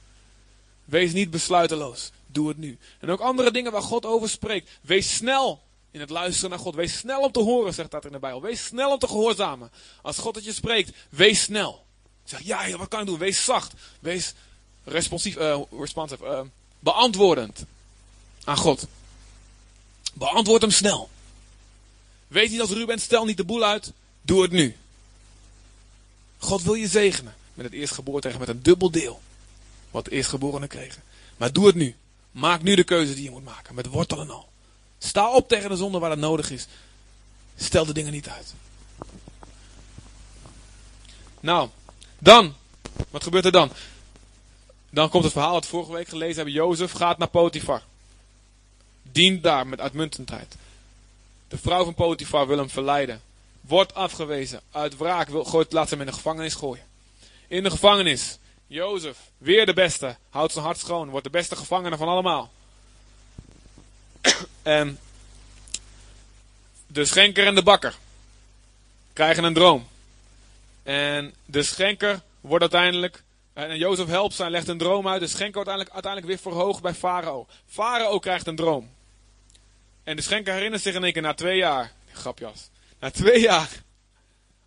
Wees 0.86 1.14
niet 1.14 1.32
besluiteloos. 1.32 2.12
Doe 2.28 2.48
het 2.48 2.58
nu. 2.58 2.78
En 3.00 3.10
ook 3.10 3.20
andere 3.20 3.52
dingen 3.52 3.72
waar 3.72 3.82
God 3.82 4.06
over 4.06 4.30
spreekt. 4.30 4.70
Wees 4.82 5.16
snel 5.16 5.64
in 5.92 6.00
het 6.00 6.10
luisteren 6.10 6.50
naar 6.50 6.60
God. 6.60 6.76
Wees 6.76 6.98
snel 6.98 7.22
om 7.22 7.32
te 7.32 7.40
horen, 7.40 7.74
zegt 7.74 7.92
dat 7.92 8.06
in 8.06 8.12
de 8.12 8.20
Bijbel. 8.20 8.42
Wees 8.42 8.66
snel 8.66 8.92
om 8.92 9.00
te 9.00 9.08
gehoorzamen. 9.08 9.72
Als 10.02 10.18
God 10.18 10.36
het 10.36 10.46
je 10.46 10.54
spreekt, 10.54 10.92
wees 11.10 11.42
snel. 11.42 11.86
Zeg, 12.24 12.42
ja, 12.42 12.78
wat 12.78 12.88
kan 12.88 13.00
ik 13.00 13.06
doen? 13.06 13.18
Wees 13.18 13.44
zacht. 13.44 13.74
Wees 14.00 14.34
responsief, 14.84 15.38
uh, 15.38 15.60
responsive, 15.80 16.26
uh, 16.26 16.42
beantwoordend 16.80 17.66
aan 18.44 18.58
God. 18.58 18.88
Beantwoord 20.14 20.62
hem 20.62 20.72
snel. 20.72 21.10
Weet 22.28 22.50
niet 22.50 22.62
als 22.62 22.72
Ruben, 22.72 23.00
stel 23.00 23.26
niet 23.26 23.38
de 23.38 23.46
boel 23.46 23.64
uit. 23.64 23.92
Doe 24.22 24.42
het 24.42 24.52
nu. 24.52 24.76
God 26.38 26.64
wil 26.64 26.74
je 26.74 26.88
zegenen 26.88 27.36
met 27.54 27.66
het 27.66 27.76
eerstgeboren 27.76 28.40
met 28.40 28.48
een 28.48 28.62
dubbel 28.62 28.92
deel. 28.92 29.22
Wat 29.92 30.06
de 30.06 30.12
eerstgeborenen 30.12 30.68
kregen. 30.68 31.04
Maar 31.38 31.54
doe 31.54 31.66
het 31.66 31.76
nu. 31.76 31.96
Maak 32.32 32.62
nu 32.62 32.76
de 32.76 32.84
keuze 32.84 33.14
die 33.14 33.24
je 33.24 33.30
moet 33.30 33.44
maken. 33.44 33.76
Met 33.76 33.86
wortel 33.86 34.22
en 34.22 34.30
al. 34.30 34.50
Sta 34.98 35.34
op 35.34 35.48
tegen 35.48 35.70
de 35.70 35.76
zonde 35.76 36.00
waar 36.00 36.10
het 36.10 36.20
nodig 36.20 36.52
is. 36.52 36.68
Stel 37.56 37.86
de 37.86 37.94
dingen 37.94 38.12
niet 38.12 38.30
uit. 38.30 38.54
Nou, 41.40 41.70
dan. 42.20 42.54
Wat 43.10 43.24
gebeurt 43.24 43.46
er 43.46 43.52
dan? 43.52 43.72
Dan 44.90 45.10
komt 45.10 45.24
het 45.24 45.34
verhaal 45.34 45.54
dat 45.54 45.64
we 45.64 45.70
vorige 45.70 45.92
week 45.92 46.08
gelezen 46.08 46.36
hebben. 46.36 46.54
Jozef 46.54 46.92
gaat 46.92 47.18
naar 47.18 47.28
Potifar. 47.28 47.82
Dient 49.12 49.44
daar 49.44 49.68
met 49.68 49.80
uitmuntendheid. 49.80 50.56
De 51.48 51.58
vrouw 51.58 51.84
van 51.84 51.94
Potifar 51.94 52.48
wil 52.48 52.58
hem 52.58 52.70
verleiden. 52.70 53.22
Wordt 53.68 53.94
afgewezen. 53.94 54.62
Uit 54.72 54.98
wraak 54.98 55.30
wil, 55.30 55.44
gooit, 55.44 55.72
laat 55.72 55.90
hem 55.90 56.00
in 56.00 56.06
de 56.06 56.14
gevangenis 56.14 56.54
gooien. 56.54 56.84
In 57.48 57.64
de 57.64 57.70
gevangenis. 57.70 58.38
Jozef, 58.68 59.18
weer 59.38 59.66
de 59.66 59.74
beste. 59.74 60.16
Houdt 60.30 60.54
zijn 60.54 60.66
hart 60.66 60.78
schoon. 60.78 61.10
Wordt 61.10 61.26
de 61.26 61.32
beste 61.32 61.56
gevangene 61.56 61.98
van 61.98 62.08
allemaal. 62.08 62.52
en 64.64 65.00
de 66.88 67.06
schenker 67.06 67.46
en 67.46 67.56
de 67.56 67.64
bakker 67.64 67.96
krijgen 69.14 69.44
een 69.44 69.54
droom. 69.54 69.88
En 70.84 71.34
de 71.46 71.64
schenker 71.64 72.22
wordt 72.42 72.62
uiteindelijk. 72.62 73.24
En 73.54 73.78
Jozef 73.78 74.08
helpt 74.08 74.34
ze 74.34 74.44
en 74.44 74.52
legt 74.52 74.68
een 74.68 74.78
droom 74.78 75.08
uit. 75.08 75.20
De 75.20 75.28
schenker 75.28 75.54
wordt 75.54 75.70
uiteindelijk, 75.70 75.94
uiteindelijk 75.94 76.34
weer 76.34 76.54
verhoogd 76.54 76.82
bij 76.82 76.94
Farao. 76.94 77.48
Farao 77.68 78.20
krijgt 78.20 78.48
een 78.48 78.56
droom. 78.56 78.90
En 80.04 80.16
de 80.16 80.22
schenker 80.22 80.54
herinnert 80.54 80.82
zich 80.82 80.96
in 80.96 81.04
één 81.04 81.14
keer 81.14 81.22
na 81.22 81.34
twee 81.34 81.58
jaar. 81.58 81.92
Grapjas. 82.12 82.70
Na 83.00 83.12
twee 83.12 83.40
jaar. 83.42 83.70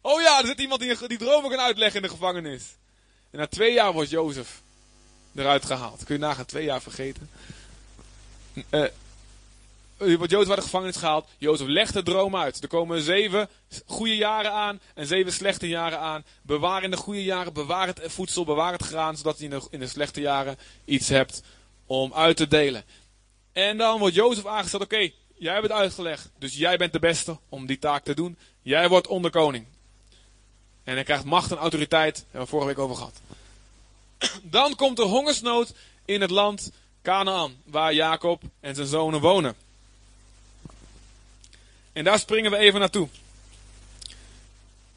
Oh 0.00 0.20
ja, 0.20 0.40
er 0.40 0.46
zit 0.46 0.60
iemand 0.60 0.80
die 0.80 1.08
die 1.08 1.18
dromen 1.18 1.50
kan 1.50 1.60
uitleggen 1.60 1.96
in 1.96 2.02
de 2.02 2.12
gevangenis. 2.12 2.62
En 3.30 3.38
na 3.38 3.46
twee 3.46 3.72
jaar 3.72 3.92
wordt 3.92 4.10
Jozef 4.10 4.62
eruit 5.34 5.64
gehaald. 5.64 6.04
Kun 6.04 6.14
je 6.14 6.20
nagaan, 6.20 6.44
twee 6.44 6.64
jaar 6.64 6.82
vergeten. 6.82 7.30
Uh, 8.70 8.84
wordt 9.96 10.30
Jozef 10.30 10.48
uit 10.48 10.58
de 10.58 10.64
gevangenis 10.64 10.96
gehaald. 10.96 11.28
Jozef 11.38 11.66
legt 11.66 11.92
de 11.92 12.02
droom 12.02 12.36
uit. 12.36 12.62
Er 12.62 12.68
komen 12.68 13.02
zeven 13.02 13.48
goede 13.86 14.16
jaren 14.16 14.52
aan 14.52 14.80
en 14.94 15.06
zeven 15.06 15.32
slechte 15.32 15.68
jaren 15.68 15.98
aan. 15.98 16.24
Bewaar 16.42 16.82
in 16.82 16.90
de 16.90 16.96
goede 16.96 17.24
jaren, 17.24 17.52
bewaar 17.52 17.86
het 17.86 18.00
voedsel, 18.06 18.44
bewaar 18.44 18.72
het 18.72 18.82
graan, 18.82 19.16
zodat 19.16 19.38
je 19.38 19.44
in 19.44 19.50
de, 19.50 19.66
in 19.70 19.80
de 19.80 19.86
slechte 19.86 20.20
jaren 20.20 20.58
iets 20.84 21.08
hebt 21.08 21.42
om 21.86 22.14
uit 22.14 22.36
te 22.36 22.48
delen. 22.48 22.84
En 23.52 23.76
dan 23.76 23.98
wordt 23.98 24.14
Jozef 24.14 24.46
aangesteld, 24.46 24.82
oké, 24.82 25.10
jij 25.41 25.53
hebt 25.53 25.66
het 25.66 25.76
uitgelegd, 25.76 26.30
dus 26.38 26.55
jij 26.55 26.76
bent 26.76 26.93
de 26.93 26.99
beste 26.99 27.38
om 27.49 27.66
die 27.66 27.78
taak 27.78 28.05
te 28.05 28.14
doen. 28.14 28.38
Jij 28.62 28.88
wordt 28.88 29.07
onderkoning. 29.07 29.66
En 30.84 30.95
hij 30.95 31.05
krijgt 31.05 31.24
macht 31.24 31.51
en 31.51 31.57
autoriteit, 31.57 32.14
daar 32.14 32.24
hebben 32.24 32.41
we 32.41 32.47
vorige 32.47 32.68
week 32.68 32.78
over 32.78 32.97
gehad. 32.97 33.20
Dan 34.43 34.74
komt 34.74 34.99
er 34.99 35.05
hongersnood 35.05 35.72
in 36.05 36.20
het 36.20 36.30
land 36.30 36.70
Canaan, 37.03 37.57
waar 37.64 37.95
Jacob 37.95 38.43
en 38.61 38.74
zijn 38.74 38.86
zonen 38.86 39.20
wonen. 39.20 39.55
En 41.93 42.05
daar 42.05 42.18
springen 42.18 42.51
we 42.51 42.57
even 42.57 42.80
naartoe. 42.80 43.09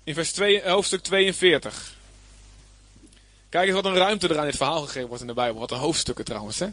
In 0.03 0.13
vers 0.13 0.31
2, 0.31 0.69
hoofdstuk 0.69 1.01
42. 1.01 1.95
Kijk 3.49 3.65
eens 3.65 3.75
wat 3.75 3.85
een 3.85 3.95
ruimte 3.97 4.27
er 4.27 4.39
aan 4.39 4.45
dit 4.45 4.57
verhaal 4.57 4.81
gegeven 4.81 5.07
wordt 5.07 5.21
in 5.21 5.27
de 5.27 5.33
Bijbel. 5.33 5.59
Wat 5.59 5.71
een 5.71 5.77
hoofdstukken 5.77 6.25
trouwens. 6.25 6.59
Hè? 6.59 6.67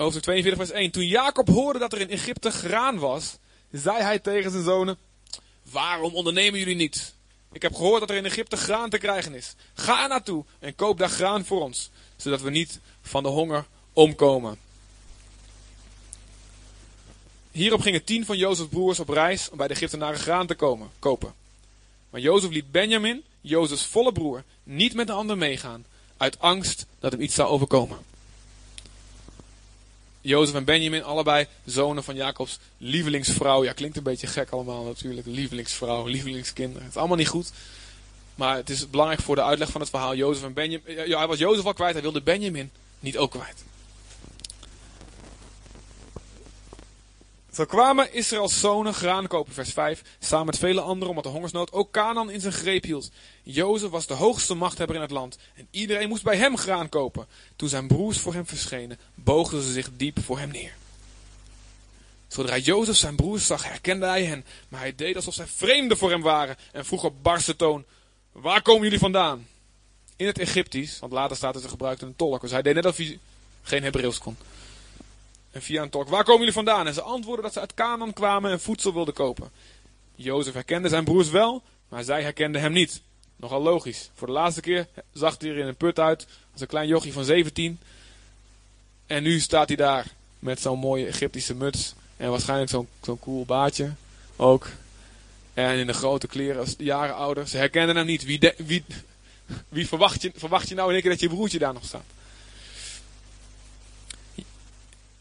Hoofdstuk 0.00 0.22
42 0.22 0.66
vers 0.66 0.78
1. 0.78 0.90
Toen 0.90 1.06
Jacob 1.06 1.48
hoorde 1.48 1.78
dat 1.78 1.92
er 1.92 2.00
in 2.00 2.10
Egypte 2.10 2.50
graan 2.50 2.98
was, 2.98 3.36
zei 3.70 4.02
hij 4.02 4.18
tegen 4.18 4.50
zijn 4.50 4.64
zonen. 4.64 4.96
Waarom 5.70 6.14
ondernemen 6.14 6.58
jullie 6.58 6.76
niet? 6.76 7.14
Ik 7.52 7.62
heb 7.62 7.74
gehoord 7.74 8.00
dat 8.00 8.10
er 8.10 8.16
in 8.16 8.24
Egypte 8.24 8.56
graan 8.56 8.90
te 8.90 8.98
krijgen 8.98 9.34
is. 9.34 9.54
Ga 9.74 10.06
naartoe 10.06 10.44
en 10.58 10.74
koop 10.74 10.98
daar 10.98 11.08
graan 11.08 11.44
voor 11.44 11.62
ons, 11.62 11.90
zodat 12.16 12.40
we 12.40 12.50
niet 12.50 12.80
van 13.02 13.22
de 13.22 13.28
honger 13.28 13.64
omkomen. 13.92 14.58
Hierop 17.50 17.80
gingen 17.80 18.04
tien 18.04 18.24
van 18.24 18.36
Jozefs 18.36 18.68
broers 18.68 19.00
op 19.00 19.08
reis 19.08 19.50
om 19.50 19.56
bij 19.56 19.68
de 19.68 19.74
Egyptenaren 19.74 20.18
graan 20.18 20.46
te 20.46 20.54
komen, 20.54 20.90
kopen. 20.98 21.34
Maar 22.10 22.20
Jozef 22.20 22.50
liet 22.50 22.70
Benjamin, 22.70 23.22
Jozefs 23.40 23.86
volle 23.86 24.12
broer, 24.12 24.44
niet 24.62 24.94
met 24.94 25.06
de 25.06 25.12
anderen 25.12 25.38
meegaan, 25.38 25.84
uit 26.16 26.40
angst 26.40 26.86
dat 26.98 27.12
hem 27.12 27.20
iets 27.20 27.34
zou 27.34 27.48
overkomen. 27.48 28.09
Jozef 30.20 30.54
en 30.54 30.64
Benjamin, 30.64 31.04
allebei 31.04 31.46
zonen 31.64 32.04
van 32.04 32.14
Jacobs 32.14 32.58
lievelingsvrouw. 32.76 33.64
Ja, 33.64 33.72
klinkt 33.72 33.96
een 33.96 34.02
beetje 34.02 34.26
gek 34.26 34.50
allemaal 34.50 34.84
natuurlijk. 34.84 35.26
Lievelingsvrouw, 35.26 36.06
lievelingskinderen. 36.06 36.82
Het 36.82 36.90
is 36.90 36.98
allemaal 36.98 37.16
niet 37.16 37.28
goed. 37.28 37.52
Maar 38.34 38.56
het 38.56 38.70
is 38.70 38.90
belangrijk 38.90 39.22
voor 39.22 39.34
de 39.34 39.42
uitleg 39.42 39.70
van 39.70 39.80
het 39.80 39.90
verhaal. 39.90 40.14
Jozef 40.14 40.44
en 40.44 40.52
Benjamin. 40.52 41.08
Ja, 41.08 41.18
hij 41.18 41.26
was 41.26 41.38
Jozef 41.38 41.64
al 41.64 41.72
kwijt, 41.72 41.92
hij 41.92 42.02
wilde 42.02 42.22
Benjamin 42.22 42.70
niet 43.00 43.18
ook 43.18 43.30
kwijt. 43.30 43.64
Zo 47.52 47.64
kwamen 47.64 48.12
Israëls 48.12 48.60
zonen 48.60 48.94
graan 48.94 49.26
kopen, 49.26 49.52
vers 49.52 49.72
5, 49.72 50.02
samen 50.18 50.46
met 50.46 50.58
vele 50.58 50.80
anderen, 50.80 51.08
omdat 51.08 51.24
de 51.24 51.30
hongersnood 51.30 51.72
ook 51.72 51.90
Canaan 51.90 52.30
in 52.30 52.40
zijn 52.40 52.52
greep 52.52 52.84
hield. 52.84 53.10
Jozef 53.42 53.90
was 53.90 54.06
de 54.06 54.14
hoogste 54.14 54.54
machthebber 54.54 54.96
in 54.96 55.02
het 55.02 55.10
land 55.10 55.38
en 55.54 55.68
iedereen 55.70 56.08
moest 56.08 56.22
bij 56.22 56.36
hem 56.36 56.56
graan 56.56 56.88
kopen. 56.88 57.26
Toen 57.56 57.68
zijn 57.68 57.86
broers 57.86 58.18
voor 58.18 58.32
hem 58.32 58.46
verschenen, 58.46 58.98
boogden 59.14 59.62
ze 59.62 59.72
zich 59.72 59.88
diep 59.96 60.22
voor 60.22 60.38
hem 60.38 60.50
neer. 60.50 60.74
Zodra 62.28 62.58
Jozef 62.58 62.96
zijn 62.96 63.16
broers 63.16 63.46
zag, 63.46 63.64
herkende 63.64 64.06
hij 64.06 64.24
hen, 64.24 64.44
maar 64.68 64.80
hij 64.80 64.94
deed 64.94 65.16
alsof 65.16 65.34
zij 65.34 65.46
vreemden 65.46 65.96
voor 65.96 66.10
hem 66.10 66.22
waren 66.22 66.56
en 66.72 66.84
vroeg 66.84 67.04
op 67.04 67.22
barse 67.22 67.56
toon, 67.56 67.84
waar 68.32 68.62
komen 68.62 68.82
jullie 68.82 68.98
vandaan? 68.98 69.46
In 70.16 70.26
het 70.26 70.38
Egyptisch, 70.38 70.98
want 70.98 71.12
later 71.12 71.36
staat 71.36 71.54
het, 71.54 71.62
ze 71.62 71.68
gebruikte 71.68 72.06
een 72.06 72.16
tolk, 72.16 72.40
dus 72.40 72.50
hij 72.50 72.62
deed 72.62 72.74
net 72.74 72.84
alsof 72.84 73.06
hij 73.06 73.18
geen 73.62 73.82
Hebreeuws 73.82 74.18
kon. 74.18 74.36
En 75.50 75.62
via 75.62 75.82
een 75.82 75.90
tolk, 75.90 76.08
waar 76.08 76.24
komen 76.24 76.38
jullie 76.38 76.54
vandaan? 76.54 76.86
En 76.86 76.94
ze 76.94 77.02
antwoordden 77.02 77.44
dat 77.44 77.52
ze 77.52 77.60
uit 77.60 77.74
Canaan 77.74 78.12
kwamen 78.12 78.50
en 78.50 78.60
voedsel 78.60 78.92
wilden 78.92 79.14
kopen. 79.14 79.50
Jozef 80.14 80.54
herkende 80.54 80.88
zijn 80.88 81.04
broers 81.04 81.30
wel, 81.30 81.62
maar 81.88 82.04
zij 82.04 82.22
herkenden 82.22 82.60
hem 82.60 82.72
niet. 82.72 83.02
Nogal 83.36 83.62
logisch. 83.62 84.10
Voor 84.14 84.26
de 84.26 84.32
laatste 84.32 84.60
keer 84.60 84.86
zag 85.12 85.36
hij 85.38 85.50
er 85.50 85.58
in 85.58 85.66
een 85.66 85.76
put 85.76 85.98
uit 85.98 86.26
als 86.52 86.60
een 86.60 86.66
klein 86.66 86.88
jochie 86.88 87.12
van 87.12 87.24
17. 87.24 87.78
En 89.06 89.22
nu 89.22 89.40
staat 89.40 89.68
hij 89.68 89.76
daar 89.76 90.06
met 90.38 90.60
zo'n 90.60 90.78
mooie 90.78 91.06
Egyptische 91.06 91.54
muts. 91.54 91.94
En 92.16 92.30
waarschijnlijk 92.30 92.70
zo'n 92.70 92.88
zo'n 93.02 93.18
cool 93.18 93.44
baardje 93.44 93.92
ook. 94.36 94.68
En 95.54 95.78
in 95.78 95.86
de 95.86 95.92
grote 95.92 96.26
kleren 96.26 96.66
jaren 96.78 97.14
ouder. 97.14 97.48
Ze 97.48 97.56
herkenden 97.56 97.96
hem 97.96 98.06
niet. 98.06 98.24
Wie, 98.24 98.52
wie, 98.56 98.84
wie 99.68 99.88
verwacht, 99.88 100.22
je, 100.22 100.32
verwacht 100.34 100.68
je 100.68 100.74
nou 100.74 100.86
in 100.86 100.92
één 100.92 101.02
keer 101.02 101.10
dat 101.10 101.20
je 101.20 101.28
broertje 101.28 101.58
daar 101.58 101.72
nog 101.72 101.84
staat? 101.84 102.04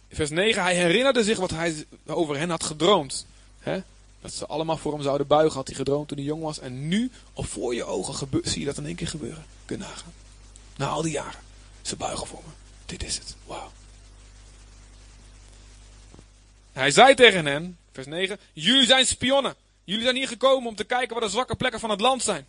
Vers 0.10 0.30
9, 0.30 0.62
hij 0.62 0.76
herinnerde 0.76 1.24
zich 1.24 1.38
wat 1.38 1.50
hij 1.50 1.86
over 2.06 2.38
hen 2.38 2.50
had 2.50 2.64
gedroomd. 2.64 3.26
Dat 4.22 4.34
ze 4.34 4.48
allemaal 4.48 4.78
voor 4.78 4.94
hem 4.94 5.02
zouden 5.02 5.28
buigen, 5.28 5.56
had 5.58 5.68
hij 5.68 5.76
gedroomd 5.76 6.08
toen 6.08 6.18
hij 6.18 6.26
jong 6.26 6.42
was. 6.42 6.60
En 6.60 6.88
nu, 6.88 7.12
op 7.34 7.46
voor 7.46 7.76
je 7.76 7.84
ogen, 7.84 8.30
zie 8.44 8.60
je 8.60 8.66
dat 8.66 8.78
in 8.78 8.86
één 8.86 8.96
keer 8.96 9.08
gebeuren. 9.08 9.46
Kun 9.66 9.78
je 9.78 9.84
nagaan. 9.84 10.14
Na 10.76 10.88
al 10.88 11.02
die 11.02 11.12
jaren. 11.12 11.40
Ze 11.82 11.96
buigen 11.96 12.28
voor 12.28 12.42
me. 12.46 12.52
Dit 12.86 13.04
is 13.04 13.18
het. 13.18 13.36
Wauw. 13.46 13.72
Hij 16.74 16.92
zei 16.92 17.16
tegen 17.16 17.46
hen, 17.46 17.78
vers 17.92 18.08
9, 18.08 18.40
jullie 18.54 18.86
zijn 18.86 19.06
spionnen. 19.06 19.56
Jullie 19.84 20.04
zijn 20.04 20.16
hier 20.16 20.28
gekomen 20.28 20.70
om 20.70 20.76
te 20.76 20.84
kijken 20.84 21.16
wat 21.16 21.24
de 21.24 21.30
zwakke 21.30 21.56
plekken 21.56 21.80
van 21.80 21.90
het 21.90 22.02
land 22.02 22.24
zijn. 22.24 22.48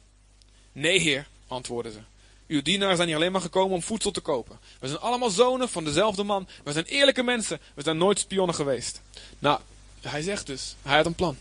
Nee, 0.73 0.99
heer, 0.99 1.27
antwoordden 1.47 1.93
ze. 1.93 1.99
Uw 2.51 2.63
dienaren 2.63 2.97
zijn 2.97 3.09
hier 3.09 3.17
alleen 3.17 3.33
maar 3.33 3.41
gekomen 3.41 3.75
om 3.75 3.83
voedsel 3.83 4.11
te 4.11 4.21
kopen. 4.21 4.59
We 4.79 4.89
zijn 4.89 5.01
allemaal 5.01 5.31
zonen 5.31 5.69
van 5.69 5.85
dezelfde 5.85 6.23
man. 6.23 6.49
We 6.65 6.73
zijn 6.73 6.85
eerlijke 6.85 7.23
mensen. 7.23 7.61
We 7.75 7.83
zijn 7.83 7.97
nooit 7.97 8.19
spionnen 8.19 8.55
geweest. 8.55 9.01
Nou, 9.39 9.61
hij 10.01 10.23
zegt 10.23 10.47
dus, 10.47 10.75
hij 10.83 10.97
had 10.97 11.07
een 11.07 11.15
plan. 11.15 11.37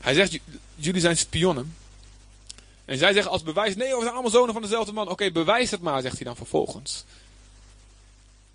Hij 0.00 0.14
zegt, 0.14 0.38
jullie 0.74 1.00
zijn 1.00 1.16
spionnen. 1.16 1.76
En 2.84 2.98
zij 2.98 3.12
zeggen 3.12 3.32
als 3.32 3.42
bewijs, 3.42 3.76
nee, 3.76 3.94
we 3.94 4.00
zijn 4.00 4.12
allemaal 4.12 4.30
zonen 4.30 4.52
van 4.52 4.62
dezelfde 4.62 4.92
man. 4.92 5.08
Oké, 5.08 5.30
bewijs 5.30 5.70
het 5.70 5.80
maar, 5.80 6.02
zegt 6.02 6.16
hij 6.16 6.24
dan 6.24 6.36
vervolgens. 6.36 7.04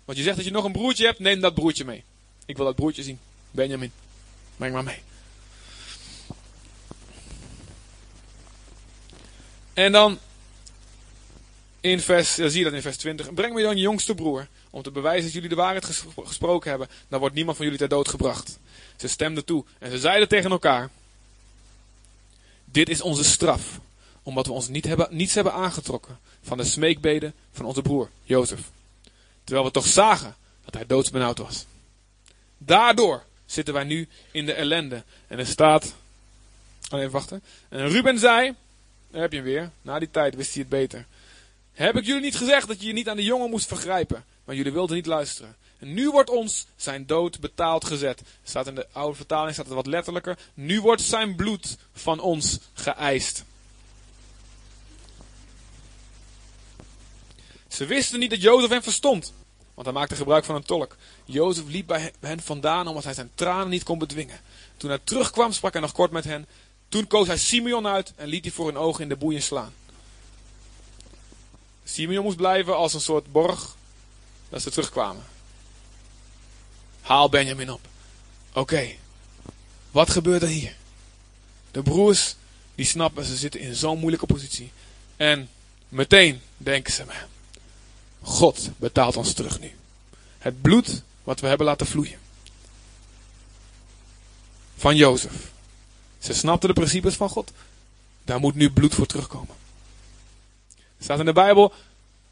Want 0.04 0.18
je 0.18 0.24
zegt 0.24 0.36
dat 0.36 0.44
je 0.44 0.52
nog 0.52 0.64
een 0.64 0.72
broertje 0.72 1.06
hebt, 1.06 1.18
neem 1.18 1.40
dat 1.40 1.54
broertje 1.54 1.84
mee. 1.84 2.04
Ik 2.46 2.56
wil 2.56 2.66
dat 2.66 2.74
broertje 2.74 3.02
zien. 3.02 3.18
Benjamin, 3.50 3.92
breng 4.56 4.74
maar 4.74 4.84
mee. 4.84 5.02
En 9.72 9.92
dan 9.92 10.18
in 11.82 12.00
vers, 12.00 12.34
zie 12.34 12.58
je 12.58 12.64
dat 12.64 12.72
in 12.72 12.82
vers 12.82 12.96
20. 12.96 13.34
Breng 13.34 13.54
me 13.54 13.62
dan 13.62 13.76
je 13.76 13.82
jongste 13.82 14.14
broer, 14.14 14.48
om 14.70 14.82
te 14.82 14.90
bewijzen 14.90 15.24
dat 15.24 15.32
jullie 15.32 15.48
de 15.48 15.54
waarheid 15.54 16.02
gesproken 16.16 16.70
hebben. 16.70 16.88
Dan 17.08 17.20
wordt 17.20 17.34
niemand 17.34 17.56
van 17.56 17.64
jullie 17.64 17.80
ter 17.80 17.88
dood 17.88 18.08
gebracht. 18.08 18.58
Ze 18.96 19.08
stemden 19.08 19.44
toe 19.44 19.64
en 19.78 19.90
ze 19.90 19.98
zeiden 19.98 20.28
tegen 20.28 20.50
elkaar. 20.50 20.90
Dit 22.64 22.88
is 22.88 23.00
onze 23.00 23.24
straf, 23.24 23.80
omdat 24.22 24.46
we 24.46 24.52
ons 24.52 24.68
niet 24.68 24.84
hebben, 24.84 25.08
niets 25.10 25.34
hebben 25.34 25.52
aangetrokken 25.52 26.18
van 26.42 26.56
de 26.56 26.64
smeekbeden 26.64 27.34
van 27.52 27.64
onze 27.66 27.82
broer, 27.82 28.10
Jozef. 28.22 28.60
Terwijl 29.44 29.66
we 29.66 29.72
toch 29.72 29.86
zagen 29.86 30.36
dat 30.64 30.74
hij 30.74 30.86
doodsbenauwd 30.86 31.38
was. 31.38 31.66
Daardoor 32.58 33.22
zitten 33.46 33.74
wij 33.74 33.84
nu 33.84 34.08
in 34.30 34.46
de 34.46 34.52
ellende. 34.52 35.02
En 35.26 35.38
er 35.38 35.46
staat, 35.46 35.94
oh 36.90 36.98
even 36.98 37.10
wachten. 37.10 37.42
En 37.68 37.88
Ruben 37.88 38.18
zei, 38.18 38.54
daar 39.10 39.20
heb 39.20 39.30
je 39.32 39.36
hem 39.36 39.46
weer, 39.46 39.70
na 39.82 39.98
die 39.98 40.10
tijd 40.10 40.34
wist 40.34 40.52
hij 40.52 40.60
het 40.60 40.70
beter. 40.70 41.06
Heb 41.72 41.96
ik 41.96 42.04
jullie 42.04 42.22
niet 42.22 42.36
gezegd 42.36 42.68
dat 42.68 42.80
je 42.80 42.86
je 42.86 42.92
niet 42.92 43.08
aan 43.08 43.16
de 43.16 43.24
jongen 43.24 43.50
moest 43.50 43.66
vergrijpen? 43.66 44.24
Maar 44.44 44.54
jullie 44.54 44.72
wilden 44.72 44.96
niet 44.96 45.06
luisteren. 45.06 45.56
En 45.78 45.94
nu 45.94 46.10
wordt 46.10 46.30
ons 46.30 46.66
zijn 46.76 47.06
dood 47.06 47.40
betaald 47.40 47.84
gezet. 47.84 48.22
Staat 48.42 48.66
in 48.66 48.74
de 48.74 48.86
oude 48.92 49.16
vertaling 49.16 49.52
staat 49.52 49.66
het 49.66 49.74
wat 49.74 49.86
letterlijker. 49.86 50.38
Nu 50.54 50.80
wordt 50.80 51.02
zijn 51.02 51.36
bloed 51.36 51.76
van 51.92 52.20
ons 52.20 52.58
geëist. 52.72 53.44
Ze 57.68 57.86
wisten 57.86 58.18
niet 58.18 58.30
dat 58.30 58.42
Jozef 58.42 58.70
hen 58.70 58.82
verstond, 58.82 59.32
want 59.74 59.86
hij 59.86 59.96
maakte 59.96 60.16
gebruik 60.16 60.44
van 60.44 60.54
een 60.54 60.62
tolk. 60.62 60.96
Jozef 61.24 61.64
liep 61.66 61.86
bij 61.86 62.12
hen 62.20 62.40
vandaan 62.40 62.86
omdat 62.86 63.04
hij 63.04 63.14
zijn 63.14 63.30
tranen 63.34 63.68
niet 63.68 63.82
kon 63.82 63.98
bedwingen. 63.98 64.40
Toen 64.76 64.90
hij 64.90 64.98
terugkwam, 65.04 65.52
sprak 65.52 65.72
hij 65.72 65.82
nog 65.82 65.92
kort 65.92 66.10
met 66.10 66.24
hen. 66.24 66.46
Toen 66.88 67.06
koos 67.06 67.26
hij 67.26 67.38
Simeon 67.38 67.86
uit 67.86 68.12
en 68.16 68.28
liet 68.28 68.44
hij 68.44 68.52
voor 68.52 68.66
hun 68.66 68.76
ogen 68.76 69.02
in 69.02 69.08
de 69.08 69.16
boeien 69.16 69.42
slaan. 69.42 69.72
Simeon 71.84 72.24
moest 72.24 72.36
blijven 72.36 72.76
als 72.76 72.94
een 72.94 73.00
soort 73.00 73.32
borg 73.32 73.76
dat 74.48 74.62
ze 74.62 74.70
terugkwamen. 74.70 75.24
Haal 77.00 77.28
Benjamin 77.28 77.72
op. 77.72 77.80
Oké, 78.52 78.88
wat 79.90 80.10
gebeurt 80.10 80.42
er 80.42 80.48
hier? 80.48 80.76
De 81.70 81.82
broers, 81.82 82.36
die 82.74 82.86
snappen, 82.86 83.24
ze 83.24 83.36
zitten 83.36 83.60
in 83.60 83.74
zo'n 83.74 83.98
moeilijke 83.98 84.26
positie. 84.26 84.72
En 85.16 85.48
meteen 85.88 86.40
denken 86.56 86.92
ze 86.92 87.04
me. 87.04 87.14
God 88.22 88.70
betaalt 88.76 89.16
ons 89.16 89.32
terug 89.32 89.60
nu. 89.60 89.72
Het 90.38 90.62
bloed 90.62 91.02
wat 91.24 91.40
we 91.40 91.46
hebben 91.46 91.66
laten 91.66 91.86
vloeien. 91.86 92.18
Van 94.76 94.96
Jozef. 94.96 95.50
Ze 96.18 96.34
snapten 96.34 96.68
de 96.68 96.74
principes 96.74 97.14
van 97.14 97.28
God. 97.28 97.52
Daar 98.24 98.40
moet 98.40 98.54
nu 98.54 98.70
bloed 98.70 98.94
voor 98.94 99.06
terugkomen. 99.06 99.54
Staat 101.02 101.18
in 101.18 101.24
de 101.24 101.32
Bijbel, 101.32 101.72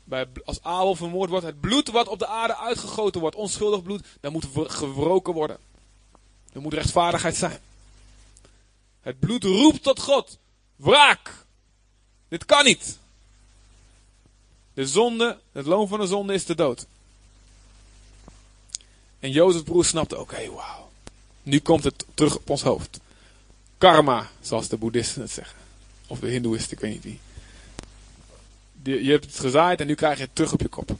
bij, 0.04 0.26
als 0.44 0.62
Abel 0.62 0.94
vermoord 0.94 1.30
wordt, 1.30 1.46
het 1.46 1.60
bloed 1.60 1.90
wat 1.90 2.08
op 2.08 2.18
de 2.18 2.26
aarde 2.26 2.56
uitgegoten 2.56 3.20
wordt, 3.20 3.36
onschuldig 3.36 3.82
bloed, 3.82 4.06
dat 4.20 4.32
moet 4.32 4.46
gewroken 4.54 5.32
worden. 5.32 5.58
Er 6.52 6.60
moet 6.60 6.74
rechtvaardigheid 6.74 7.36
zijn. 7.36 7.58
Het 9.00 9.18
bloed 9.18 9.44
roept 9.44 9.82
tot 9.82 10.00
God. 10.00 10.38
Wraak! 10.76 11.44
Dit 12.28 12.44
kan 12.44 12.64
niet. 12.64 12.98
De 14.74 14.86
zonde, 14.86 15.38
het 15.52 15.66
loon 15.66 15.88
van 15.88 16.00
de 16.00 16.06
zonde 16.06 16.34
is 16.34 16.44
de 16.44 16.54
dood. 16.54 16.86
En 19.18 19.30
Jozefs 19.30 19.64
broer 19.64 19.84
snapte, 19.84 20.18
oké, 20.18 20.50
wauw. 20.50 20.90
Nu 21.42 21.58
komt 21.58 21.84
het 21.84 22.04
terug 22.14 22.36
op 22.36 22.50
ons 22.50 22.62
hoofd. 22.62 23.00
Karma, 23.78 24.30
zoals 24.40 24.68
de 24.68 24.76
boeddhisten 24.76 25.22
het 25.22 25.30
zeggen. 25.30 25.58
Of 26.06 26.18
de 26.18 26.28
hindoeïsten, 26.28 26.72
ik 26.72 26.80
weet 26.80 26.92
niet 26.92 27.02
wie. 27.02 27.20
Je, 28.82 29.10
hebt 29.10 29.24
het 29.24 29.38
gezaaid 29.38 29.80
en 29.80 29.86
nu 29.86 29.94
krijg 29.94 30.18
je 30.18 30.24
het 30.24 30.34
terug 30.34 30.52
op 30.52 30.60
je 30.60 30.68
kop. 30.68 30.96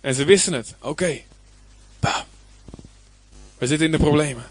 En 0.00 0.14
ze 0.14 0.24
wisten 0.24 0.52
het. 0.52 0.74
Oké. 0.80 1.20
We 3.58 3.66
zitten 3.66 3.86
in 3.86 3.92
de 3.92 3.98
problemen. 3.98 4.46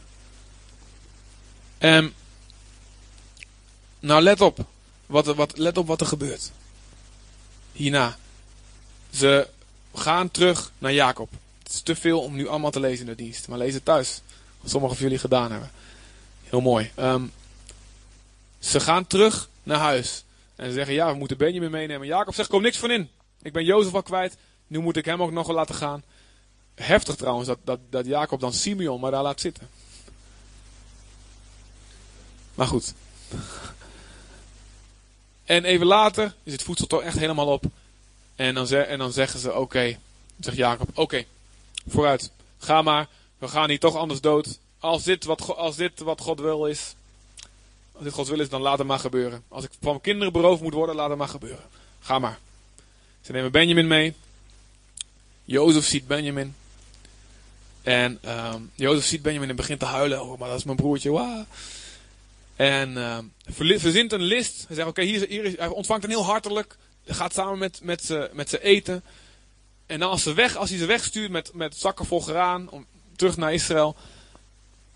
En 1.77 2.13
nou 3.99 4.21
let 4.21 4.41
op. 4.41 4.65
Wat, 5.05 5.25
wat, 5.25 5.57
let 5.57 5.77
op 5.77 5.87
wat 5.87 6.01
er 6.01 6.07
gebeurt. 6.07 6.51
Hierna. 7.71 8.17
Ze 9.09 9.47
gaan 9.93 10.31
terug 10.31 10.71
naar 10.77 10.93
Jacob. 10.93 11.29
Het 11.63 11.73
is 11.73 11.81
te 11.81 11.95
veel 11.95 12.21
om 12.21 12.35
nu 12.35 12.47
allemaal 12.47 12.71
te 12.71 12.79
lezen 12.79 13.07
in 13.07 13.15
de 13.15 13.23
dienst. 13.23 13.47
Maar 13.47 13.57
lees 13.57 13.73
het 13.73 13.85
thuis. 13.85 14.21
Wat 14.61 14.71
sommigen 14.71 14.95
van 14.95 15.05
jullie 15.05 15.19
gedaan 15.19 15.51
hebben. 15.51 15.71
Heel 16.43 16.61
mooi. 16.61 16.91
Ehm, 16.95 17.25
ze 18.59 18.79
gaan 18.79 19.07
terug 19.07 19.49
naar 19.63 19.79
huis. 19.79 20.23
En 20.55 20.65
ze 20.67 20.71
zeggen, 20.73 20.93
ja, 20.93 21.11
we 21.11 21.17
moeten 21.17 21.37
Benjamin 21.37 21.71
meenemen. 21.71 22.07
Jacob 22.07 22.33
zegt, 22.33 22.49
kom 22.49 22.61
niks 22.61 22.77
van 22.77 22.91
in. 22.91 23.09
Ik 23.41 23.53
ben 23.53 23.63
Jozef 23.65 23.93
al 23.93 24.03
kwijt. 24.03 24.37
Nu 24.67 24.79
moet 24.79 24.97
ik 24.97 25.05
hem 25.05 25.21
ook 25.21 25.31
nog 25.31 25.47
laten 25.51 25.75
gaan. 25.75 26.03
Heftig 26.75 27.15
trouwens, 27.15 27.47
dat, 27.47 27.59
dat, 27.63 27.79
dat 27.89 28.05
Jacob 28.05 28.39
dan 28.39 28.53
Simeon 28.53 28.99
maar 28.99 29.11
daar 29.11 29.23
laat 29.23 29.41
zitten. 29.41 29.69
Maar 32.55 32.67
goed. 32.67 32.93
En 35.43 35.65
even 35.65 35.85
later 35.85 36.33
is 36.43 36.51
het 36.51 36.63
voedsel 36.63 36.87
toch 36.87 37.01
echt 37.01 37.17
helemaal 37.19 37.47
op. 37.47 37.63
En 38.35 38.53
dan, 38.53 38.67
ze- 38.67 38.81
en 38.81 38.97
dan 38.99 39.11
zeggen 39.11 39.39
ze, 39.39 39.53
oké. 39.55 39.97
Zegt 40.39 40.57
Jacob, 40.57 40.89
oké. 40.93 41.23
vooruit. 41.87 42.31
Ga 42.57 42.81
maar. 42.81 43.07
We 43.37 43.47
gaan 43.47 43.69
hier 43.69 43.79
toch 43.79 43.95
anders 43.95 44.21
dood. 44.21 44.59
Als 44.79 45.03
dit, 45.03 45.23
wat, 45.23 45.55
als 45.55 45.75
dit 45.75 45.99
wat 45.99 46.21
God 46.21 46.39
wil 46.39 46.65
is. 46.65 46.95
Als 47.95 48.03
dit 48.03 48.13
Gods 48.13 48.29
wil 48.29 48.39
is, 48.39 48.49
dan 48.49 48.61
laat 48.61 48.77
het 48.77 48.87
maar 48.87 48.99
gebeuren. 48.99 49.43
Als 49.47 49.63
ik 49.63 49.71
van 49.81 50.01
kinderen 50.01 50.33
beroofd 50.33 50.61
moet 50.61 50.73
worden, 50.73 50.95
laat 50.95 51.09
het 51.09 51.17
maar 51.17 51.27
gebeuren. 51.27 51.63
Ga 51.99 52.19
maar. 52.19 52.39
Ze 53.21 53.31
nemen 53.31 53.51
Benjamin 53.51 53.87
mee. 53.87 54.13
Jozef 55.45 55.85
ziet 55.85 56.07
Benjamin. 56.07 56.55
En 57.81 58.19
ehm 58.21 58.61
Jozef 58.75 59.05
ziet 59.05 59.21
Benjamin 59.21 59.49
en 59.49 59.55
begint 59.55 59.79
te 59.79 59.85
huilen. 59.85 60.23
Oh, 60.23 60.39
maar 60.39 60.49
dat 60.49 60.57
is 60.57 60.63
mijn 60.63 60.77
broertje. 60.77 61.11
Wah. 61.11 61.39
En 62.55 62.97
ehm, 62.97 63.25
verzint 63.79 64.11
een 64.11 64.21
list. 64.21 64.63
Hij 64.67 64.75
zegt, 64.75 64.87
oké, 64.87 65.01
hier, 65.01 65.29
is- 65.29 65.57
ontvangt 65.69 66.03
een 66.03 66.09
heel 66.09 66.25
hartelijk. 66.25 66.77
Hij 67.05 67.15
gaat 67.15 67.33
samen 67.33 67.57
met, 67.57 67.79
met 68.33 68.49
ze 68.49 68.61
eten. 68.61 69.03
En 69.85 69.99
dan 69.99 70.09
als, 70.09 70.23
ze 70.23 70.33
weg, 70.33 70.55
als 70.55 70.69
hij 70.69 70.79
ze 70.79 70.85
wegstuurt 70.85 71.31
met, 71.31 71.53
met 71.53 71.77
zakken 71.77 72.05
vol 72.05 72.21
graan, 72.21 72.69
om, 72.69 72.85
terug 73.15 73.37
naar 73.37 73.53
Israël. 73.53 73.95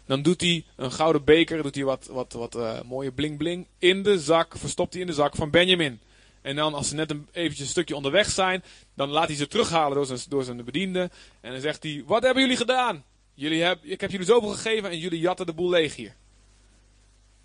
Dan 0.10 0.22
doet 0.22 0.41
hij 0.41 0.66
een 0.76 0.91
gouden 0.91 1.24
beker, 1.24 1.64
doet 1.64 1.76
hij 1.76 1.84
wat, 1.84 2.07
wat, 2.12 2.34
wat 2.34 2.55
eh, 2.55 2.82
mooie 2.82 3.12
bling 3.12 3.38
bling 3.38 3.68
in 3.80 4.03
de 4.03 4.20
zak, 4.20 4.57
verstopt 4.57 4.93
hij 4.93 5.01
in 5.01 5.07
de 5.07 5.14
zak 5.14 5.36
van 5.36 5.49
Benjamin. 5.49 5.99
En 6.41 6.55
dan 6.55 6.74
als 6.74 6.88
ze 6.88 6.95
net 6.95 7.12
een, 7.12 7.28
eventjes 7.32 7.66
een 7.66 7.72
stukje 7.72 7.95
onderweg 7.95 8.30
zijn, 8.30 8.64
dan 8.95 9.10
laat 9.10 9.28
hij 9.28 9.38
ze 9.38 9.47
terughalen 9.47 9.95
door 9.95 10.05
zijn, 10.05 10.20
door 10.30 10.43
zijn 10.43 10.64
bediende. 10.64 11.10
En 11.41 11.51
dan 11.51 11.62
zegt 11.62 11.84
hij, 11.84 12.03
wat 12.05 12.24
hebben 12.24 12.43
jullie 12.43 12.57
gedaan? 12.57 13.03
Jullie 13.34 13.62
heb, 13.62 13.84
ik 13.84 14.01
heb 14.01 14.12
jullie 14.12 14.26
zoveel 14.26 14.49
gegeven 14.49 14.89
en 14.89 14.97
jullie 14.97 15.20
jatten 15.20 15.45
de 15.45 15.53
boel 15.53 15.70
leeg 15.70 15.95
hier. 15.95 16.16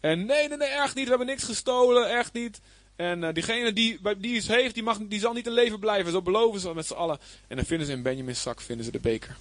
En 0.01 0.27
nee, 0.27 0.49
nee, 0.49 0.59
nee, 0.59 0.69
echt 0.69 0.95
niet. 0.95 1.05
We 1.05 1.11
hebben 1.11 1.27
niks 1.27 1.45
gestolen, 1.45 2.11
echt 2.11 2.33
niet. 2.33 2.61
En 2.97 3.25
eh, 3.25 3.35
diegene 3.35 3.73
die, 3.73 4.01
die 4.19 4.35
iets 4.35 4.49
heeft, 4.49 4.75
die, 4.75 4.83
mag, 4.83 4.99
die 4.99 5.21
zal 5.21 5.33
niet 5.33 5.47
in 5.47 5.53
leven 5.53 5.79
blijven. 5.79 6.13
Zo 6.13 6.23
beloven 6.23 6.61
ze 6.61 6.75
met 6.75 6.87
z'n 6.87 6.95
allen. 6.95 7.19
En 7.49 7.57
dan 7.57 7.65
vinden 7.65 7.87
ze 7.87 7.93
in 7.93 8.03
Benjamin's 8.03 8.43
zak 8.43 8.61
vinden 8.61 8.85
ze 8.85 8.91
de 8.91 9.01
beker. 9.01 9.37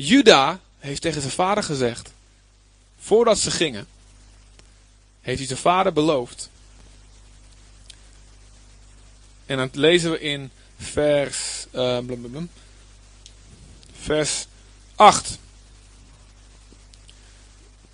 Juda 0.00 0.60
heeft 0.78 1.02
tegen 1.02 1.20
zijn 1.20 1.32
vader 1.32 1.62
gezegd, 1.64 2.12
voordat 2.98 3.38
ze 3.38 3.50
gingen, 3.50 3.86
heeft 5.20 5.38
hij 5.38 5.46
zijn 5.46 5.58
vader 5.58 5.92
beloofd. 5.92 6.50
En 9.46 9.56
dan 9.56 9.68
lezen 9.72 10.10
we 10.10 10.20
in 10.20 10.50
vers, 10.78 11.66
eh, 11.70 11.98
blum, 11.98 12.20
blum, 12.20 12.30
blum. 12.30 12.50
vers 14.00 14.46
8. 14.94 15.38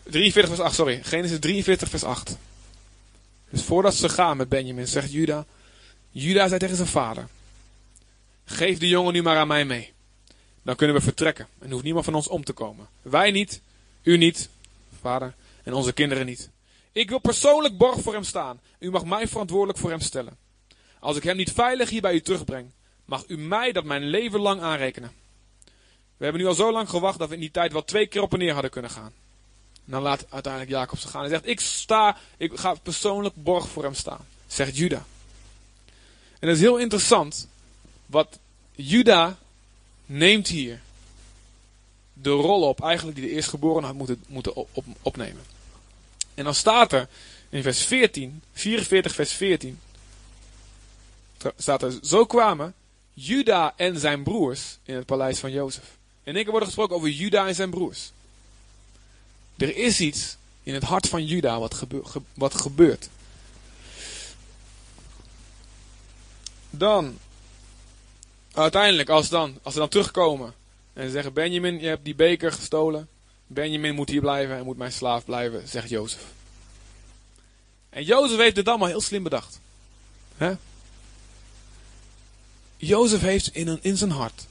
43 0.02 0.54
vers 0.54 0.60
8, 0.60 0.74
sorry. 0.74 1.02
Genesis 1.02 1.38
43 1.38 1.88
vers 1.88 2.04
8. 2.04 2.36
Dus 3.50 3.62
voordat 3.62 3.94
ze 3.94 4.08
gaan 4.08 4.36
met 4.36 4.48
Benjamin, 4.48 4.88
zegt 4.88 5.12
Juda. 5.12 5.46
Juda 6.10 6.48
zei 6.48 6.58
tegen 6.58 6.76
zijn 6.76 6.88
vader. 6.88 7.28
Geef 8.44 8.78
de 8.78 8.88
jongen 8.88 9.12
nu 9.12 9.22
maar 9.22 9.36
aan 9.36 9.46
mij 9.46 9.64
mee. 9.64 9.93
Dan 10.64 10.76
kunnen 10.76 10.96
we 10.96 11.02
vertrekken. 11.02 11.48
En 11.58 11.70
hoeft 11.70 11.84
niemand 11.84 12.04
van 12.04 12.14
ons 12.14 12.28
om 12.28 12.44
te 12.44 12.52
komen. 12.52 12.88
Wij 13.02 13.30
niet, 13.30 13.60
u 14.02 14.16
niet, 14.16 14.48
vader, 15.00 15.34
en 15.62 15.72
onze 15.72 15.92
kinderen 15.92 16.26
niet. 16.26 16.50
Ik 16.92 17.08
wil 17.08 17.18
persoonlijk 17.18 17.78
borg 17.78 18.00
voor 18.00 18.12
hem 18.12 18.24
staan. 18.24 18.60
U 18.78 18.90
mag 18.90 19.04
mij 19.04 19.28
verantwoordelijk 19.28 19.78
voor 19.78 19.90
hem 19.90 20.00
stellen. 20.00 20.36
Als 20.98 21.16
ik 21.16 21.22
hem 21.22 21.36
niet 21.36 21.52
veilig 21.52 21.90
hier 21.90 22.00
bij 22.00 22.14
u 22.14 22.20
terugbreng, 22.20 22.70
mag 23.04 23.24
u 23.26 23.38
mij 23.38 23.72
dat 23.72 23.84
mijn 23.84 24.04
leven 24.04 24.40
lang 24.40 24.60
aanrekenen. 24.60 25.12
We 26.16 26.24
hebben 26.24 26.42
nu 26.42 26.48
al 26.48 26.54
zo 26.54 26.72
lang 26.72 26.88
gewacht 26.88 27.18
dat 27.18 27.28
we 27.28 27.34
in 27.34 27.40
die 27.40 27.50
tijd 27.50 27.72
wel 27.72 27.84
twee 27.84 28.06
keer 28.06 28.22
op 28.22 28.32
en 28.32 28.38
neer 28.38 28.52
hadden 28.52 28.70
kunnen 28.70 28.90
gaan. 28.90 29.12
En 29.74 29.92
dan 29.92 30.02
laat 30.02 30.26
uiteindelijk 30.30 30.72
Jacob 30.72 30.98
ze 30.98 31.08
gaan. 31.08 31.20
Hij 31.20 31.30
zegt, 31.30 31.46
ik 31.46 31.60
sta, 31.60 32.16
ik 32.36 32.58
ga 32.58 32.74
persoonlijk 32.74 33.34
borg 33.34 33.68
voor 33.68 33.82
hem 33.82 33.94
staan. 33.94 34.26
Zegt 34.46 34.76
Juda. 34.76 35.04
En 36.38 36.48
dat 36.48 36.56
is 36.56 36.60
heel 36.60 36.78
interessant. 36.78 37.48
Wat 38.06 38.38
Juda 38.72 39.38
neemt 40.16 40.48
hier 40.48 40.80
de 42.12 42.30
rol 42.30 42.62
op, 42.62 42.82
eigenlijk 42.82 43.16
die 43.18 43.26
de 43.28 43.34
eerstgeborene 43.34 43.86
had 43.86 43.94
moeten, 43.94 44.24
moeten 44.26 44.54
op, 44.54 44.68
op- 44.72 44.84
opnemen. 45.02 45.42
En 46.34 46.44
dan 46.44 46.54
staat 46.54 46.92
er 46.92 47.08
in 47.48 47.62
vers 47.62 47.82
14, 47.82 48.42
44 48.52 49.14
vers 49.14 49.32
14, 49.32 49.78
tra- 51.36 51.52
staat 51.56 51.82
er, 51.82 51.98
zo 52.02 52.26
kwamen 52.26 52.74
Juda 53.14 53.74
en 53.76 53.98
zijn 53.98 54.22
broers 54.22 54.78
in 54.82 54.94
het 54.94 55.06
paleis 55.06 55.38
van 55.38 55.50
Jozef. 55.50 55.96
Één 56.24 56.34
keer 56.34 56.50
wordt 56.50 56.66
gesproken 56.66 56.96
over 56.96 57.08
Juda 57.08 57.46
en 57.46 57.54
zijn 57.54 57.70
broers. 57.70 58.10
Er 59.56 59.76
is 59.76 60.00
iets 60.00 60.36
in 60.62 60.74
het 60.74 60.82
hart 60.82 61.08
van 61.08 61.26
Juda 61.26 61.58
wat, 61.58 61.86
wat 62.34 62.54
gebeurt. 62.54 63.08
Dan, 66.70 67.18
uiteindelijk, 68.54 69.08
als, 69.08 69.28
dan, 69.28 69.58
als 69.62 69.72
ze 69.74 69.80
dan 69.80 69.88
terugkomen 69.88 70.54
en 70.92 71.04
ze 71.04 71.10
zeggen: 71.10 71.32
Benjamin, 71.32 71.80
je 71.80 71.86
hebt 71.86 72.04
die 72.04 72.14
beker 72.14 72.52
gestolen. 72.52 73.08
Benjamin 73.46 73.94
moet 73.94 74.08
hier 74.08 74.20
blijven 74.20 74.56
en 74.56 74.64
moet 74.64 74.76
mijn 74.76 74.92
slaaf 74.92 75.24
blijven, 75.24 75.68
zegt 75.68 75.88
Jozef. 75.88 76.22
En 77.90 78.04
Jozef 78.04 78.38
heeft 78.38 78.54
dit 78.54 78.68
allemaal 78.68 78.88
heel 78.88 79.00
slim 79.00 79.22
bedacht. 79.22 79.60
Jozef 82.76 83.20
heeft 83.20 83.54
in, 83.54 83.68
een, 83.68 83.78
in 83.82 83.96
zijn 83.96 84.10
hart 84.10 84.46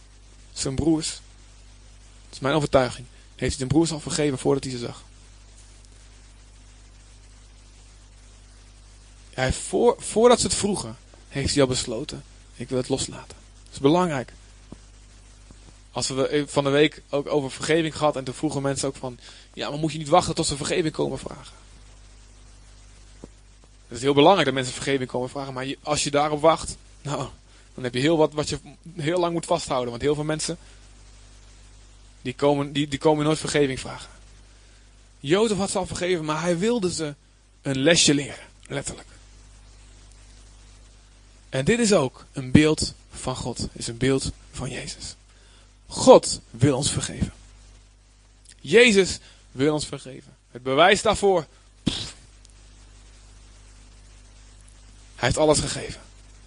zijn 0.54 0.76
broers, 0.76 1.10
dat 1.10 2.34
is 2.34 2.40
mijn 2.40 2.56
overtuiging, 2.56 3.08
heeft 3.30 3.40
hij 3.40 3.50
zijn 3.50 3.68
broers 3.68 3.92
al 3.92 4.00
vergeven 4.00 4.38
voordat 4.38 4.64
hij 4.64 4.72
ze 4.72 4.78
zag. 4.80 5.04
Hij 9.34 9.54
voor, 9.54 9.96
voordat 10.00 10.40
ze 10.40 10.48
het 10.48 10.56
vroegen, 10.56 10.98
heeft 11.30 11.54
hij 11.54 11.62
al 11.62 11.70
besloten, 11.70 12.24
ik 12.56 12.70
wil 12.70 12.78
het 12.78 12.90
loslaten. 12.90 13.38
Is 13.74 13.80
belangrijk. 13.80 14.34
Als 15.92 16.08
we 16.08 16.44
van 16.48 16.64
de 16.64 16.70
week 16.70 17.02
ook 17.10 17.28
over 17.28 17.52
vergeving 17.52 17.98
gehad 17.98 18.16
en 18.16 18.24
toen 18.24 18.34
vroegen 18.34 18.62
mensen 18.62 18.88
ook 18.88 18.96
van, 18.96 19.20
ja, 19.54 19.70
maar 19.70 19.80
moet 19.80 19.92
je 19.92 19.98
niet 19.98 20.08
wachten 20.08 20.36
tot 20.36 20.46
ze 20.46 20.58
vergeving 20.58 20.94
komen 20.94 21.20
vragen? 21.20 21.54
Het 23.88 23.98
is 23.98 24.02
heel 24.02 24.14
belangrijk 24.14 24.46
dat 24.46 24.56
mensen 24.56 24.74
vergeving 24.74 25.10
komen 25.10 25.30
vragen, 25.30 25.54
maar 25.54 25.76
als 25.84 26.04
je 26.04 26.12
daarop 26.12 26.42
wacht, 26.42 26.78
nou, 27.02 27.28
dan 27.74 27.84
heb 27.84 27.94
je 27.94 28.00
heel 28.00 28.18
wat 28.18 28.34
wat 28.34 28.50
je 28.50 28.60
heel 28.96 29.20
lang 29.20 29.34
moet 29.34 29.46
vasthouden. 29.46 29.90
Want 29.90 30.02
heel 30.02 30.16
veel 30.16 30.24
mensen, 30.24 30.58
die 32.22 32.34
komen, 32.34 32.72
die, 32.72 32.88
die 32.88 33.00
komen 33.00 33.26
nooit 33.26 33.40
vergeving 33.40 33.80
vragen. 33.80 34.10
Jozef 35.20 35.58
had 35.58 35.70
ze 35.70 35.78
al 35.78 35.86
vergeven, 35.86 36.26
maar 36.26 36.42
hij 36.42 36.58
wilde 36.58 36.94
ze 36.94 37.16
een 37.62 37.80
lesje 37.80 38.14
leren, 38.14 38.46
letterlijk. 38.68 39.08
En 41.50 41.66
dit 41.66 41.80
is 41.80 41.94
ook 41.94 42.26
een 42.34 42.52
beeld 42.52 42.94
van 43.14 43.36
God, 43.36 43.68
is 43.72 43.88
een 43.88 43.98
beeld 43.98 44.32
van 44.52 44.70
Jezus. 44.70 45.16
God 45.88 46.40
wil 46.50 46.78
ons 46.78 46.92
vergeven. 46.92 47.34
Jezus 48.60 49.20
wil 49.52 49.74
ons 49.74 49.86
vergeven. 49.86 50.36
Het 50.52 50.64
bewijs 50.64 51.02
daarvoor. 51.02 51.46
Hij 55.16 55.32
heeft 55.32 55.38
alles 55.38 55.60
gegeven 55.60 56.02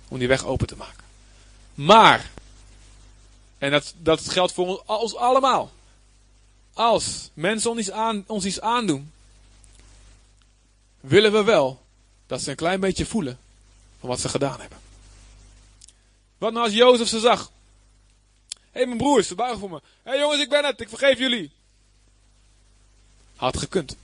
om 0.09 0.19
die 0.19 0.29
weg 0.29 0.45
open 0.45 0.67
te 0.67 0.77
maken. 0.77 1.05
Maar, 1.75 2.31
en 3.59 3.71
dat, 3.71 3.95
dat 3.99 4.29
geldt 4.29 4.53
voor 4.53 4.67
ons, 4.67 4.83
ons 4.87 5.17
allemaal. 5.17 5.71
Als 6.73 7.31
mensen 7.35 7.71
ons 7.71 7.79
iets, 7.81 7.91
aan, 7.91 8.25
ons 8.27 8.45
iets 8.45 8.61
aandoen, 8.61 9.13
willen 11.01 11.33
we 11.33 11.45
wel 11.45 11.83
dat 12.27 12.43
ze 12.43 12.51
een 12.51 12.57
klein 12.57 12.81
beetje 12.81 13.07
voelen 13.07 13.39
van 14.01 14.09
wat 14.09 14.21
ze 14.21 14.29
gedaan 14.29 14.61
hebben. 14.61 14.79
Wat 16.39 16.53
nou 16.53 16.65
als 16.65 16.75
Jozef 16.75 17.09
ze 17.09 17.21
zag? 17.21 17.51
Hé, 18.49 18.83
hey, 18.83 18.87
mijn 18.87 18.99
broers, 18.99 19.27
ze 19.27 19.35
buigen 19.35 19.59
voor 19.59 19.71
me. 19.71 19.81
Hé 20.03 20.11
hey, 20.11 20.19
jongens, 20.19 20.41
ik 20.41 20.49
ben 20.49 20.65
het, 20.65 20.81
ik 20.81 20.89
vergeef 20.89 21.19
jullie. 21.19 21.51
Had 23.37 23.59
gekund. 23.59 23.97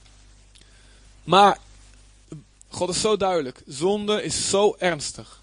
Maar 1.23 1.59
God 2.67 2.89
is 2.89 3.01
zo 3.01 3.17
duidelijk. 3.17 3.61
Zonde 3.67 4.23
is 4.23 4.49
zo 4.49 4.75
ernstig. 4.79 5.41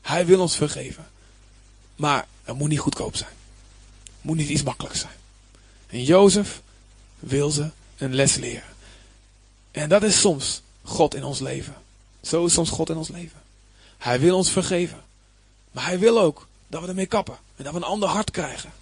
Hij 0.00 0.26
wil 0.26 0.40
ons 0.40 0.56
vergeven. 0.56 1.10
Maar 1.96 2.26
het 2.42 2.56
moet 2.56 2.68
niet 2.68 2.78
goedkoop 2.78 3.16
zijn. 3.16 3.32
Het 4.02 4.22
moet 4.22 4.36
niet 4.36 4.48
iets 4.48 4.62
makkelijks 4.62 5.00
zijn. 5.00 5.16
En 5.86 6.02
Jozef 6.02 6.62
wil 7.18 7.50
ze 7.50 7.70
een 7.96 8.14
les 8.14 8.34
leren. 8.36 8.74
En 9.70 9.88
dat 9.88 10.02
is 10.02 10.20
soms 10.20 10.62
God 10.82 11.14
in 11.14 11.24
ons 11.24 11.40
leven. 11.40 11.74
Zo 12.22 12.44
is 12.44 12.52
soms 12.52 12.70
God 12.70 12.90
in 12.90 12.96
ons 12.96 13.08
leven. 13.08 13.42
Hij 13.98 14.20
wil 14.20 14.36
ons 14.36 14.50
vergeven. 14.50 15.04
Maar 15.74 15.84
hij 15.84 15.98
wil 15.98 16.20
ook 16.20 16.46
dat 16.66 16.82
we 16.82 16.88
ermee 16.88 17.06
kappen. 17.06 17.38
En 17.56 17.64
dat 17.64 17.72
we 17.72 17.78
een 17.78 17.84
ander 17.84 18.08
hart 18.08 18.30
krijgen. 18.30 18.72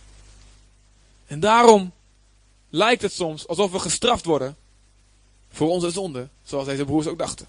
En 1.26 1.40
daarom 1.40 1.92
lijkt 2.70 3.02
het 3.02 3.12
soms 3.12 3.46
alsof 3.46 3.70
we 3.70 3.78
gestraft 3.78 4.24
worden 4.24 4.56
voor 5.52 5.68
onze 5.68 5.90
zonde. 5.90 6.28
Zoals 6.44 6.66
deze 6.66 6.84
broers 6.84 7.06
ook 7.06 7.18
dachten. 7.18 7.46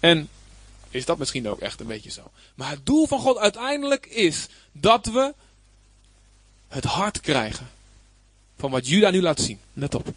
En 0.00 0.28
is 0.90 1.04
dat 1.04 1.18
misschien 1.18 1.48
ook 1.48 1.60
echt 1.60 1.80
een 1.80 1.86
beetje 1.86 2.10
zo. 2.10 2.30
Maar 2.54 2.70
het 2.70 2.86
doel 2.86 3.06
van 3.06 3.20
God 3.20 3.38
uiteindelijk 3.38 4.06
is 4.06 4.48
dat 4.72 5.06
we 5.06 5.34
het 6.68 6.84
hart 6.84 7.20
krijgen. 7.20 7.70
Van 8.58 8.70
wat 8.70 8.88
Juda 8.88 9.10
nu 9.10 9.22
laat 9.22 9.40
zien. 9.40 9.58
Let 9.72 9.94
op. 9.94 10.08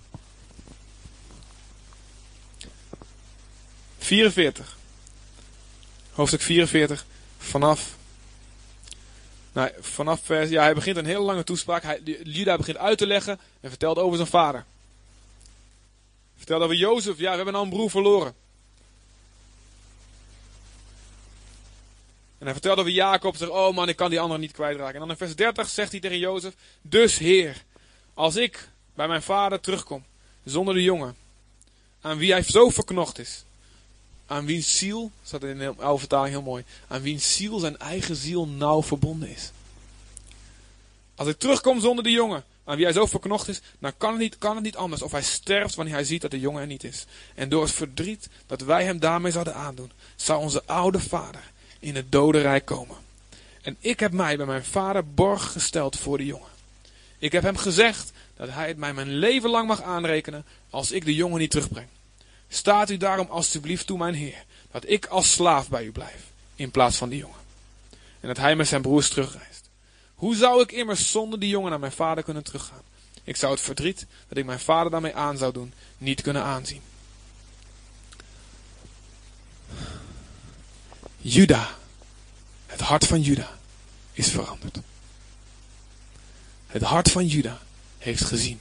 44. 3.98 4.78
Hoofdstuk 6.12 6.42
44. 6.42 7.06
Vanaf. 7.38 7.96
Nou, 9.52 9.72
vanaf. 9.80 10.28
Ja, 10.28 10.64
hij 10.64 10.74
begint 10.74 10.98
een 10.98 11.06
hele 11.06 11.20
lange 11.20 11.44
toespraak. 11.44 12.00
Juda 12.24 12.58
begint 12.58 12.78
uit 12.78 12.98
te 12.98 13.08
leggen. 13.08 13.40
En 13.60 13.70
vertelt 13.70 13.98
over 13.98 14.18
zijn 14.18 14.30
vader. 14.30 14.66
Vertelt 16.38 16.62
over 16.62 16.76
Jozef. 16.76 17.18
Ja, 17.18 17.30
we 17.30 17.36
hebben 17.36 17.56
al 17.56 17.64
een 17.64 17.70
broer 17.70 17.90
verloren. 17.90 18.34
En 22.38 22.46
hij 22.46 22.54
vertelt 22.54 22.80
over 22.80 22.92
Jacob. 22.92 23.36
Zegt, 23.36 23.52
oh 23.52 23.76
man, 23.76 23.90
ik 23.90 23.96
kan 23.96 24.10
die 24.10 24.20
andere 24.20 24.40
niet 24.40 24.52
kwijtraken. 24.52 24.94
En 24.94 25.00
dan 25.00 25.10
in 25.10 25.18
vers 25.18 25.36
30 25.36 25.70
zegt 25.70 25.92
hij 25.92 26.00
tegen 26.00 26.20
Jozef. 26.20 26.54
Dus 26.82 27.18
heer, 27.18 27.64
als 28.14 28.36
ik 28.36 28.70
bij 28.94 29.08
mijn 29.08 29.22
vader 29.22 29.60
terugkom. 29.60 30.06
Zonder 30.44 30.74
de 30.74 30.84
jongen. 30.84 31.16
Aan 32.02 32.18
wie 32.18 32.32
hij 32.32 32.42
zo 32.42 32.70
verknocht 32.70 33.20
is. 33.20 33.46
Aan 34.28 34.46
wiens 34.46 34.78
ziel, 34.78 35.12
staat 35.24 35.44
in 35.44 35.58
de 35.58 35.74
oude 35.78 36.00
vertaling 36.00 36.30
heel 36.30 36.42
mooi. 36.42 36.64
Aan 36.88 37.02
wiens 37.02 37.36
ziel 37.36 37.60
zijn 37.60 37.78
eigen 37.78 38.16
ziel 38.16 38.48
nauw 38.48 38.84
verbonden 38.84 39.30
is. 39.30 39.52
Als 41.16 41.28
ik 41.28 41.38
terugkom 41.38 41.80
zonder 41.80 42.04
de 42.04 42.12
jongen. 42.12 42.44
Aan 42.64 42.76
wie 42.76 42.86
hij 42.86 42.94
zo 42.94 43.06
verknocht 43.06 43.48
is. 43.48 43.62
Dan 43.80 43.94
kan 43.98 44.12
het, 44.12 44.20
niet, 44.20 44.38
kan 44.38 44.56
het 44.56 44.64
niet 44.64 44.76
anders. 44.76 45.02
Of 45.02 45.12
hij 45.12 45.24
sterft 45.24 45.76
wanneer 45.76 45.94
hij 45.94 46.04
ziet 46.04 46.22
dat 46.22 46.32
de 46.32 46.40
jongen 46.40 46.62
er 46.62 46.68
niet 46.68 46.84
is. 46.84 47.06
En 47.36 47.50
door 47.50 47.62
het 47.62 47.72
verdriet 47.72 48.30
dat 48.46 48.62
wij 48.62 48.84
hem 48.84 49.00
daarmee 49.00 49.32
zouden 49.32 49.56
aandoen. 49.56 49.92
Zou 50.16 50.42
onze 50.42 50.64
oude 50.66 51.00
vader 51.00 51.52
in 51.80 51.96
het 51.96 52.12
dodenrijk 52.12 52.66
komen. 52.66 52.98
En 53.62 53.78
ik 53.80 54.00
heb 54.00 54.12
mij 54.12 54.38
bij 54.38 54.46
mijn 54.46 54.66
vader 54.66 55.14
borg 55.14 55.52
gesteld 55.52 55.98
voor 55.98 56.18
de 56.18 56.26
jongen. 56.26 56.50
Ik 57.18 57.32
heb 57.32 57.44
hem 57.44 57.58
gezegd 57.58 58.12
dat 58.36 58.50
hij 58.50 58.68
het 58.68 58.78
mij 58.78 58.94
mijn 58.94 59.14
leven 59.16 59.50
lang 59.50 59.68
mag 59.68 59.82
aanrekenen 59.82 60.46
als 60.70 60.92
ik 60.92 61.06
de 61.06 61.16
jongen 61.16 61.40
niet 61.40 61.52
terugbreng. 61.52 61.88
Staat 62.48 62.90
u 62.90 62.98
daarom 62.98 63.28
alstublieft 63.30 63.88
toe, 63.88 63.98
mijn 63.98 64.14
heer, 64.14 64.46
dat 64.72 64.90
ik 64.90 65.06
als 65.06 65.32
slaaf 65.32 65.70
bij 65.70 65.84
u 65.84 65.92
blijf, 65.92 66.32
in 66.56 66.72
plaats 66.72 66.98
van 66.98 67.10
die 67.10 67.20
jongen. 67.20 67.40
En 68.20 68.28
dat 68.28 68.38
hij 68.38 68.56
met 68.56 68.68
zijn 68.68 68.82
broers 68.82 69.10
terugreist. 69.10 69.70
Hoe 70.16 70.36
zou 70.36 70.62
ik 70.62 70.72
immers 70.72 71.12
zonder 71.12 71.40
die 71.40 71.50
jongen 71.50 71.70
naar 71.70 71.80
mijn 71.80 71.92
vader 71.92 72.24
kunnen 72.24 72.44
teruggaan? 72.44 72.82
Ik 73.24 73.36
zou 73.36 73.52
het 73.52 73.62
verdriet 73.62 74.06
dat 74.28 74.38
ik 74.38 74.46
mijn 74.46 74.60
vader 74.60 74.92
daarmee 74.92 75.16
aan 75.16 75.38
zou 75.38 75.54
doen, 75.54 75.74
niet 75.98 76.22
kunnen 76.22 76.44
aanzien. 76.44 76.82
Juda, 81.18 81.76
het 82.66 82.82
hart 82.82 83.06
van 83.06 83.22
Juda, 83.22 83.58
is 84.14 84.30
veranderd. 84.30 84.78
Het 86.68 86.82
hart 86.82 87.12
van 87.12 87.26
Juda 87.26 87.62
heeft 87.98 88.24
gezien. 88.24 88.60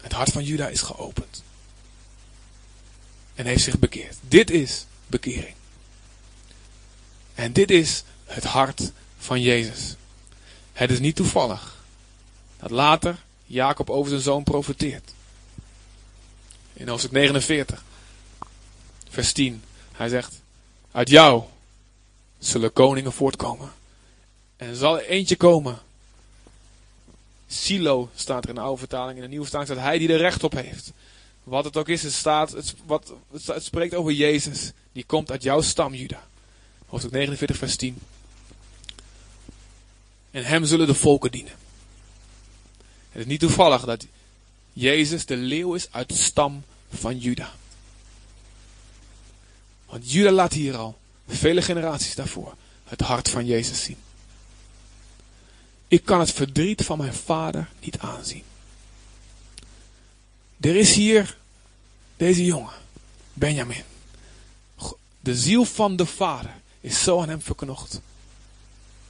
Het 0.00 0.12
hart 0.12 0.30
van 0.30 0.44
Juda 0.44 0.68
is 0.68 0.80
geopend. 0.80 1.42
En 3.34 3.46
heeft 3.46 3.62
zich 3.62 3.78
bekeerd. 3.78 4.16
Dit 4.28 4.50
is 4.50 4.86
bekering. 5.06 5.54
En 7.34 7.52
dit 7.52 7.70
is 7.70 8.02
het 8.24 8.44
hart 8.44 8.92
van 9.18 9.40
Jezus. 9.40 9.96
Het 10.72 10.90
is 10.90 10.98
niet 10.98 11.16
toevallig 11.16 11.78
dat 12.58 12.70
later 12.70 13.16
Jacob 13.46 13.90
over 13.90 14.10
zijn 14.10 14.22
zoon 14.22 14.44
profeteert. 14.44 15.12
In 16.72 16.88
hoofdstuk 16.88 17.12
49, 17.12 17.84
vers 19.08 19.32
10. 19.32 19.62
Hij 19.92 20.08
zegt, 20.08 20.40
uit 20.92 21.08
jou 21.08 21.42
zullen 22.38 22.72
koningen 22.72 23.12
voortkomen. 23.12 23.72
En 24.56 24.68
er 24.68 24.76
zal 24.76 24.98
eentje 24.98 25.36
komen. 25.36 25.78
Silo 27.52 28.10
staat 28.14 28.42
er 28.42 28.48
in 28.48 28.54
de 28.54 28.60
oude 28.60 28.78
vertaling. 28.78 29.16
In 29.16 29.22
de 29.22 29.28
nieuwe 29.28 29.44
vertaling 29.44 29.70
staat 29.70 29.84
hij 29.84 29.98
die 29.98 30.12
er 30.12 30.18
recht 30.18 30.44
op 30.44 30.52
heeft. 30.52 30.92
Wat 31.44 31.64
het 31.64 31.76
ook 31.76 31.88
is, 31.88 32.02
het, 32.02 32.12
staat, 32.12 32.50
het, 32.50 32.74
wat, 32.86 33.12
het 33.44 33.64
spreekt 33.64 33.94
over 33.94 34.12
Jezus. 34.12 34.72
Die 34.92 35.04
komt 35.04 35.30
uit 35.30 35.42
jouw 35.42 35.60
stam, 35.60 35.94
Juda. 35.94 36.26
Hoofdstuk 36.86 37.12
49, 37.12 37.56
vers 37.56 37.76
10. 37.76 37.98
En 40.30 40.44
hem 40.44 40.64
zullen 40.64 40.86
de 40.86 40.94
volken 40.94 41.30
dienen. 41.30 41.52
Het 43.10 43.20
is 43.20 43.26
niet 43.26 43.40
toevallig 43.40 43.84
dat 43.84 44.06
Jezus 44.72 45.26
de 45.26 45.36
leeuw 45.36 45.74
is 45.74 45.88
uit 45.90 46.08
de 46.08 46.14
stam 46.14 46.64
van 46.90 47.18
Juda. 47.18 47.52
Want 49.86 50.12
Juda 50.12 50.30
laat 50.30 50.52
hier 50.52 50.76
al, 50.76 50.98
vele 51.28 51.62
generaties 51.62 52.14
daarvoor, 52.14 52.54
het 52.84 53.00
hart 53.00 53.28
van 53.28 53.46
Jezus 53.46 53.82
zien. 53.82 53.96
Ik 55.90 56.04
kan 56.04 56.20
het 56.20 56.32
verdriet 56.32 56.84
van 56.84 56.98
mijn 56.98 57.14
vader 57.14 57.68
niet 57.80 57.98
aanzien. 57.98 58.42
Er 60.60 60.76
is 60.76 60.94
hier 60.94 61.36
deze 62.16 62.44
jongen, 62.44 62.72
Benjamin. 63.32 63.82
De 65.20 65.36
ziel 65.36 65.64
van 65.64 65.96
de 65.96 66.06
vader 66.06 66.54
is 66.80 67.02
zo 67.02 67.20
aan 67.20 67.28
hem 67.28 67.42
verknocht. 67.42 68.00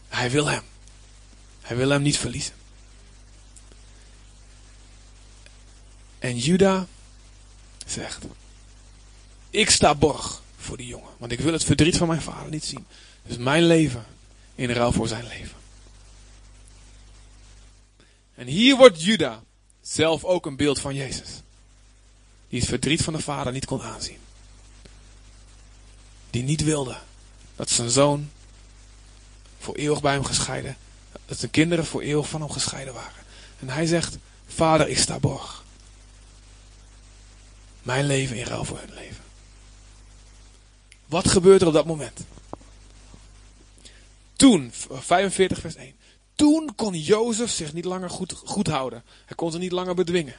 Hij 0.08 0.30
wil 0.30 0.46
hem. 0.46 0.62
Hij 1.60 1.76
wil 1.76 1.88
hem 1.88 2.02
niet 2.02 2.18
verliezen. 2.18 2.54
En 6.18 6.38
Juda 6.38 6.86
zegt: 7.86 8.24
Ik 9.50 9.70
sta 9.70 9.94
borg 9.94 10.42
voor 10.56 10.76
die 10.76 10.86
jongen, 10.86 11.12
want 11.18 11.32
ik 11.32 11.40
wil 11.40 11.52
het 11.52 11.64
verdriet 11.64 11.96
van 11.96 12.08
mijn 12.08 12.22
vader 12.22 12.50
niet 12.50 12.64
zien. 12.64 12.86
Dus 13.26 13.36
mijn 13.36 13.66
leven 13.66 14.04
in 14.54 14.70
ruil 14.70 14.92
voor 14.92 15.08
zijn 15.08 15.26
leven. 15.26 15.59
En 18.40 18.46
hier 18.46 18.76
wordt 18.76 19.02
Juda 19.02 19.42
zelf 19.80 20.24
ook 20.24 20.46
een 20.46 20.56
beeld 20.56 20.80
van 20.80 20.94
Jezus. 20.94 21.28
Die 22.48 22.60
het 22.60 22.68
verdriet 22.68 23.02
van 23.02 23.12
de 23.12 23.20
vader 23.20 23.52
niet 23.52 23.64
kon 23.64 23.82
aanzien. 23.82 24.18
Die 26.30 26.42
niet 26.42 26.64
wilde 26.64 26.96
dat 27.56 27.70
zijn 27.70 27.90
zoon 27.90 28.30
voor 29.58 29.74
eeuwig 29.74 30.00
bij 30.00 30.12
hem 30.12 30.24
gescheiden, 30.24 30.76
dat 31.26 31.38
zijn 31.38 31.50
kinderen 31.50 31.86
voor 31.86 32.02
eeuwig 32.02 32.28
van 32.28 32.40
hem 32.40 32.50
gescheiden 32.50 32.94
waren. 32.94 33.22
En 33.58 33.68
hij 33.68 33.86
zegt, 33.86 34.16
vader, 34.46 34.88
ik 34.88 34.98
sta 34.98 35.18
borg. 35.18 35.64
Mijn 37.82 38.06
leven 38.06 38.36
in 38.36 38.44
ruil 38.44 38.64
voor 38.64 38.78
hun 38.78 38.94
leven. 38.94 39.24
Wat 41.06 41.28
gebeurt 41.28 41.60
er 41.60 41.66
op 41.66 41.72
dat 41.72 41.86
moment? 41.86 42.20
Toen, 44.32 44.72
45 44.90 45.60
vers 45.60 45.74
1. 45.74 45.94
Toen 46.40 46.74
kon 46.74 46.94
Jozef 46.94 47.50
zich 47.50 47.72
niet 47.72 47.84
langer 47.84 48.10
goed, 48.10 48.32
goed 48.44 48.66
houden. 48.66 49.04
Hij 49.26 49.36
kon 49.36 49.50
ze 49.50 49.58
niet 49.58 49.72
langer 49.72 49.94
bedwingen. 49.94 50.36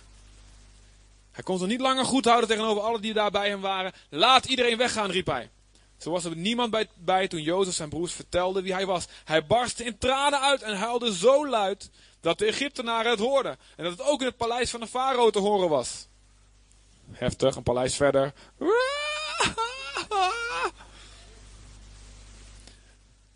Hij 1.32 1.44
kon 1.44 1.58
ze 1.58 1.66
niet 1.66 1.80
langer 1.80 2.06
goed 2.06 2.26
houden 2.26 2.50
tegenover 2.50 2.84
alle 2.84 3.00
die 3.00 3.14
daar 3.14 3.32
bij 3.32 3.50
hem 3.50 3.62
waren. 3.62 3.94
Laat 4.10 4.46
iedereen 4.46 4.78
weggaan, 4.78 5.12
riep 5.12 5.26
hij. 5.26 5.50
Zo 5.98 6.12
was 6.12 6.24
er 6.24 6.36
niemand 6.36 6.72
bij, 6.72 6.88
bij 6.96 7.28
toen 7.28 7.42
Jozef 7.42 7.74
zijn 7.74 7.90
broers 7.90 8.14
vertelde 8.14 8.62
wie 8.62 8.74
hij 8.74 8.86
was. 8.86 9.08
Hij 9.24 9.46
barstte 9.46 9.84
in 9.84 9.98
tranen 9.98 10.42
uit 10.42 10.62
en 10.62 10.78
huilde 10.78 11.16
zo 11.16 11.48
luid 11.48 11.90
dat 12.20 12.40
de 12.40 12.46
Egyptenaren 12.46 13.12
het 13.12 13.20
hoorden. 13.20 13.58
En 13.76 13.84
dat 13.84 13.98
het 13.98 14.08
ook 14.08 14.20
in 14.20 14.26
het 14.26 14.38
paleis 14.38 14.70
van 14.70 14.80
de 14.80 14.88
farao 14.88 15.30
te 15.30 15.40
horen 15.40 15.70
was. 15.70 16.08
Heftig, 17.12 17.56
een 17.56 17.64
paleis 17.64 17.96
verder. 17.96 18.34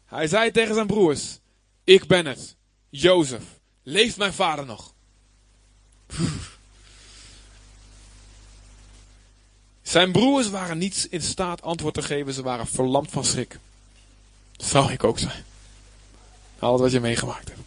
Hij 0.06 0.28
zei 0.28 0.52
tegen 0.52 0.76
zijn 0.76 0.88
broers: 0.88 1.40
Ik 1.86 2.08
ben 2.08 2.26
het, 2.26 2.56
Jozef. 2.90 3.44
Leeft 3.84 4.18
mijn 4.18 4.34
vader 4.34 4.66
nog? 4.66 4.94
Zijn 9.82 10.12
broers 10.12 10.50
waren 10.50 10.78
niet 10.78 11.08
in 11.10 11.22
staat 11.22 11.62
antwoord 11.62 11.94
te 11.94 12.02
geven, 12.02 12.34
ze 12.34 12.42
waren 12.42 12.68
verlamd 12.68 13.12
van 13.12 13.26
schrik. 13.26 13.60
Zou 14.58 14.92
ik 14.92 15.04
ook 15.04 15.20
zijn. 15.20 15.46
Alles 16.60 16.82
wat 16.82 16.92
je 16.92 17.00
meegemaakt 17.00 17.48
hebt. 17.48 17.62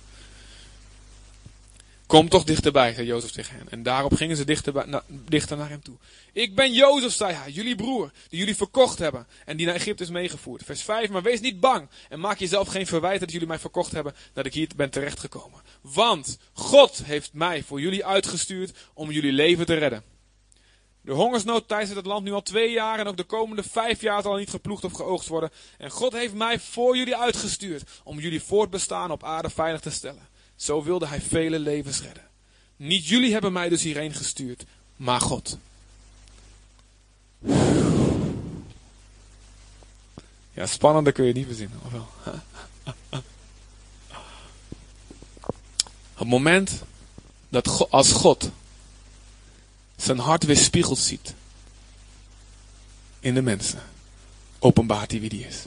Kom 2.09 2.29
toch 2.29 2.45
dichterbij, 2.45 2.95
zei 2.95 3.07
Jozef 3.07 3.31
tegen 3.31 3.57
hen. 3.57 3.69
En 3.69 3.83
daarop 3.83 4.15
gingen 4.15 4.37
ze 4.37 4.45
dichter, 4.45 4.89
na, 4.89 5.03
dichter 5.09 5.57
naar 5.57 5.69
hem 5.69 5.83
toe. 5.83 5.97
Ik 6.33 6.55
ben 6.55 6.73
Jozef, 6.73 7.13
zei 7.13 7.33
hij, 7.33 7.51
jullie 7.51 7.75
broer, 7.75 8.11
die 8.29 8.39
jullie 8.39 8.57
verkocht 8.57 8.99
hebben 8.99 9.27
en 9.45 9.57
die 9.57 9.67
naar 9.67 9.75
Egypte 9.75 10.03
is 10.03 10.11
meegevoerd. 10.11 10.63
Vers 10.65 10.83
5, 10.83 11.09
maar 11.09 11.23
wees 11.23 11.41
niet 11.41 11.61
bang 11.61 11.89
en 12.09 12.21
maak 12.21 12.39
jezelf 12.39 12.69
geen 12.69 12.87
verwijt 12.87 13.21
dat 13.21 13.33
jullie 13.33 13.47
mij 13.47 13.59
verkocht 13.59 13.93
hebben, 13.93 14.15
dat 14.33 14.47
ik 14.47 14.55
hier 14.55 14.69
ben 14.77 14.91
terechtgekomen. 14.91 15.61
Want 15.81 16.39
God 16.53 17.03
heeft 17.05 17.33
mij 17.33 17.63
voor 17.63 17.81
jullie 17.81 18.05
uitgestuurd 18.05 18.77
om 18.95 19.11
jullie 19.11 19.33
leven 19.33 19.67
te 19.67 19.75
redden. 19.75 20.03
De 21.01 21.13
hongersnood 21.13 21.69
tijdens 21.69 21.95
het 21.95 22.07
land 22.07 22.25
nu 22.25 22.33
al 22.33 22.43
twee 22.43 22.71
jaar 22.71 22.99
en 22.99 23.07
ook 23.07 23.17
de 23.17 23.25
komende 23.25 23.63
vijf 23.63 24.01
jaar 24.01 24.23
zal 24.23 24.37
niet 24.37 24.51
geploegd 24.51 24.85
of 24.85 24.93
geoogst 24.93 25.29
worden. 25.29 25.51
En 25.79 25.91
God 25.91 26.13
heeft 26.13 26.35
mij 26.35 26.61
voor 26.61 26.97
jullie 26.97 27.17
uitgestuurd 27.17 27.83
om 28.05 28.19
jullie 28.19 28.43
voortbestaan 28.43 29.11
op 29.11 29.25
aarde 29.25 29.51
veilig 29.51 29.81
te 29.81 29.91
stellen. 29.91 30.37
Zo 30.59 30.83
wilde 30.83 31.07
hij 31.07 31.21
vele 31.21 31.59
levens 31.59 32.01
redden. 32.01 32.27
Niet 32.77 33.07
jullie 33.07 33.33
hebben 33.33 33.53
mij 33.53 33.69
dus 33.69 33.83
hierheen 33.83 34.15
gestuurd, 34.15 34.65
maar 34.97 35.21
God. 35.21 35.59
Ja, 40.53 40.67
spannender 40.67 41.13
kun 41.13 41.25
je 41.25 41.33
niet 41.33 41.47
verzinnen, 41.47 41.81
of 41.85 41.93
wel? 41.93 42.09
Het 46.15 46.29
moment 46.29 46.83
dat 47.49 47.69
God, 47.69 47.91
als 47.91 48.13
God 48.13 48.51
zijn 49.97 50.19
hart 50.19 50.45
weer 50.45 50.57
spiegeld 50.57 50.99
ziet 50.99 51.35
in 53.21 53.35
de 53.35 53.43
mensen, 53.43 53.83
openbaart 54.59 55.11
hij 55.11 55.21
wie 55.21 55.29
die 55.31 55.47
is. 55.47 55.65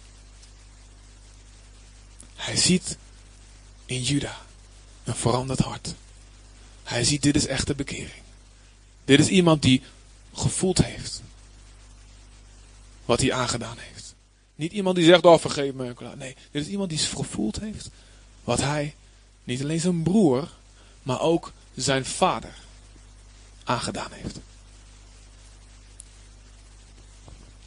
Hij 2.36 2.56
ziet 2.56 2.98
in 3.86 4.02
Juda 4.02 4.40
een 5.12 5.18
veranderd 5.18 5.60
hart. 5.60 5.94
Hij 6.84 7.04
ziet, 7.04 7.22
dit 7.22 7.36
is 7.36 7.46
echte 7.46 7.76
bekering. 7.76 8.22
Dit 9.06 9.20
is 9.20 9.28
iemand 9.28 9.62
die 9.62 9.82
gevoeld 10.34 10.78
heeft 10.84 11.22
wat 13.06 13.22
hij 13.22 13.34
aangedaan 13.34 13.78
heeft. 13.78 14.16
Niet 14.56 14.72
iemand 14.72 14.96
die 14.96 15.06
zegt, 15.06 15.26
oh 15.26 15.40
vergeef 15.40 15.74
me. 15.74 15.94
Nee, 16.18 16.36
dit 16.52 16.66
is 16.66 16.68
iemand 16.68 16.90
die 16.90 17.00
gevoeld 17.00 17.60
heeft 17.60 17.90
wat 18.44 18.62
hij, 18.62 18.96
niet 19.44 19.62
alleen 19.62 19.80
zijn 19.80 20.04
broer, 20.04 20.50
maar 21.04 21.22
ook 21.22 21.52
zijn 21.76 22.06
vader 22.06 22.54
aangedaan 23.64 24.12
heeft. 24.12 24.40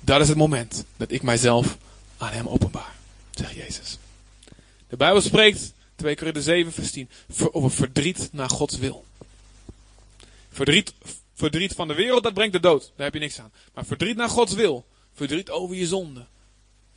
Dat 0.00 0.20
is 0.20 0.28
het 0.28 0.36
moment 0.36 0.84
dat 0.96 1.10
ik 1.10 1.22
mijzelf 1.22 1.76
aan 2.16 2.32
hem 2.32 2.48
openbaar, 2.48 2.94
zegt 3.30 3.54
Jezus. 3.54 3.98
De 4.88 4.96
Bijbel 4.96 5.20
spreekt 5.20 5.72
2 5.96 6.16
Korinther 6.16 6.42
7 6.42 6.72
vers 6.72 6.90
10. 6.90 7.08
Over 7.52 7.70
verdriet 7.70 8.28
naar 8.32 8.50
Gods 8.50 8.76
wil. 8.76 9.04
Verdriet, 10.50 10.94
verdriet 11.34 11.72
van 11.72 11.88
de 11.88 11.94
wereld, 11.94 12.22
dat 12.22 12.34
brengt 12.34 12.52
de 12.52 12.60
dood. 12.60 12.92
Daar 12.96 13.04
heb 13.04 13.14
je 13.14 13.20
niks 13.20 13.40
aan. 13.40 13.52
Maar 13.74 13.84
verdriet 13.84 14.16
naar 14.16 14.28
Gods 14.28 14.52
wil. 14.52 14.86
Verdriet 15.14 15.50
over 15.50 15.76
je 15.76 15.86
zonde. 15.86 16.26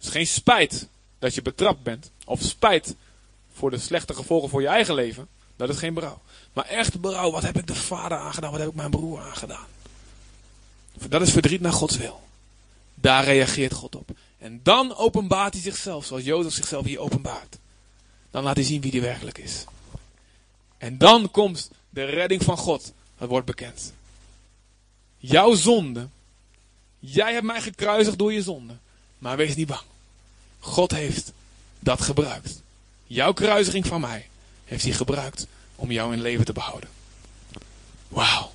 Is 0.02 0.10
geen 0.10 0.28
spijt 0.28 0.88
dat 1.20 1.36
je 1.36 1.42
betrapt 1.42 1.84
bent. 1.84 2.12
Of 2.26 2.42
spijt 2.42 2.96
voor 3.54 3.70
de 3.70 3.78
slechte 3.78 4.14
gevolgen 4.14 4.50
voor 4.50 4.62
je 4.62 4.68
eigen 4.68 4.94
leven. 4.94 5.28
Dat 5.56 5.70
is 5.70 5.78
geen 5.78 5.94
berouw. 5.94 6.22
Maar 6.54 6.66
echt 6.66 7.00
berouw. 7.02 7.32
Wat 7.32 7.44
heb 7.44 7.58
ik 7.58 7.68
de 7.68 7.76
vader 7.76 8.18
aangedaan? 8.18 8.52
Wat 8.52 8.60
heb 8.60 8.70
ik 8.70 8.76
mijn 8.76 8.90
broer 8.90 9.20
aangedaan? 9.20 9.68
Dat 11.10 11.22
is 11.22 11.32
verdriet 11.32 11.62
naar 11.62 11.74
Gods 11.74 11.98
wil. 11.98 12.22
Daar 12.94 13.24
reageert 13.24 13.74
God 13.74 13.96
op. 13.96 14.10
En 14.38 14.60
dan 14.64 14.96
openbaart 14.96 15.54
hij 15.54 15.62
zichzelf. 15.62 16.06
Zoals 16.06 16.24
Jozef 16.24 16.54
zichzelf 16.54 16.86
hier 16.86 17.00
openbaart 17.00 17.58
dan 18.38 18.46
laat 18.46 18.56
hij 18.56 18.66
zien 18.66 18.82
wie 18.82 18.92
die 18.92 19.02
werkelijk 19.02 19.38
is. 19.38 19.64
En 20.78 20.98
dan 20.98 21.32
komt 21.32 21.70
de 21.90 22.04
redding 22.04 22.44
van 22.44 22.58
God. 22.58 22.92
Dat 23.18 23.30
wordt 23.30 23.46
bekend. 23.46 23.94
Jouw 25.18 25.54
zonde. 25.54 26.08
Jij 27.00 27.34
hebt 27.34 27.46
mij 27.46 27.62
gekruisigd 27.62 28.18
door 28.18 28.34
je 28.34 28.42
zonde. 28.42 28.74
Maar 29.18 29.38
wees 29.38 29.56
niet 29.56 29.68
bang. 29.68 29.82
God 30.60 30.92
heeft 30.92 31.32
dat 31.80 32.02
gebruikt. 32.02 32.62
Jouw 33.08 33.34
kruisiging 33.34 33.86
van 33.86 34.02
mij 34.02 34.30
heeft 34.66 34.84
hij 34.84 34.94
gebruikt 34.94 35.48
om 35.76 35.92
jou 35.92 36.14
in 36.14 36.22
leven 36.22 36.46
te 36.46 36.54
behouden. 36.54 36.90
Wauw. 38.08 38.52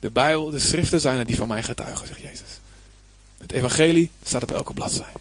De 0.00 0.10
Bijbel, 0.10 0.50
de 0.50 0.58
schriften 0.58 1.00
zijn 1.00 1.18
er 1.18 1.26
die 1.26 1.36
van 1.36 1.48
mij 1.48 1.62
getuigen, 1.62 2.06
zegt 2.06 2.20
Jezus. 2.20 2.58
Het 3.38 3.52
evangelie 3.52 4.10
staat 4.22 4.42
op 4.42 4.50
elke 4.50 4.72
bladzij. 4.72 5.12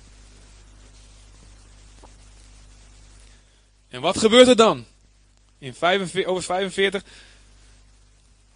En 3.95 4.01
wat 4.01 4.17
gebeurt 4.17 4.47
er 4.47 4.55
dan? 4.55 4.85
In 5.57 5.73
45, 5.73 6.31
over 6.31 6.43
45, 6.43 7.03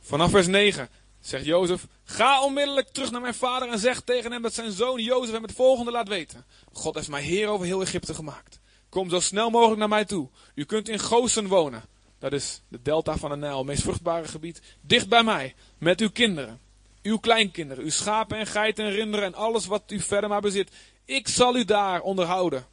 vanaf 0.02 0.32
vers 0.32 0.48
9, 0.48 0.90
zegt 1.20 1.46
Jozef: 1.46 1.88
Ga 2.04 2.44
onmiddellijk 2.44 2.88
terug 2.88 3.12
naar 3.12 3.22
mijn 3.22 3.34
vader 3.34 3.70
en 3.70 3.80
zeg 3.80 4.02
tegen 4.02 4.32
hem 4.32 4.42
dat 4.42 4.54
zijn 4.54 4.72
zoon 4.72 5.02
Jozef 5.02 5.34
hem 5.34 5.44
het 5.44 5.52
volgende 5.52 5.92
laat 5.92 6.08
weten. 6.08 6.46
God 6.74 6.96
heeft 6.96 7.10
mij 7.10 7.22
heer 7.22 7.48
over 7.48 7.66
heel 7.66 7.82
Egypte 7.82 8.14
gemaakt. 8.14 8.60
Kom 8.90 9.10
zo 9.10 9.20
snel 9.20 9.50
mogelijk 9.50 9.80
naar 9.80 9.90
mij 9.90 10.06
toe. 10.06 10.30
U 10.56 10.64
kunt 10.66 10.90
in 10.90 11.00
Gozen 11.00 11.48
wonen. 11.48 11.84
Dat 12.20 12.34
is 12.34 12.62
de 12.68 12.82
delta 12.82 13.18
van 13.18 13.30
de 13.30 13.36
Nijl, 13.36 13.58
het 13.58 13.66
meest 13.66 13.82
vruchtbare 13.82 14.28
gebied. 14.28 14.62
Dicht 14.82 15.10
bij 15.10 15.24
mij, 15.24 15.56
met 15.78 16.02
uw 16.02 16.10
kinderen. 16.10 16.60
Uw 17.02 17.18
kleinkinderen, 17.18 17.84
uw 17.84 17.90
schapen 17.90 18.38
en 18.38 18.48
geiten 18.48 18.86
en 18.86 18.92
rinderen 18.92 19.26
en 19.26 19.36
alles 19.36 19.66
wat 19.66 19.84
u 19.88 20.00
verder 20.00 20.30
maar 20.30 20.42
bezit. 20.42 20.72
Ik 21.06 21.28
zal 21.28 21.56
u 21.56 21.66
daar 21.66 22.02
onderhouden. 22.02 22.66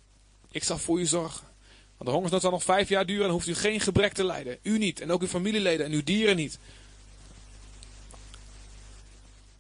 Ik 0.50 0.64
zal 0.64 0.78
voor 0.78 1.00
u 1.00 1.06
zorgen. 1.06 1.54
Want 1.96 2.10
de 2.10 2.10
hongersnood 2.10 2.42
zal 2.42 2.50
nog 2.50 2.62
vijf 2.62 2.88
jaar 2.88 3.06
duren 3.06 3.24
en 3.24 3.30
hoeft 3.30 3.46
u 3.46 3.54
geen 3.54 3.80
gebrek 3.80 4.12
te 4.12 4.24
lijden. 4.24 4.58
U 4.62 4.78
niet 4.78 5.00
en 5.00 5.10
ook 5.10 5.20
uw 5.20 5.26
familieleden 5.26 5.86
en 5.86 5.92
uw 5.92 6.04
dieren 6.04 6.36
niet. 6.36 6.58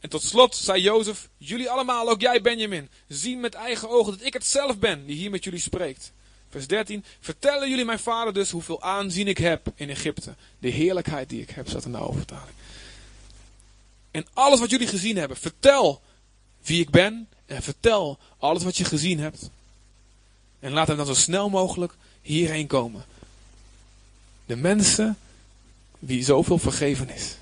En 0.00 0.08
tot 0.08 0.22
slot 0.22 0.56
zei 0.56 0.82
Jozef, 0.82 1.28
jullie 1.38 1.70
allemaal, 1.70 2.08
ook 2.08 2.20
jij 2.20 2.40
Benjamin, 2.40 2.88
zien 3.08 3.40
met 3.40 3.54
eigen 3.54 3.88
ogen 3.88 4.12
dat 4.12 4.26
ik 4.26 4.32
het 4.32 4.46
zelf 4.46 4.78
ben 4.78 5.06
die 5.06 5.16
hier 5.16 5.30
met 5.30 5.44
jullie 5.44 5.60
spreekt. 5.60 6.12
Vers 6.50 6.66
13, 6.66 7.04
vertellen 7.20 7.68
jullie 7.68 7.84
mijn 7.84 7.98
vader 7.98 8.32
dus 8.34 8.50
hoeveel 8.50 8.82
aanzien 8.82 9.28
ik 9.28 9.38
heb 9.38 9.72
in 9.74 9.90
Egypte. 9.90 10.34
De 10.58 10.68
heerlijkheid 10.68 11.28
die 11.28 11.42
ik 11.42 11.50
heb, 11.50 11.68
staat 11.68 11.84
in 11.84 11.92
de 11.92 11.98
overtaling. 11.98 12.56
En 14.10 14.26
alles 14.32 14.60
wat 14.60 14.70
jullie 14.70 14.86
gezien 14.86 15.16
hebben, 15.16 15.36
vertel 15.36 16.02
wie 16.62 16.80
ik 16.80 16.90
ben 16.90 17.28
en 17.46 17.62
vertel 17.62 18.18
alles 18.38 18.64
wat 18.64 18.76
je 18.76 18.84
gezien 18.84 19.18
hebt. 19.18 19.50
En 20.60 20.72
laat 20.72 20.88
hem 20.88 20.96
dan 20.96 21.06
zo 21.06 21.14
snel 21.14 21.50
mogelijk 21.50 21.92
hierheen 22.26 22.66
komen. 22.66 23.04
De 24.46 24.56
mensen 24.56 25.18
wie 25.98 26.24
zoveel 26.24 26.58
vergeven 26.58 27.10
is. 27.10 27.36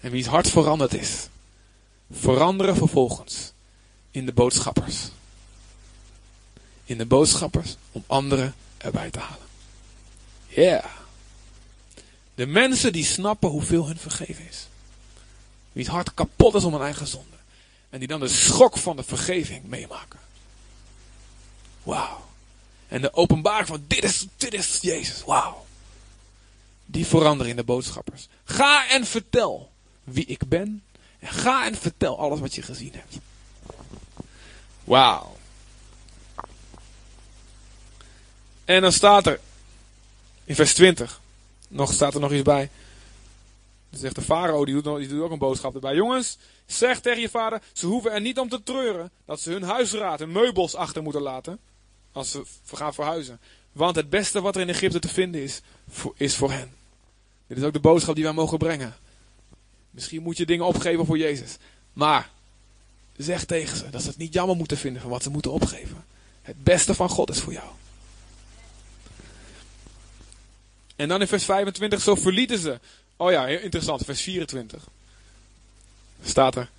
En 0.00 0.10
wie's 0.10 0.26
hart 0.26 0.50
veranderd 0.50 0.94
is, 0.94 1.28
veranderen 2.10 2.76
vervolgens 2.76 3.52
in 4.10 4.26
de 4.26 4.32
boodschappers. 4.32 5.08
In 6.84 6.98
de 6.98 7.06
boodschappers 7.06 7.76
om 7.92 8.04
anderen 8.06 8.54
erbij 8.76 9.10
te 9.10 9.18
halen. 9.18 9.46
Ja. 10.48 10.90
De 12.34 12.46
mensen 12.46 12.92
die 12.92 13.04
snappen 13.04 13.48
hoeveel 13.48 13.86
hun 13.86 13.98
vergeven 13.98 14.48
is. 14.48 14.66
Wie's 15.72 15.88
hart 15.88 16.14
kapot 16.14 16.54
is 16.54 16.64
om 16.64 16.74
een 16.74 16.80
eigen 16.80 17.06
zonde. 17.06 17.36
En 17.90 17.98
die 17.98 18.08
dan 18.08 18.20
de 18.20 18.28
schok 18.28 18.78
van 18.78 18.96
de 18.96 19.02
vergeving 19.02 19.64
meemaken. 19.64 20.20
Wauw. 21.82 22.25
En 22.88 23.00
de 23.00 23.14
openbaring 23.14 23.66
van 23.66 23.84
dit 23.86 24.04
is, 24.04 24.26
dit 24.36 24.54
is 24.54 24.78
Jezus. 24.80 25.24
Wauw. 25.24 25.66
Die 26.86 27.06
veranderen 27.06 27.50
in 27.50 27.56
de 27.56 27.64
boodschappers. 27.64 28.28
Ga 28.44 28.88
en 28.88 29.06
vertel 29.06 29.70
wie 30.04 30.26
ik 30.26 30.48
ben. 30.48 30.82
En 31.18 31.28
ga 31.28 31.66
en 31.66 31.74
vertel 31.74 32.18
alles 32.18 32.40
wat 32.40 32.54
je 32.54 32.62
gezien 32.62 32.92
hebt. 32.92 33.18
Wauw. 34.84 35.36
En 38.64 38.80
dan 38.80 38.92
staat 38.92 39.26
er 39.26 39.40
in 40.44 40.54
vers 40.54 40.74
20. 40.74 41.20
Nog 41.68 41.92
staat 41.92 42.14
er 42.14 42.20
nog 42.20 42.32
iets 42.32 42.42
bij. 42.42 42.70
Dan 43.90 44.00
zegt 44.00 44.14
de 44.14 44.22
farao, 44.22 44.64
die 44.64 44.82
doet, 44.82 44.98
die 44.98 45.08
doet 45.08 45.22
ook 45.22 45.30
een 45.30 45.38
boodschap 45.38 45.74
erbij. 45.74 45.94
Jongens, 45.94 46.38
zeg 46.66 47.00
tegen 47.00 47.20
je 47.20 47.28
vader, 47.28 47.62
ze 47.72 47.86
hoeven 47.86 48.12
er 48.12 48.20
niet 48.20 48.38
om 48.38 48.48
te 48.48 48.62
treuren 48.62 49.10
dat 49.24 49.40
ze 49.40 49.50
hun 49.50 49.62
huisraad 49.62 50.20
en 50.20 50.32
meubels 50.32 50.74
achter 50.74 51.02
moeten 51.02 51.22
laten. 51.22 51.58
Als 52.16 52.30
ze 52.30 52.42
gaan 52.72 52.94
verhuizen. 52.94 53.40
Want 53.72 53.96
het 53.96 54.10
beste 54.10 54.40
wat 54.40 54.54
er 54.54 54.60
in 54.60 54.68
Egypte 54.68 54.98
te 54.98 55.08
vinden 55.08 55.42
is, 55.42 55.60
is 56.14 56.36
voor 56.36 56.52
hen. 56.52 56.74
Dit 57.46 57.58
is 57.58 57.64
ook 57.64 57.72
de 57.72 57.80
boodschap 57.80 58.14
die 58.14 58.24
wij 58.24 58.32
mogen 58.32 58.58
brengen. 58.58 58.96
Misschien 59.90 60.22
moet 60.22 60.36
je 60.36 60.46
dingen 60.46 60.66
opgeven 60.66 61.06
voor 61.06 61.18
Jezus. 61.18 61.56
Maar 61.92 62.30
zeg 63.16 63.44
tegen 63.44 63.76
ze 63.76 63.90
dat 63.90 64.02
ze 64.02 64.08
het 64.08 64.16
niet 64.16 64.32
jammer 64.32 64.56
moeten 64.56 64.76
vinden 64.76 65.02
van 65.02 65.10
wat 65.10 65.22
ze 65.22 65.30
moeten 65.30 65.52
opgeven. 65.52 66.04
Het 66.42 66.64
beste 66.64 66.94
van 66.94 67.08
God 67.08 67.30
is 67.30 67.40
voor 67.40 67.52
jou. 67.52 67.68
En 70.96 71.08
dan 71.08 71.20
in 71.20 71.28
vers 71.28 71.44
25, 71.44 72.00
zo 72.00 72.14
verlieten 72.14 72.58
ze. 72.58 72.80
Oh 73.16 73.30
ja, 73.30 73.46
interessant, 73.46 74.04
vers 74.04 74.20
24. 74.20 74.88
Staat 76.22 76.56
er. 76.56 76.70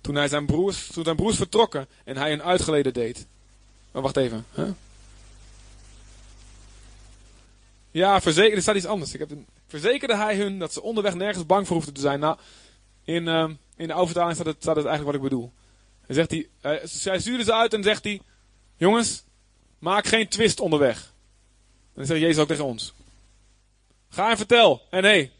Toen, 0.00 0.14
hij 0.14 0.28
zijn 0.28 0.46
broers, 0.46 0.86
toen 0.86 1.04
zijn 1.04 1.16
broers 1.16 1.36
vertrokken 1.36 1.88
en 2.04 2.16
hij 2.16 2.32
een 2.32 2.42
uitgeleden 2.42 2.92
deed. 2.92 3.26
Maar 3.92 4.02
wacht 4.02 4.16
even. 4.16 4.46
Ja, 7.90 8.20
verzekerde, 8.20 8.56
er 8.56 8.62
staat 8.62 8.76
iets 8.76 8.86
anders. 8.86 9.14
Ik 9.14 9.20
heb 9.20 9.30
een, 9.30 9.46
verzekerde 9.66 10.16
hij 10.16 10.36
hun 10.36 10.58
dat 10.58 10.72
ze 10.72 10.82
onderweg 10.82 11.14
nergens 11.14 11.46
bang 11.46 11.66
voor 11.66 11.76
hoefden 11.76 11.94
te 11.94 12.00
zijn. 12.00 12.20
Nou, 12.20 12.36
in, 13.04 13.28
ehm, 13.28 13.54
in 13.76 13.86
de 13.86 13.92
oude 13.92 14.06
vertaling 14.06 14.34
staat 14.34 14.46
het, 14.46 14.56
staat 14.62 14.76
het 14.76 14.86
eigenlijk 14.86 15.16
wat 15.16 15.24
ik 15.24 15.30
bedoel. 15.30 15.52
Zegt 16.06 16.30
hij, 16.30 16.48
hij, 16.60 16.82
hij 17.02 17.20
stuurde 17.20 17.44
ze 17.44 17.54
uit 17.54 17.74
en 17.74 17.82
zegt 17.82 18.04
hij, 18.04 18.20
jongens, 18.76 19.24
maak 19.78 20.06
geen 20.06 20.28
twist 20.28 20.60
onderweg. 20.60 21.12
Dan 21.94 22.06
zegt 22.06 22.20
Jezus 22.20 22.38
ook 22.38 22.48
tegen 22.48 22.64
ons. 22.64 22.94
Ga 24.08 24.30
en 24.30 24.36
vertel. 24.36 24.82
En 24.90 25.04
hé, 25.04 25.10
hey, 25.10 25.30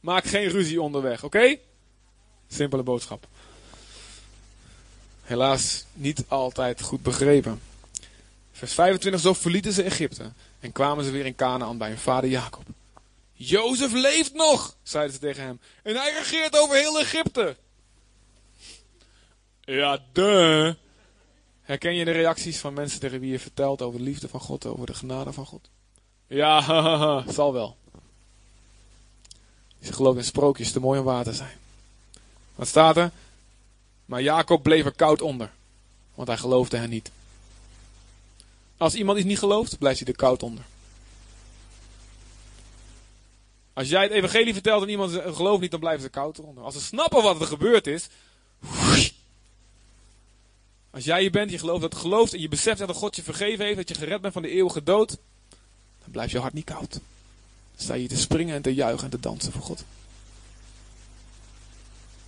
maak 0.00 0.24
geen 0.24 0.48
ruzie 0.48 0.82
onderweg, 0.82 1.24
oké? 1.24 1.56
Simpele 2.48 2.82
boodschap. 2.82 3.28
Helaas 5.26 5.84
niet 5.92 6.24
altijd 6.28 6.80
goed 6.80 7.02
begrepen. 7.02 7.60
Vers 8.52 8.72
25, 8.72 9.20
zo 9.20 9.32
verlieten 9.32 9.72
ze 9.72 9.82
Egypte 9.82 10.32
en 10.60 10.72
kwamen 10.72 11.04
ze 11.04 11.10
weer 11.10 11.26
in 11.26 11.34
Canaan 11.34 11.78
bij 11.78 11.88
hun 11.88 11.98
vader 11.98 12.30
Jacob. 12.30 12.64
Jozef 13.32 13.92
leeft 13.92 14.34
nog, 14.34 14.76
zeiden 14.82 15.12
ze 15.12 15.18
tegen 15.18 15.42
hem. 15.42 15.60
En 15.82 15.96
hij 15.96 16.12
regeert 16.12 16.58
over 16.58 16.76
heel 16.76 17.00
Egypte. 17.00 17.56
Ja, 19.60 19.98
de. 20.12 20.76
Herken 21.62 21.94
je 21.94 22.04
de 22.04 22.10
reacties 22.10 22.58
van 22.58 22.74
mensen 22.74 23.00
tegen 23.00 23.20
wie 23.20 23.30
je 23.30 23.38
vertelt 23.38 23.82
over 23.82 23.98
de 23.98 24.04
liefde 24.04 24.28
van 24.28 24.40
God, 24.40 24.66
over 24.66 24.86
de 24.86 24.94
genade 24.94 25.32
van 25.32 25.46
God? 25.46 25.68
Ja, 26.26 26.60
zal 27.32 27.52
wel. 27.52 27.76
Ze 29.82 29.92
geloven 29.92 30.18
in 30.18 30.26
sprookjes 30.26 30.72
te 30.72 30.80
mooi 30.80 30.98
om 30.98 31.04
waar 31.04 31.24
te 31.24 31.32
zijn. 31.32 31.58
Wat 32.54 32.68
staat 32.68 32.96
er? 32.96 33.10
Maar 34.06 34.22
Jacob 34.22 34.62
bleef 34.62 34.84
er 34.84 34.92
koud 34.92 35.22
onder, 35.22 35.50
want 36.14 36.28
hij 36.28 36.36
geloofde 36.36 36.76
hen 36.76 36.90
niet. 36.90 37.10
Als 38.76 38.94
iemand 38.94 39.18
iets 39.18 39.26
niet 39.26 39.38
gelooft, 39.38 39.78
blijft 39.78 39.98
hij 39.98 40.08
er 40.08 40.16
koud 40.16 40.42
onder. 40.42 40.64
Als 43.72 43.88
jij 43.88 44.02
het 44.02 44.12
evangelie 44.12 44.52
vertelt 44.52 44.82
en 44.82 44.88
iemand 44.88 45.12
gelooft 45.12 45.60
niet, 45.60 45.70
dan 45.70 45.80
blijven 45.80 46.02
ze 46.02 46.08
koud 46.08 46.38
eronder. 46.38 46.64
Als 46.64 46.74
ze 46.74 46.80
snappen 46.80 47.22
wat 47.22 47.40
er 47.40 47.46
gebeurd 47.46 47.86
is. 47.86 48.08
Als 50.90 51.04
jij 51.04 51.22
je 51.22 51.30
bent, 51.30 51.50
je 51.50 51.58
gelooft 51.58 51.80
dat 51.80 51.94
gelooft 51.94 52.32
en 52.32 52.40
je 52.40 52.48
beseft 52.48 52.78
dat 52.78 52.96
God 52.96 53.16
je 53.16 53.22
vergeven 53.22 53.64
heeft, 53.64 53.76
dat 53.76 53.88
je 53.88 53.94
gered 53.94 54.20
bent 54.20 54.32
van 54.32 54.42
de 54.42 54.48
eeuwige 54.48 54.82
dood, 54.82 55.08
dan 56.02 56.10
blijft 56.10 56.32
je 56.32 56.38
hart 56.38 56.52
niet 56.52 56.64
koud. 56.64 56.90
Dan 56.90 57.00
sta 57.76 57.94
je 57.94 58.08
te 58.08 58.16
springen 58.16 58.54
en 58.54 58.62
te 58.62 58.74
juichen 58.74 59.04
en 59.04 59.10
te 59.10 59.20
dansen 59.20 59.52
voor 59.52 59.62
God. 59.62 59.84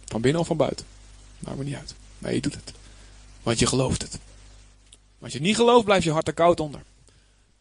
Van 0.04 0.20
binnen 0.20 0.40
of 0.40 0.46
van 0.46 0.56
buiten. 0.56 0.86
Maakt 1.38 1.58
me 1.58 1.64
niet 1.64 1.74
uit. 1.74 1.94
Maar 2.18 2.34
je 2.34 2.40
doet 2.40 2.54
het. 2.54 2.72
Want 3.42 3.58
je 3.58 3.66
gelooft 3.66 4.02
het. 4.02 4.18
Als 5.20 5.32
je 5.32 5.40
niet 5.40 5.56
gelooft, 5.56 5.84
blijft 5.84 6.04
je 6.04 6.12
hart 6.12 6.26
er 6.28 6.34
koud 6.34 6.60
onder. 6.60 6.82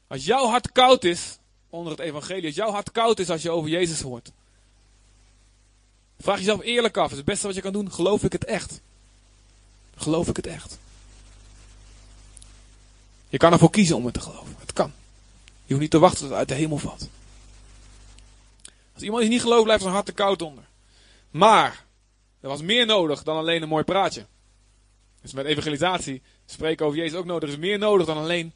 Als 0.07 0.25
jouw 0.25 0.47
hart 0.47 0.71
koud 0.71 1.03
is 1.03 1.37
onder 1.69 1.91
het 1.91 2.01
evangelie, 2.01 2.45
als 2.45 2.55
jouw 2.55 2.71
hart 2.71 2.91
koud 2.91 3.19
is 3.19 3.29
als 3.29 3.41
je 3.41 3.49
over 3.49 3.69
Jezus 3.69 4.01
hoort. 4.01 4.31
Vraag 6.19 6.37
jezelf 6.37 6.61
eerlijk 6.61 6.97
af, 6.97 7.11
het 7.11 7.25
beste 7.25 7.45
wat 7.45 7.55
je 7.55 7.61
kan 7.61 7.73
doen, 7.73 7.91
geloof 7.91 8.23
ik 8.23 8.31
het 8.31 8.45
echt? 8.45 8.81
Geloof 9.95 10.27
ik 10.27 10.35
het 10.35 10.47
echt? 10.47 10.77
Je 13.29 13.37
kan 13.37 13.51
ervoor 13.51 13.69
kiezen 13.69 13.95
om 13.95 14.05
het 14.05 14.13
te 14.13 14.19
geloven. 14.19 14.55
Het 14.59 14.73
kan. 14.73 14.91
Je 15.45 15.73
hoeft 15.73 15.79
niet 15.79 15.91
te 15.91 15.99
wachten 15.99 16.19
tot 16.19 16.29
het 16.29 16.37
uit 16.37 16.47
de 16.47 16.53
hemel 16.53 16.77
valt. 16.77 17.09
Als 18.93 19.03
iemand 19.03 19.23
iets 19.23 19.31
niet 19.31 19.41
gelooft, 19.41 19.63
blijft 19.63 19.81
zijn 19.81 19.93
hart 19.93 20.07
er 20.07 20.13
koud 20.13 20.41
onder. 20.41 20.63
Maar, 21.31 21.85
er 22.41 22.49
was 22.49 22.61
meer 22.61 22.85
nodig 22.85 23.23
dan 23.23 23.37
alleen 23.37 23.61
een 23.61 23.69
mooi 23.69 23.83
praatje. 23.83 24.25
Dus 25.21 25.33
met 25.33 25.45
evangelisatie 25.45 26.21
spreken 26.45 26.85
over 26.85 26.97
Jezus 26.97 27.17
ook 27.17 27.25
nodig. 27.25 27.49
Er 27.49 27.55
is 27.55 27.61
meer 27.61 27.77
nodig 27.77 28.05
dan 28.05 28.17
alleen 28.17 28.53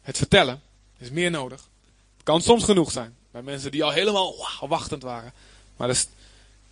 het 0.00 0.16
vertellen. 0.16 0.62
Er 0.96 1.04
is 1.04 1.10
meer 1.10 1.30
nodig. 1.30 1.68
Het 2.14 2.22
kan 2.22 2.42
soms 2.42 2.64
genoeg 2.64 2.90
zijn. 2.90 3.16
Bij 3.30 3.42
mensen 3.42 3.70
die 3.70 3.84
al 3.84 3.90
helemaal 3.90 4.34
wachtend 4.60 5.02
waren. 5.02 5.32
Maar 5.76 6.04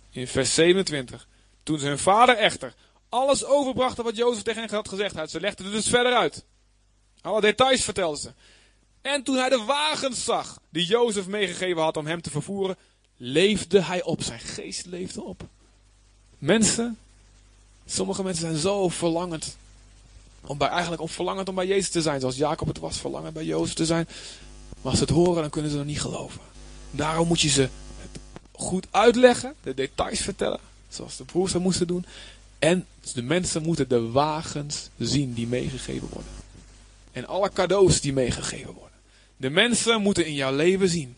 in 0.09 0.27
vers 0.27 0.53
27. 0.53 1.27
Toen 1.63 1.79
hun 1.79 1.99
vader 1.99 2.37
echter 2.37 2.73
alles 3.09 3.45
overbrachten 3.45 4.03
wat 4.03 4.15
Jozef 4.15 4.43
tegen 4.43 4.61
hen 4.61 4.69
had 4.69 4.89
gezegd 4.89 5.15
had. 5.15 5.31
Ze 5.31 5.39
legden 5.39 5.65
het 5.65 5.75
dus 5.75 5.89
verder 5.89 6.13
uit. 6.13 6.43
Alle 7.21 7.41
details 7.41 7.83
vertelden 7.83 8.19
ze. 8.19 8.31
En 9.01 9.23
toen 9.23 9.35
hij 9.35 9.49
de 9.49 9.63
wagens 9.63 10.23
zag 10.23 10.59
die 10.69 10.85
Jozef 10.85 11.27
meegegeven 11.27 11.81
had 11.81 11.97
om 11.97 12.05
hem 12.05 12.21
te 12.21 12.29
vervoeren, 12.29 12.77
leefde 13.17 13.81
hij 13.81 14.03
op. 14.03 14.21
Zijn 14.21 14.39
geest 14.39 14.85
leefde 14.85 15.23
op. 15.23 15.47
Mensen, 16.37 16.97
sommige 17.85 18.23
mensen 18.23 18.41
zijn 18.41 18.57
zo 18.57 18.89
verlangend. 18.89 19.57
Om 20.45 20.57
bij, 20.57 20.67
eigenlijk 20.67 21.01
om 21.01 21.09
verlangend 21.09 21.49
om 21.49 21.55
bij 21.55 21.67
Jezus 21.67 21.89
te 21.89 22.01
zijn. 22.01 22.19
Zoals 22.19 22.35
Jacob 22.35 22.67
het 22.67 22.79
was, 22.79 22.97
verlangend 22.97 23.33
bij 23.33 23.45
Jozef 23.45 23.73
te 23.73 23.85
zijn. 23.85 24.07
Maar 24.81 24.91
als 24.91 24.97
ze 24.97 25.03
het 25.03 25.13
horen, 25.13 25.41
dan 25.41 25.49
kunnen 25.49 25.71
ze 25.71 25.77
nog 25.77 25.85
niet 25.85 26.01
geloven. 26.01 26.41
Daarom 26.91 27.27
moet 27.27 27.41
je 27.41 27.49
ze 27.49 27.69
goed 28.51 28.87
uitleggen, 28.91 29.53
de 29.63 29.73
details 29.73 30.19
vertellen. 30.19 30.59
Zoals 30.89 31.17
de 31.17 31.23
broers 31.23 31.51
dat 31.51 31.61
moesten 31.61 31.87
doen. 31.87 32.05
En 32.59 32.85
de 33.13 33.21
mensen 33.21 33.63
moeten 33.63 33.89
de 33.89 34.09
wagens 34.09 34.89
zien 34.97 35.33
die 35.33 35.47
meegegeven 35.47 36.07
worden. 36.11 36.31
En 37.11 37.27
alle 37.27 37.51
cadeaus 37.53 38.01
die 38.01 38.13
meegegeven 38.13 38.73
worden. 38.73 38.97
De 39.37 39.49
mensen 39.49 40.01
moeten 40.01 40.25
in 40.25 40.33
jouw 40.33 40.55
leven 40.55 40.89
zien. 40.89 41.15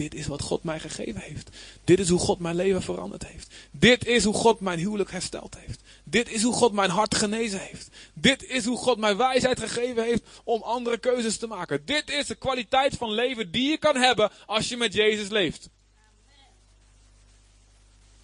Dit 0.00 0.14
is 0.14 0.26
wat 0.26 0.42
God 0.42 0.64
mij 0.64 0.80
gegeven 0.80 1.20
heeft. 1.20 1.50
Dit 1.84 1.98
is 1.98 2.08
hoe 2.08 2.18
God 2.18 2.38
mijn 2.38 2.56
leven 2.56 2.82
veranderd 2.82 3.26
heeft. 3.26 3.54
Dit 3.70 4.06
is 4.06 4.24
hoe 4.24 4.34
God 4.34 4.60
mijn 4.60 4.78
huwelijk 4.78 5.10
hersteld 5.10 5.56
heeft. 5.58 5.80
Dit 6.04 6.30
is 6.30 6.42
hoe 6.42 6.52
God 6.52 6.72
mijn 6.72 6.90
hart 6.90 7.14
genezen 7.14 7.60
heeft. 7.60 7.88
Dit 8.14 8.44
is 8.44 8.64
hoe 8.64 8.76
God 8.76 8.98
mij 8.98 9.16
wijsheid 9.16 9.60
gegeven 9.60 10.04
heeft 10.04 10.22
om 10.44 10.62
andere 10.62 10.98
keuzes 10.98 11.36
te 11.36 11.46
maken. 11.46 11.82
Dit 11.84 12.10
is 12.10 12.26
de 12.26 12.34
kwaliteit 12.34 12.96
van 12.96 13.12
leven 13.12 13.50
die 13.50 13.70
je 13.70 13.78
kan 13.78 13.96
hebben 13.96 14.30
als 14.46 14.68
je 14.68 14.76
met 14.76 14.92
Jezus 14.92 15.28
leeft. 15.28 15.68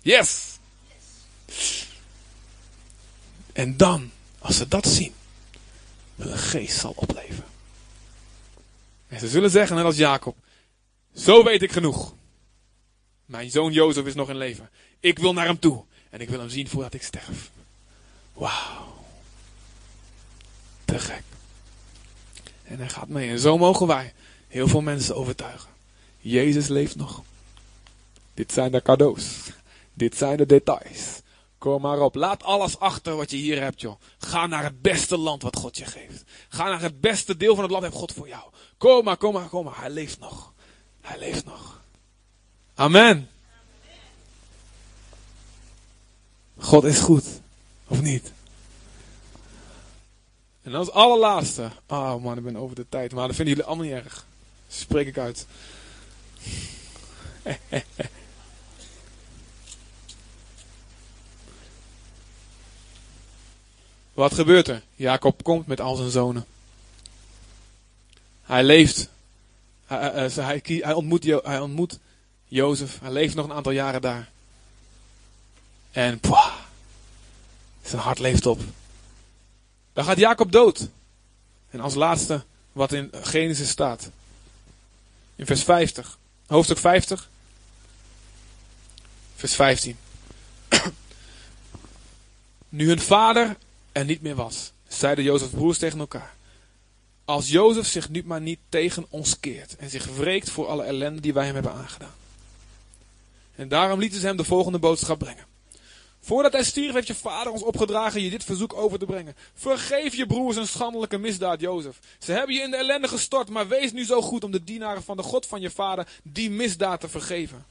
Yes! 0.01 0.59
En 3.53 3.77
dan, 3.77 4.11
als 4.39 4.57
ze 4.57 4.69
dat 4.69 4.87
zien, 4.87 5.15
hun 6.17 6.39
geest 6.39 6.79
zal 6.81 6.93
opleven. 6.97 7.45
En 9.09 9.21
ze 9.21 9.29
zullen 9.29 9.51
zeggen, 9.51 9.77
net 9.77 9.85
als 9.85 9.97
Jacob, 9.97 10.37
zo 11.17 11.45
weet 11.45 11.63
ik 11.63 11.73
genoeg. 11.73 12.15
Mijn 13.25 13.51
zoon 13.51 13.73
Jozef 13.73 14.07
is 14.07 14.15
nog 14.15 14.29
in 14.29 14.37
leven. 14.37 14.71
Ik 15.01 15.19
wil 15.19 15.33
naar 15.33 15.47
hem 15.47 15.59
toe. 15.59 15.85
En 16.11 16.21
ik 16.21 16.29
wil 16.29 16.39
hem 16.39 16.49
zien 16.49 16.69
voordat 16.69 16.95
ik 16.95 17.03
sterf. 17.03 17.51
Wauw. 18.33 18.95
Te 20.85 20.99
gek. 20.99 21.23
En 22.63 22.79
hij 22.79 22.89
gaat 22.89 23.09
mee. 23.09 23.31
En 23.31 23.39
zo 23.39 23.59
mogen 23.59 23.87
wij 23.87 24.13
heel 24.49 24.69
veel 24.69 24.81
mensen 24.81 25.17
overtuigen. 25.17 25.71
Jezus 26.19 26.69
leeft 26.69 26.97
nog. 26.97 27.23
Dit 28.35 28.53
zijn 28.53 28.73
de 28.73 28.83
cadeaus 28.83 29.25
Dit 29.93 30.17
zijn 30.17 30.37
de 30.37 30.47
details. 30.47 31.21
Kom 31.59 31.81
maar 31.81 32.01
op. 32.01 32.15
Laat 32.15 32.43
alles 32.43 32.79
achter 32.79 33.17
wat 33.17 33.31
je 33.31 33.37
hier 33.37 33.63
hebt, 33.63 33.81
joh. 33.81 34.01
Ga 34.19 34.47
naar 34.47 34.63
het 34.63 34.83
beste 34.83 35.19
land 35.19 35.43
wat 35.43 35.57
God 35.57 35.77
je 35.77 35.85
geeft. 35.85 36.25
Ga 36.49 36.65
naar 36.65 36.81
het 36.81 37.01
beste 37.01 37.37
deel 37.37 37.55
van 37.55 37.63
het 37.63 37.73
land 37.73 37.85
heeft 37.85 37.97
God 37.97 38.13
voor 38.13 38.29
jou. 38.29 38.43
Kom 38.79 39.05
maar, 39.05 39.17
kom 39.17 39.33
maar, 39.33 39.49
kom 39.49 39.65
maar. 39.65 39.81
Hij 39.81 39.91
leeft 39.91 40.19
nog. 40.19 40.55
Hij 41.07 41.19
leeft 41.19 41.45
nog. 41.45 41.81
Amen. 42.75 43.29
God 46.59 46.85
is 46.85 46.99
goed. 46.99 47.25
Of 47.87 48.01
niet? 48.01 48.33
En 50.63 50.75
als 50.75 50.91
allerlaatste. 50.91 51.71
Oh 51.87 52.23
man, 52.23 52.39
ik 52.39 52.45
ben 52.45 52.57
over 52.57 52.77
de 52.77 52.87
tijd. 52.89 53.13
Maar 53.13 53.27
dat 53.27 53.37
vinden 53.37 53.55
jullie 53.55 53.69
allemaal 53.69 53.87
niet 53.87 54.05
erg. 54.05 54.27
Spreek 54.69 55.07
ik 55.07 55.19
uit. 55.19 55.47
Wat 64.15 64.35
gebeurt 64.35 64.69
er? 64.69 64.83
Jacob 64.95 65.43
komt 65.43 65.67
met 65.67 65.81
al 65.81 65.97
zijn 65.97 66.11
zonen. 66.11 66.47
Hij 68.43 68.65
leeft. 68.65 69.15
Hij, 69.87 70.31
hij, 70.31 70.63
hij, 70.65 70.93
ontmoet, 70.93 71.25
hij 71.25 71.61
ontmoet 71.61 71.99
Jozef. 72.45 72.99
Hij 73.01 73.11
leeft 73.11 73.35
nog 73.35 73.45
een 73.45 73.53
aantal 73.53 73.73
jaren 73.73 74.01
daar. 74.01 74.29
En 75.93 76.21
pwah, 76.21 76.55
zijn 77.83 78.03
hart 78.03 78.19
leeft 78.19 78.47
op. 78.47 78.61
Dan 79.93 80.05
gaat 80.05 80.19
Jacob 80.19 80.53
dood. 80.53 80.89
En 81.71 81.81
als 81.81 81.95
laatste 81.95 82.45
wat 82.73 82.93
in 82.93 83.11
Genesis 83.13 83.69
staat. 83.69 84.11
In 85.37 85.47
vers 85.47 85.63
50. 85.63 86.19
Hoofdstuk 86.47 86.79
50. 86.79 87.29
Vers 89.37 89.55
15. 89.55 89.99
nu 92.69 92.89
hun 92.89 93.01
vader 93.01 93.57
er 93.93 94.05
niet 94.05 94.23
meer 94.23 94.35
was, 94.35 94.73
zeiden 94.89 95.25
Jozefs 95.25 95.53
broers 95.53 95.79
tegen 95.79 95.99
elkaar. 95.99 96.36
Als 97.27 97.49
Jozef 97.49 97.87
zich 97.87 98.09
nu 98.09 98.23
maar 98.25 98.41
niet 98.41 98.59
tegen 98.69 99.07
ons 99.09 99.41
keert 99.41 99.77
en 99.77 99.91
zich 99.91 100.07
wreekt 100.07 100.51
voor 100.51 100.67
alle 100.67 100.85
ellende 100.85 101.21
die 101.21 101.33
wij 101.33 101.45
hem 101.45 101.55
hebben 101.55 101.73
aangedaan. 101.73 102.15
En 103.55 103.69
daarom 103.69 103.99
lieten 103.99 104.21
ze 104.21 104.27
hem 104.27 104.37
de 104.37 104.45
volgende 104.45 104.79
boodschap 104.79 105.19
brengen. 105.19 105.47
Voordat 106.21 106.53
hij 106.53 106.65
stierf 106.65 106.95
heeft 106.95 107.07
je 107.07 107.15
vader 107.15 107.53
ons 107.53 107.63
opgedragen 107.63 108.23
je 108.23 108.31
dit 108.31 108.45
verzoek 108.45 108.75
over 108.75 108.99
te 108.99 109.07
brengen. 109.07 109.37
Vergeef 109.55 110.15
je 110.15 110.27
broers 110.27 110.57
een 110.57 110.67
schandelijke 110.67 111.19
misdaad, 111.19 111.61
Jozef. 111.61 111.99
Ze 112.19 112.33
hebben 112.33 112.55
je 112.55 112.63
in 112.63 112.71
de 112.71 112.77
ellende 112.77 113.09
gestort, 113.09 113.49
maar 113.49 113.69
wees 113.69 113.93
nu 113.93 114.05
zo 114.05 114.23
goed 114.23 114.45
om 114.45 114.51
de 114.51 114.65
dienaren 114.65 115.03
van 115.03 115.17
de 115.17 115.23
God 115.23 115.47
van 115.47 115.61
je 115.61 115.71
vader 115.71 116.09
die 116.23 116.51
misdaad 116.51 117.01
te 117.01 117.09
vergeven. 117.09 117.67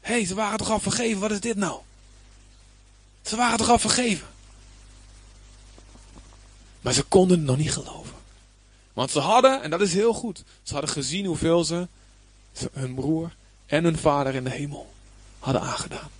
Hé, 0.00 0.12
hey, 0.14 0.24
ze 0.24 0.34
waren 0.34 0.58
toch 0.58 0.70
al 0.70 0.80
vergeven, 0.80 1.20
wat 1.20 1.30
is 1.30 1.40
dit 1.40 1.56
nou? 1.56 1.80
Ze 3.22 3.36
waren 3.36 3.58
toch 3.58 3.70
al 3.70 3.78
vergeven? 3.78 4.28
Maar 6.80 6.92
ze 6.92 7.02
konden 7.02 7.38
het 7.38 7.46
nog 7.46 7.56
niet 7.56 7.72
geloven. 7.72 8.14
Want 8.92 9.10
ze 9.10 9.18
hadden, 9.18 9.62
en 9.62 9.70
dat 9.70 9.80
is 9.80 9.94
heel 9.94 10.12
goed, 10.12 10.44
ze 10.62 10.72
hadden 10.72 10.90
gezien 10.90 11.26
hoeveel 11.26 11.64
ze 11.64 11.88
hun 12.72 12.94
broer 12.94 13.34
en 13.66 13.84
hun 13.84 13.98
vader 13.98 14.34
in 14.34 14.44
de 14.44 14.50
hemel 14.50 14.90
hadden 15.38 15.62
aangedaan. 15.62 16.10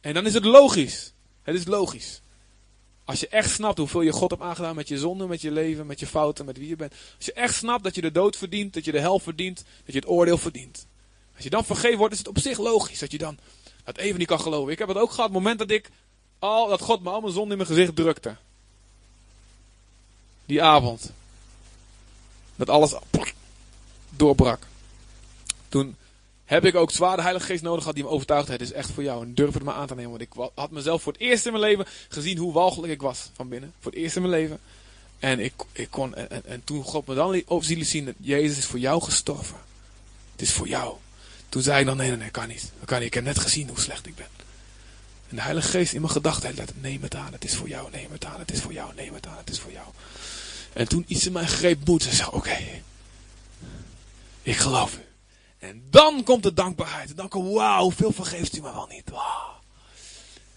En 0.00 0.14
dan 0.14 0.26
is 0.26 0.34
het 0.34 0.44
logisch. 0.44 1.12
Het 1.42 1.54
is 1.54 1.66
logisch. 1.66 2.20
Als 3.04 3.20
je 3.20 3.28
echt 3.28 3.50
snapt 3.50 3.78
hoeveel 3.78 4.00
je 4.00 4.12
God 4.12 4.30
hebt 4.30 4.42
aangedaan 4.42 4.74
met 4.74 4.88
je 4.88 4.98
zonde, 4.98 5.26
met 5.26 5.40
je 5.40 5.50
leven, 5.50 5.86
met 5.86 6.00
je 6.00 6.06
fouten, 6.06 6.44
met 6.44 6.58
wie 6.58 6.68
je 6.68 6.76
bent. 6.76 6.92
Als 7.16 7.26
je 7.26 7.32
echt 7.32 7.54
snapt 7.54 7.84
dat 7.84 7.94
je 7.94 8.00
de 8.00 8.12
dood 8.12 8.36
verdient, 8.36 8.74
dat 8.74 8.84
je 8.84 8.92
de 8.92 9.00
hel 9.00 9.18
verdient, 9.18 9.56
dat 9.56 9.94
je 9.94 10.00
het 10.00 10.08
oordeel 10.08 10.38
verdient. 10.38 10.86
Als 11.34 11.44
je 11.44 11.50
dan 11.50 11.64
vergeven 11.64 11.98
wordt, 11.98 12.12
is 12.12 12.18
het 12.18 12.28
op 12.28 12.38
zich 12.38 12.58
logisch 12.58 12.98
dat 12.98 13.12
je 13.12 13.18
dan 13.18 13.38
dat 13.84 13.96
even 13.96 14.18
niet 14.18 14.28
kan 14.28 14.40
geloven. 14.40 14.72
Ik 14.72 14.78
heb 14.78 14.88
het 14.88 14.96
ook 14.96 15.10
gehad, 15.10 15.24
het 15.24 15.32
moment 15.32 15.58
dat 15.58 15.70
ik 15.70 15.90
al, 16.38 16.68
dat 16.68 16.80
God 16.80 17.02
me 17.02 17.10
al 17.10 17.20
mijn 17.20 17.32
zonde 17.32 17.50
in 17.50 17.56
mijn 17.56 17.68
gezicht 17.68 17.96
drukte. 17.96 18.36
Die 20.50 20.62
avond. 20.62 21.12
Dat 22.56 22.68
alles 22.68 22.94
doorbrak. 24.10 24.66
Toen 25.68 25.96
heb 26.44 26.64
ik 26.64 26.74
ook 26.74 26.90
zwaar 26.90 27.16
de 27.16 27.22
Heilige 27.22 27.46
Geest 27.46 27.62
nodig 27.62 27.80
gehad 27.80 27.94
die 27.94 28.04
me 28.04 28.10
overtuigde. 28.10 28.52
Het 28.52 28.60
is 28.60 28.72
echt 28.72 28.90
voor 28.90 29.02
jou. 29.02 29.24
En 29.24 29.34
durf 29.34 29.54
het 29.54 29.62
maar 29.62 29.74
aan 29.74 29.86
te 29.86 29.94
nemen. 29.94 30.10
Want 30.10 30.22
ik 30.22 30.32
had 30.54 30.70
mezelf 30.70 31.02
voor 31.02 31.12
het 31.12 31.20
eerst 31.20 31.46
in 31.46 31.52
mijn 31.52 31.64
leven 31.64 31.86
gezien 32.08 32.38
hoe 32.38 32.52
walgelijk 32.52 32.92
ik 32.92 33.02
was 33.02 33.30
van 33.32 33.48
binnen. 33.48 33.72
Voor 33.80 33.92
het 33.92 34.00
eerst 34.00 34.16
in 34.16 34.22
mijn 34.22 34.34
leven. 34.34 34.60
En 35.18 35.40
ik, 35.40 35.52
ik 35.72 35.90
kon, 35.90 36.14
en, 36.14 36.44
en 36.44 36.64
toen 36.64 36.82
God 36.82 37.06
me 37.06 37.14
dan 37.14 37.42
op 37.46 37.64
zien 37.64 38.04
dat 38.04 38.14
Jezus 38.18 38.58
is 38.58 38.66
voor 38.66 38.78
jou 38.78 39.02
gestorven. 39.02 39.58
Het 40.32 40.42
is 40.42 40.52
voor 40.52 40.68
jou. 40.68 40.96
Toen 41.48 41.62
zei 41.62 41.80
ik 41.80 41.86
dan, 41.86 41.96
nee, 41.96 42.08
nee, 42.08 42.18
nee, 42.18 42.30
kan 42.30 42.48
niet. 42.48 42.72
Dat 42.78 42.88
kan 42.88 42.98
niet. 42.98 43.06
Ik 43.06 43.14
heb 43.14 43.24
net 43.24 43.38
gezien 43.38 43.68
hoe 43.68 43.80
slecht 43.80 44.06
ik 44.06 44.14
ben. 44.14 44.28
En 45.28 45.36
de 45.36 45.42
Heilige 45.42 45.68
Geest 45.68 45.92
in 45.92 46.00
mijn 46.00 46.12
gedachten 46.12 46.54
neem 46.80 47.02
het 47.02 47.14
aan. 47.14 47.32
Het 47.32 47.44
is 47.44 47.54
voor 47.54 47.68
jou, 47.68 47.90
neem 47.90 48.12
het 48.12 48.24
aan. 48.24 48.38
Het 48.38 48.52
is 48.52 48.60
voor 48.60 48.72
jou, 48.72 48.94
neem 48.94 49.14
het 49.14 49.26
aan. 49.26 49.36
Het 49.36 49.50
is 49.50 49.58
voor 49.58 49.72
jou. 49.72 49.86
En 50.80 50.88
toen 50.88 51.04
iets 51.06 51.26
in 51.26 51.32
mij 51.32 51.46
greep 51.46 51.86
moed 51.86 52.06
en 52.06 52.14
zei, 52.14 52.28
oké. 52.32 52.58
ik 54.42 54.56
geloof 54.56 54.96
u. 54.96 55.04
En 55.58 55.86
dan 55.90 56.22
komt 56.22 56.42
de 56.42 56.52
dankbaarheid. 56.52 57.10
En 57.10 57.16
dan 57.16 57.28
komt, 57.28 57.52
wauw, 57.52 57.82
hoeveel 57.82 58.12
vergeeft 58.12 58.56
u 58.56 58.60
me 58.60 58.72
wel 58.72 58.86
niet. 58.86 59.04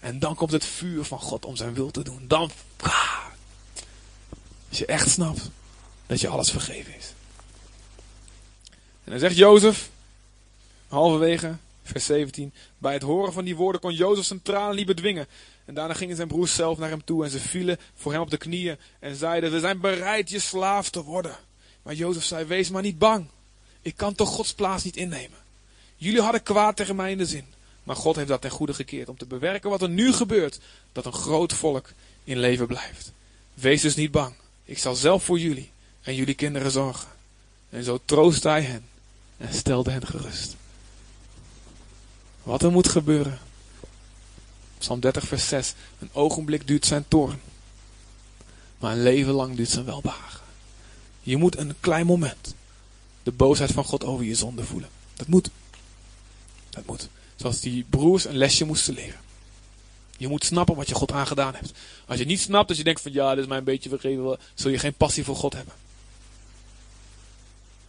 En 0.00 0.18
dan 0.18 0.34
komt 0.34 0.52
het 0.52 0.64
vuur 0.64 1.04
van 1.04 1.20
God 1.20 1.44
om 1.44 1.56
zijn 1.56 1.74
wil 1.74 1.90
te 1.90 2.02
doen. 2.02 2.24
Dan, 2.28 2.50
als 4.68 4.78
je 4.78 4.86
echt 4.86 5.10
snapt 5.10 5.50
dat 6.06 6.20
je 6.20 6.28
alles 6.28 6.50
vergeven 6.50 6.96
is. 6.96 7.12
En 9.04 9.10
dan 9.10 9.18
zegt 9.18 9.36
Jozef, 9.36 9.90
halverwege, 10.88 11.56
vers 11.82 12.04
17. 12.04 12.52
Bij 12.78 12.92
het 12.92 13.02
horen 13.02 13.32
van 13.32 13.44
die 13.44 13.56
woorden 13.56 13.80
kon 13.80 13.94
Jozef 13.94 14.24
zijn 14.24 14.42
tranen 14.42 14.76
niet 14.76 14.86
bedwingen. 14.86 15.26
En 15.64 15.74
daarna 15.74 15.94
gingen 15.94 16.16
zijn 16.16 16.28
broers 16.28 16.54
zelf 16.54 16.78
naar 16.78 16.88
hem 16.88 17.04
toe 17.04 17.24
en 17.24 17.30
ze 17.30 17.40
vielen 17.40 17.78
voor 17.94 18.12
hem 18.12 18.20
op 18.20 18.30
de 18.30 18.36
knieën 18.36 18.78
en 18.98 19.16
zeiden, 19.16 19.52
we 19.52 19.60
zijn 19.60 19.80
bereid 19.80 20.30
je 20.30 20.38
slaaf 20.38 20.90
te 20.90 21.02
worden. 21.02 21.36
Maar 21.82 21.94
Jozef 21.94 22.24
zei, 22.24 22.44
wees 22.44 22.70
maar 22.70 22.82
niet 22.82 22.98
bang. 22.98 23.26
Ik 23.82 23.96
kan 23.96 24.14
toch 24.14 24.28
Gods 24.28 24.54
plaats 24.54 24.84
niet 24.84 24.96
innemen. 24.96 25.38
Jullie 25.96 26.20
hadden 26.20 26.42
kwaad 26.42 26.76
tegen 26.76 26.96
mij 26.96 27.10
in 27.10 27.18
de 27.18 27.26
zin. 27.26 27.44
Maar 27.82 27.96
God 27.96 28.16
heeft 28.16 28.28
dat 28.28 28.40
ten 28.40 28.50
goede 28.50 28.74
gekeerd 28.74 29.08
om 29.08 29.16
te 29.16 29.26
bewerken 29.26 29.70
wat 29.70 29.82
er 29.82 29.88
nu 29.88 30.12
gebeurt. 30.12 30.60
Dat 30.92 31.06
een 31.06 31.12
groot 31.12 31.52
volk 31.52 31.92
in 32.24 32.38
leven 32.38 32.66
blijft. 32.66 33.12
Wees 33.54 33.82
dus 33.82 33.94
niet 33.94 34.10
bang. 34.10 34.34
Ik 34.64 34.78
zal 34.78 34.94
zelf 34.94 35.24
voor 35.24 35.38
jullie 35.38 35.70
en 36.02 36.14
jullie 36.14 36.34
kinderen 36.34 36.70
zorgen. 36.70 37.08
En 37.70 37.84
zo 37.84 38.00
troostte 38.04 38.48
hij 38.48 38.62
hen 38.62 38.84
en 39.36 39.54
stelde 39.54 39.90
hen 39.90 40.06
gerust. 40.06 40.56
Wat 42.42 42.62
er 42.62 42.72
moet 42.72 42.88
gebeuren. 42.88 43.38
Psalm 44.84 45.00
30 45.00 45.26
vers 45.26 45.48
6. 45.48 45.74
Een 45.98 46.10
ogenblik 46.12 46.66
duurt 46.66 46.86
zijn 46.86 47.04
toorn. 47.08 47.40
Maar 48.78 48.92
een 48.92 49.02
leven 49.02 49.32
lang 49.32 49.56
duurt 49.56 49.68
zijn 49.68 49.84
welbehagen. 49.84 50.40
Je 51.20 51.36
moet 51.36 51.56
een 51.56 51.74
klein 51.80 52.06
moment 52.06 52.54
de 53.22 53.32
boosheid 53.32 53.72
van 53.72 53.84
God 53.84 54.04
over 54.04 54.24
je 54.24 54.34
zonde 54.34 54.64
voelen. 54.64 54.88
Dat 55.14 55.26
moet. 55.26 55.50
Dat 56.70 56.86
moet. 56.86 57.08
Zoals 57.36 57.60
die 57.60 57.84
broers 57.90 58.24
een 58.24 58.36
lesje 58.36 58.64
moesten 58.64 58.94
leren. 58.94 59.20
Je 60.16 60.28
moet 60.28 60.44
snappen 60.44 60.76
wat 60.76 60.88
je 60.88 60.94
God 60.94 61.12
aangedaan 61.12 61.54
hebt. 61.54 61.72
Als 62.06 62.18
je 62.18 62.24
niet 62.24 62.40
snapt, 62.40 62.68
als 62.68 62.78
je 62.78 62.84
denkt 62.84 63.00
van 63.00 63.12
ja, 63.12 63.30
dit 63.30 63.42
is 63.42 63.48
mij 63.48 63.58
een 63.58 63.64
beetje 63.64 63.88
vergeven, 63.88 64.38
zul 64.54 64.70
je 64.70 64.78
geen 64.78 64.94
passie 64.94 65.24
voor 65.24 65.36
God 65.36 65.52
hebben. 65.52 65.74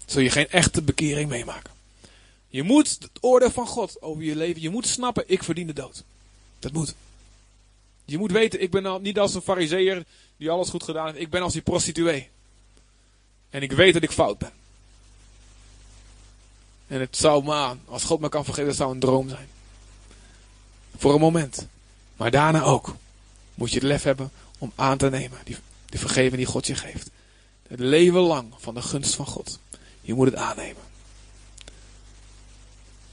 Zul 0.05 0.21
je 0.21 0.29
geen 0.29 0.49
echte 0.49 0.81
bekering 0.81 1.29
meemaken. 1.29 1.71
Je 2.47 2.63
moet 2.63 2.97
het 2.99 3.17
oordeel 3.21 3.51
van 3.51 3.67
God 3.67 4.01
over 4.01 4.23
je 4.23 4.35
leven, 4.35 4.61
je 4.61 4.69
moet 4.69 4.87
snappen, 4.87 5.23
ik 5.27 5.43
verdien 5.43 5.67
de 5.67 5.73
dood. 5.73 6.03
Dat 6.65 6.73
moet. 6.73 6.95
Je 8.05 8.17
moet 8.17 8.31
weten, 8.31 8.61
ik 8.61 8.71
ben 8.71 9.01
niet 9.01 9.19
als 9.19 9.35
een 9.35 9.41
fariseer 9.41 10.05
die 10.37 10.49
alles 10.49 10.69
goed 10.69 10.83
gedaan 10.83 11.05
heeft. 11.05 11.19
Ik 11.19 11.29
ben 11.29 11.41
als 11.41 11.53
die 11.53 11.61
prostituee. 11.61 12.29
En 13.49 13.61
ik 13.61 13.71
weet 13.71 13.93
dat 13.93 14.03
ik 14.03 14.11
fout 14.11 14.37
ben. 14.37 14.51
En 16.87 16.99
het 16.99 17.17
zou 17.17 17.43
maar, 17.43 17.75
als 17.85 18.03
God 18.03 18.19
me 18.19 18.29
kan 18.29 18.45
vergeven, 18.45 18.75
zou 18.75 18.91
een 18.91 18.99
droom 18.99 19.29
zijn. 19.29 19.47
Voor 20.97 21.13
een 21.13 21.19
moment. 21.19 21.67
Maar 22.15 22.31
daarna 22.31 22.61
ook. 22.61 22.95
Moet 23.55 23.69
je 23.69 23.75
het 23.75 23.87
lef 23.87 24.03
hebben 24.03 24.31
om 24.57 24.71
aan 24.75 24.97
te 24.97 25.09
nemen. 25.09 25.39
Die, 25.43 25.57
die 25.85 25.99
vergeving 25.99 26.35
die 26.35 26.45
God 26.45 26.67
je 26.67 26.75
geeft. 26.75 27.09
Het 27.67 27.79
leven 27.79 28.19
lang 28.19 28.53
van 28.57 28.73
de 28.73 28.81
gunst 28.81 29.15
van 29.15 29.25
God. 29.25 29.59
Je 30.01 30.13
moet 30.13 30.27
het 30.27 30.35
aannemen. 30.35 30.83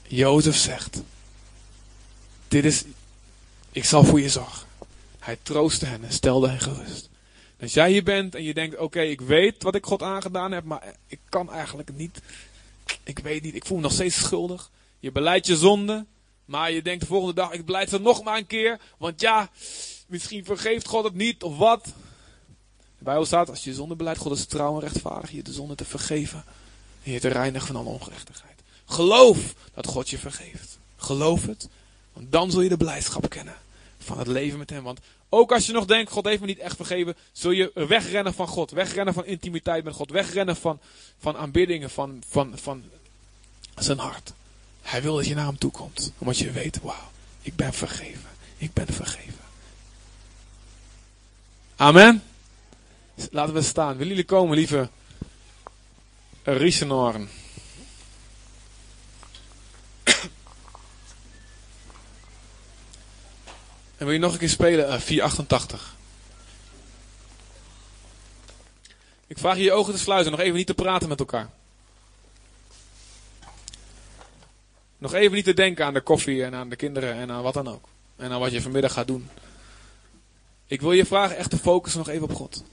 Jozef 0.07 0.55
zegt. 0.55 1.01
Dit 2.47 2.65
is, 2.65 2.83
ik 3.73 3.85
zal 3.85 4.03
voor 4.03 4.21
je 4.21 4.29
zorgen. 4.29 4.67
Hij 5.19 5.37
troostte 5.41 5.85
hen 5.85 6.03
en 6.03 6.13
stelde 6.13 6.49
hen 6.49 6.59
gerust. 6.59 7.09
Als 7.61 7.73
jij 7.73 7.91
hier 7.91 8.03
bent 8.03 8.35
en 8.35 8.43
je 8.43 8.53
denkt, 8.53 8.77
oké, 8.77 9.01
ik 9.01 9.21
weet 9.21 9.63
wat 9.63 9.75
ik 9.75 9.85
God 9.85 10.01
aangedaan 10.01 10.51
heb, 10.51 10.63
maar 10.63 10.95
ik 11.07 11.19
kan 11.29 11.51
eigenlijk 11.51 11.93
niet 11.95 12.21
ik 13.03 13.19
weet 13.19 13.43
niet, 13.43 13.55
ik 13.55 13.65
voel 13.65 13.77
me 13.77 13.83
nog 13.83 13.91
steeds 13.91 14.15
schuldig. 14.15 14.71
Je 14.99 15.11
beleidt 15.11 15.47
je 15.47 15.57
zonde, 15.57 16.05
maar 16.45 16.71
je 16.71 16.81
denkt 16.81 17.01
de 17.01 17.07
volgende 17.07 17.33
dag, 17.33 17.51
ik 17.51 17.65
beleid 17.65 17.89
ze 17.89 17.99
nog 17.99 18.23
maar 18.23 18.37
een 18.37 18.47
keer. 18.47 18.79
Want 18.97 19.21
ja, 19.21 19.49
misschien 20.07 20.45
vergeeft 20.45 20.87
God 20.87 21.03
het 21.03 21.13
niet 21.13 21.43
of 21.43 21.57
wat. 21.57 21.85
De 22.97 23.03
Bijbel 23.03 23.25
staat, 23.25 23.49
als 23.49 23.63
je 23.63 23.69
je 23.69 23.75
zonde 23.75 23.95
beleidt, 23.95 24.19
God 24.19 24.37
is 24.37 24.45
trouw 24.45 24.73
en 24.73 24.79
rechtvaardig 24.79 25.31
je 25.31 25.43
de 25.43 25.53
zonde 25.53 25.75
te 25.75 25.85
vergeven. 25.85 26.43
En 27.03 27.11
je 27.11 27.19
te 27.19 27.27
reinigen 27.27 27.67
van 27.67 27.75
alle 27.75 27.89
ongerechtigheid. 27.89 28.61
Geloof 28.85 29.55
dat 29.73 29.87
God 29.87 30.09
je 30.09 30.17
vergeeft. 30.17 30.77
Geloof 30.95 31.45
het. 31.45 31.69
Want 32.13 32.31
dan 32.31 32.51
zul 32.51 32.61
je 32.61 32.69
de 32.69 32.77
blijdschap 32.77 33.29
kennen 33.29 33.55
van 33.97 34.17
het 34.17 34.27
leven 34.27 34.59
met 34.59 34.69
hem. 34.69 34.83
Want 34.83 34.99
ook 35.29 35.51
als 35.51 35.65
je 35.65 35.71
nog 35.71 35.85
denkt, 35.85 36.11
God 36.11 36.25
heeft 36.25 36.39
me 36.39 36.45
niet 36.45 36.59
echt 36.59 36.75
vergeven, 36.75 37.15
zul 37.31 37.51
je 37.51 37.71
wegrennen 37.73 38.33
van 38.33 38.47
God. 38.47 38.71
Wegrennen 38.71 39.13
van 39.13 39.25
intimiteit 39.25 39.83
met 39.83 39.93
God. 39.93 40.11
Wegrennen 40.11 40.55
van, 40.55 40.79
van 41.19 41.37
aanbiddingen, 41.37 41.89
van, 41.89 42.23
van, 42.29 42.53
van 42.55 42.83
zijn 43.75 43.97
hart. 43.97 44.33
Hij 44.81 45.01
wil 45.01 45.15
dat 45.15 45.27
je 45.27 45.35
naar 45.35 45.45
hem 45.45 45.57
toe 45.57 45.71
komt. 45.71 46.13
Omdat 46.17 46.37
je 46.37 46.51
weet, 46.51 46.81
wauw, 46.81 47.11
ik 47.41 47.55
ben 47.55 47.73
vergeven. 47.73 48.29
Ik 48.57 48.73
ben 48.73 48.87
vergeven. 48.87 49.41
Amen. 51.75 52.23
Laten 53.31 53.53
we 53.53 53.61
staan. 53.61 53.93
Willen 53.93 54.07
jullie 54.07 54.23
komen, 54.23 54.55
lieve 54.55 54.89
Riesenoren? 56.43 57.29
En 64.03 64.09
wil 64.09 64.17
je 64.17 64.23
nog 64.23 64.33
een 64.33 64.39
keer 64.39 64.49
spelen? 64.49 64.87
Eh, 64.87 64.99
488. 64.99 65.95
Ik 69.27 69.37
vraag 69.37 69.57
je 69.57 69.63
je 69.63 69.71
ogen 69.71 69.93
te 69.93 69.99
sluiten, 69.99 70.31
nog 70.31 70.39
even 70.39 70.55
niet 70.55 70.67
te 70.67 70.73
praten 70.73 71.09
met 71.09 71.19
elkaar. 71.19 71.49
Nog 74.97 75.13
even 75.13 75.35
niet 75.35 75.45
te 75.45 75.53
denken 75.53 75.85
aan 75.85 75.93
de 75.93 76.01
koffie 76.01 76.43
en 76.43 76.55
aan 76.55 76.69
de 76.69 76.75
kinderen 76.75 77.13
en 77.13 77.31
aan 77.31 77.43
wat 77.43 77.53
dan 77.53 77.67
ook. 77.67 77.87
En 78.15 78.31
aan 78.31 78.39
wat 78.39 78.51
je 78.51 78.61
vanmiddag 78.61 78.93
gaat 78.93 79.07
doen. 79.07 79.29
Ik 80.67 80.81
wil 80.81 80.91
je 80.91 81.05
vragen 81.05 81.37
echt 81.37 81.49
te 81.49 81.57
focussen 81.57 81.99
nog 81.99 82.09
even 82.09 82.23
op 82.23 82.35
God. 82.35 82.63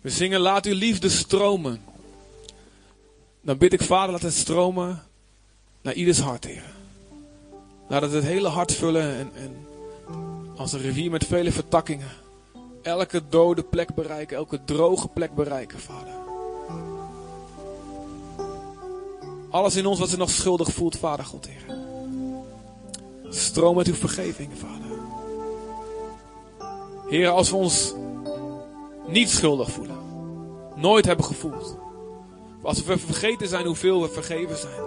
We 0.00 0.10
zingen 0.10 0.40
laat 0.40 0.66
uw 0.66 0.74
liefde 0.74 1.08
stromen. 1.08 1.93
Dan 3.44 3.58
bid 3.58 3.72
ik 3.72 3.82
vader 3.82 4.12
laat 4.12 4.22
het 4.22 4.34
stromen 4.34 5.02
naar 5.82 5.94
ieders 5.94 6.20
hart, 6.20 6.44
Heer. 6.44 6.64
Laat 7.88 8.02
het 8.02 8.12
het 8.12 8.24
hele 8.24 8.48
hart 8.48 8.72
vullen 8.72 9.14
en, 9.14 9.30
en 9.34 9.66
als 10.56 10.72
een 10.72 10.80
rivier 10.80 11.10
met 11.10 11.24
vele 11.24 11.52
vertakkingen. 11.52 12.08
Elke 12.82 13.22
dode 13.28 13.62
plek 13.62 13.94
bereiken, 13.94 14.36
elke 14.36 14.64
droge 14.64 15.08
plek 15.08 15.34
bereiken, 15.34 15.80
vader. 15.80 16.12
Alles 19.50 19.76
in 19.76 19.86
ons 19.86 19.98
wat 19.98 20.08
zich 20.08 20.18
nog 20.18 20.30
schuldig 20.30 20.72
voelt, 20.72 20.96
vader 20.96 21.24
God, 21.24 21.48
Heer. 21.48 21.76
Stroom 23.28 23.76
met 23.76 23.86
uw 23.86 23.94
vergeving, 23.94 24.50
vader. 24.58 24.98
Heer, 27.08 27.28
als 27.28 27.50
we 27.50 27.56
ons 27.56 27.94
niet 29.06 29.30
schuldig 29.30 29.70
voelen, 29.70 29.98
nooit 30.74 31.04
hebben 31.04 31.24
gevoeld. 31.24 31.76
Als 32.64 32.82
we 32.82 32.98
vergeten 32.98 33.48
zijn 33.48 33.66
hoeveel 33.66 34.02
we 34.02 34.08
vergeven 34.08 34.56
zijn. 34.56 34.82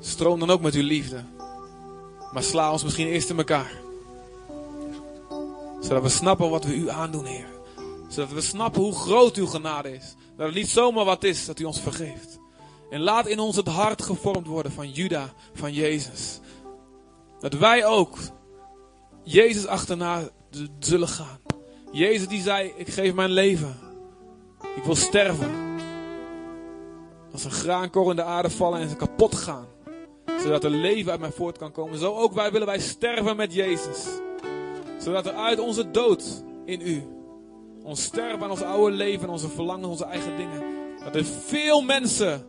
Stroom 0.00 0.38
dan 0.38 0.50
ook 0.50 0.60
met 0.60 0.74
uw 0.74 0.82
liefde. 0.82 1.24
Maar 2.32 2.42
sla 2.42 2.72
ons 2.72 2.84
misschien 2.84 3.06
eerst 3.06 3.30
in 3.30 3.38
elkaar. 3.38 3.80
Zodat 5.80 6.02
we 6.02 6.08
snappen 6.08 6.50
wat 6.50 6.64
we 6.64 6.74
u 6.74 6.90
aandoen, 6.90 7.24
Heer. 7.24 7.46
Zodat 8.08 8.32
we 8.32 8.40
snappen 8.40 8.82
hoe 8.82 8.94
groot 8.94 9.36
uw 9.36 9.46
genade 9.46 9.94
is. 9.94 10.14
Dat 10.36 10.46
het 10.46 10.54
niet 10.54 10.68
zomaar 10.68 11.04
wat 11.04 11.24
is 11.24 11.46
dat 11.46 11.58
u 11.58 11.64
ons 11.64 11.80
vergeeft. 11.80 12.38
En 12.90 13.00
laat 13.00 13.26
in 13.26 13.38
ons 13.38 13.56
het 13.56 13.68
hart 13.68 14.02
gevormd 14.02 14.46
worden 14.46 14.72
van 14.72 14.90
Juda, 14.90 15.32
van 15.54 15.72
Jezus. 15.72 16.40
Dat 17.40 17.52
wij 17.52 17.86
ook 17.86 18.18
Jezus 19.22 19.66
achterna 19.66 20.28
zullen 20.78 21.08
gaan. 21.08 21.38
Jezus 21.92 22.28
die 22.28 22.42
zei, 22.42 22.72
ik 22.76 22.88
geef 22.88 23.14
mijn 23.14 23.30
leven. 23.30 23.76
Ik 24.76 24.84
wil 24.84 24.96
sterven. 24.96 25.71
Als 27.32 27.44
een 27.44 27.50
graankorrel 27.50 28.10
in 28.10 28.16
de 28.16 28.22
aarde 28.22 28.50
vallen 28.50 28.80
en 28.80 28.88
ze 28.88 28.96
kapot 28.96 29.34
gaan. 29.34 29.66
Zodat 30.42 30.64
er 30.64 30.70
leven 30.70 31.10
uit 31.10 31.20
mij 31.20 31.32
voort 31.32 31.58
kan 31.58 31.72
komen. 31.72 31.98
Zo 31.98 32.14
ook 32.14 32.32
wij 32.32 32.52
willen 32.52 32.66
wij 32.66 32.78
sterven 32.78 33.36
met 33.36 33.54
Jezus. 33.54 34.06
Zodat 34.98 35.26
er 35.26 35.34
uit 35.34 35.58
onze 35.58 35.90
dood 35.90 36.44
in 36.64 36.80
u. 36.80 37.02
Ons 37.82 38.02
sterven 38.02 38.42
aan 38.42 38.50
ons 38.50 38.62
oude 38.62 38.96
leven 38.96 39.22
en 39.22 39.30
onze 39.30 39.48
verlangen, 39.48 39.88
onze 39.88 40.04
eigen 40.04 40.36
dingen. 40.36 40.62
Dat 41.04 41.14
er 41.14 41.24
veel 41.24 41.80
mensen 41.80 42.46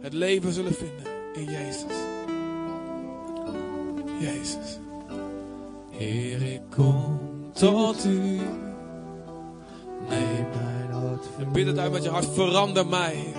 het 0.00 0.12
leven 0.12 0.52
zullen 0.52 0.74
vinden 0.74 1.06
in 1.34 1.44
Jezus. 1.44 1.92
Jezus. 4.18 4.78
Heer, 5.90 6.42
ik 6.42 6.62
kom 6.76 7.18
tot 7.52 8.04
u. 8.04 8.40
Neem 10.08 10.46
mijn 10.54 10.90
hart 10.90 11.24
En 11.38 11.52
bid 11.52 11.66
het 11.66 11.78
uit 11.78 11.92
met 11.92 12.02
je 12.02 12.08
hart. 12.08 12.26
Verander 12.34 12.86
mij. 12.86 13.34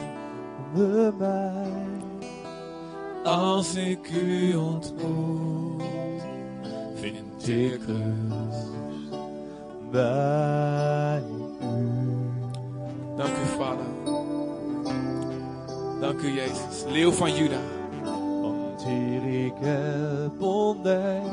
Verander 0.74 1.14
mij. 1.18 1.72
Als 3.24 3.76
ik 3.76 4.10
u 4.12 4.56
ontmoet, 4.56 5.84
vind 6.96 7.48
ik 7.48 7.80
rust. 7.86 8.70
bij 9.92 11.24
u. 11.62 11.86
Dank 13.16 13.30
u, 13.30 13.46
Vader. 13.58 13.86
Dank 16.00 16.22
u, 16.22 16.28
Jezus. 16.28 16.84
Leeuw 16.88 17.12
van 17.12 17.36
Juda. 17.36 17.60
Want 18.42 18.84
hier 18.84 19.46
ik 19.46 19.54
heb 19.60 20.42
ontdekt 20.42 21.26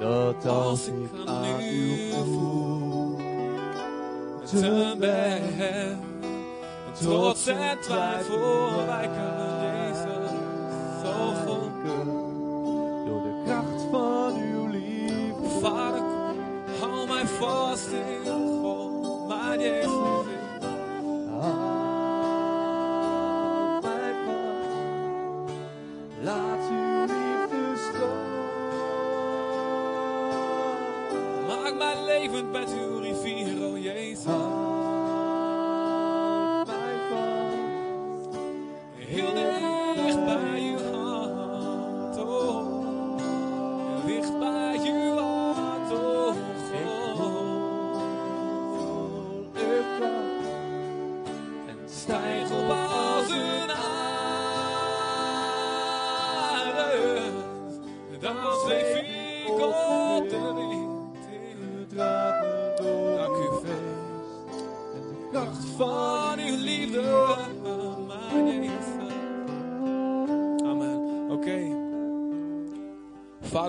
dat 0.00 0.46
als 0.46 0.86
ik 0.86 1.10
aan 1.26 1.60
uw 1.60 2.12
voeten 4.44 4.98
ben, 4.98 5.98
trots 7.00 7.46
en 7.46 7.80
twijfel 7.80 8.86
wijken, 8.86 9.34
Jezus. 9.62 10.30
Zo 11.02 11.32
vol. 11.44 11.70
door 13.06 13.22
de 13.22 13.42
kracht 13.44 13.82
van 13.90 14.34
uw 14.36 14.66
liefde. 14.66 15.48
Vader, 15.60 16.02
hou 16.80 17.06
mij 17.08 17.26
vast 17.26 17.88
in 17.88 18.26
God, 18.26 19.28
mijn 19.28 19.60
Jezus. 19.60 19.90
Houd 21.30 21.82
mij 23.82 24.14
vast. 24.26 24.74
Laat 26.22 26.70
uw 26.70 27.00
liefde 27.00 27.76
stromen. 27.88 28.26
Maak 31.46 31.74
mij 31.78 32.04
levend 32.04 32.52
met 32.52 32.72
uw 32.72 32.98
rivier, 32.98 33.64
o 33.64 33.78
Jezus. 33.78 34.57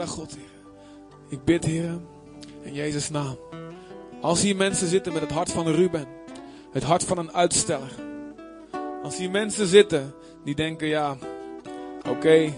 God, 0.09 0.35
Heer. 0.35 0.73
Ik 1.29 1.43
bid, 1.43 1.65
Heer, 1.65 1.99
in 2.61 2.73
Jezus' 2.73 3.09
naam. 3.09 3.37
Als 4.21 4.41
hier 4.41 4.55
mensen 4.55 4.87
zitten 4.87 5.13
met 5.13 5.21
het 5.21 5.31
hart 5.31 5.51
van 5.51 5.67
Ruben, 5.67 6.07
het 6.71 6.83
hart 6.83 7.03
van 7.03 7.17
een 7.17 7.33
uitsteller. 7.33 7.91
Als 9.03 9.17
hier 9.17 9.29
mensen 9.29 9.67
zitten 9.67 10.13
die 10.43 10.55
denken, 10.55 10.87
ja, 10.87 11.17
oké, 12.09 12.53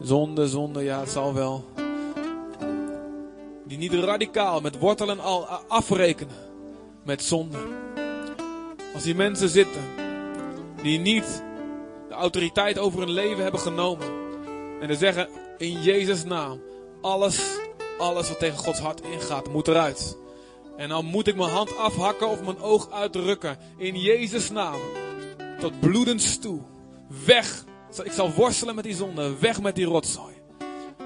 zonde, 0.00 0.48
zonde, 0.48 0.82
ja, 0.82 1.00
het 1.00 1.10
zal 1.10 1.34
wel. 1.34 1.64
Die 3.64 3.78
niet 3.78 3.92
radicaal 3.92 4.60
met 4.60 4.78
wortel 4.78 5.10
en 5.10 5.20
al 5.20 5.46
afrekenen 5.68 6.36
met 7.04 7.22
zonde. 7.22 7.58
Als 8.94 9.02
die 9.02 9.14
mensen 9.14 9.48
zitten 9.48 9.82
die 10.82 10.98
niet 10.98 11.42
de 12.08 12.14
autoriteit 12.14 12.78
over 12.78 13.00
hun 13.00 13.10
leven 13.10 13.42
hebben 13.42 13.60
genomen. 13.60 14.06
En 14.80 14.86
die 14.86 14.96
zeggen 14.96 15.28
in 15.58 15.82
Jezus 15.82 16.24
naam, 16.24 16.60
alles, 17.00 17.40
alles 17.98 18.28
wat 18.28 18.38
tegen 18.38 18.58
Gods 18.58 18.78
hart 18.78 19.00
ingaat, 19.00 19.48
moet 19.48 19.68
eruit. 19.68 20.16
En 20.76 20.88
dan 20.88 21.04
moet 21.04 21.26
ik 21.26 21.36
mijn 21.36 21.50
hand 21.50 21.76
afhakken 21.76 22.28
of 22.28 22.42
mijn 22.42 22.60
oog 22.60 22.90
uitrukken. 22.90 23.58
In 23.76 24.00
Jezus 24.00 24.50
naam. 24.50 24.80
Tot 25.60 25.80
bloedens 25.80 26.38
toe. 26.38 26.60
Weg. 27.24 27.64
Ik 28.02 28.12
zal 28.12 28.32
worstelen 28.32 28.74
met 28.74 28.84
die 28.84 28.94
zonde. 28.94 29.38
Weg 29.38 29.60
met 29.60 29.74
die 29.74 29.84
rotzooi. 29.84 30.34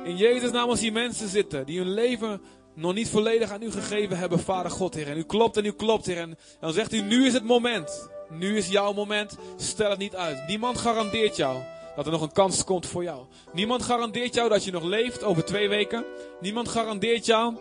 In 0.04 0.16
Jezus 0.16 0.50
naam 0.50 0.68
als 0.68 0.80
die 0.80 0.92
mensen 0.92 1.28
zitten 1.28 1.66
die 1.66 1.78
hun 1.78 1.90
leven 1.90 2.40
nog 2.74 2.94
niet 2.94 3.08
volledig 3.08 3.50
aan 3.50 3.62
u 3.62 3.70
gegeven 3.70 4.18
hebben, 4.18 4.40
Vader 4.40 4.70
God, 4.70 4.94
Heer. 4.94 5.08
En 5.08 5.16
u 5.16 5.22
klopt 5.22 5.56
en 5.56 5.64
u 5.64 5.72
klopt, 5.72 6.06
Heer. 6.06 6.18
En 6.18 6.38
dan 6.60 6.72
zegt 6.72 6.92
u, 6.92 7.00
nu 7.00 7.26
is 7.26 7.32
het 7.32 7.44
moment. 7.44 8.08
Nu 8.30 8.56
is 8.56 8.68
jouw 8.68 8.92
moment. 8.92 9.36
Stel 9.56 9.90
het 9.90 9.98
niet 9.98 10.14
uit. 10.14 10.46
Niemand 10.46 10.78
garandeert 10.78 11.36
jou 11.36 11.56
dat 11.96 12.06
er 12.06 12.12
nog 12.12 12.22
een 12.22 12.32
kans 12.32 12.64
komt 12.64 12.86
voor 12.86 13.02
jou. 13.02 13.24
Niemand 13.52 13.82
garandeert 13.82 14.34
jou 14.34 14.48
dat 14.48 14.64
je 14.64 14.72
nog 14.72 14.82
leeft 14.82 15.22
over 15.22 15.44
twee 15.44 15.68
weken. 15.68 16.04
Niemand 16.40 16.68
garandeert 16.68 17.26
jou 17.26 17.54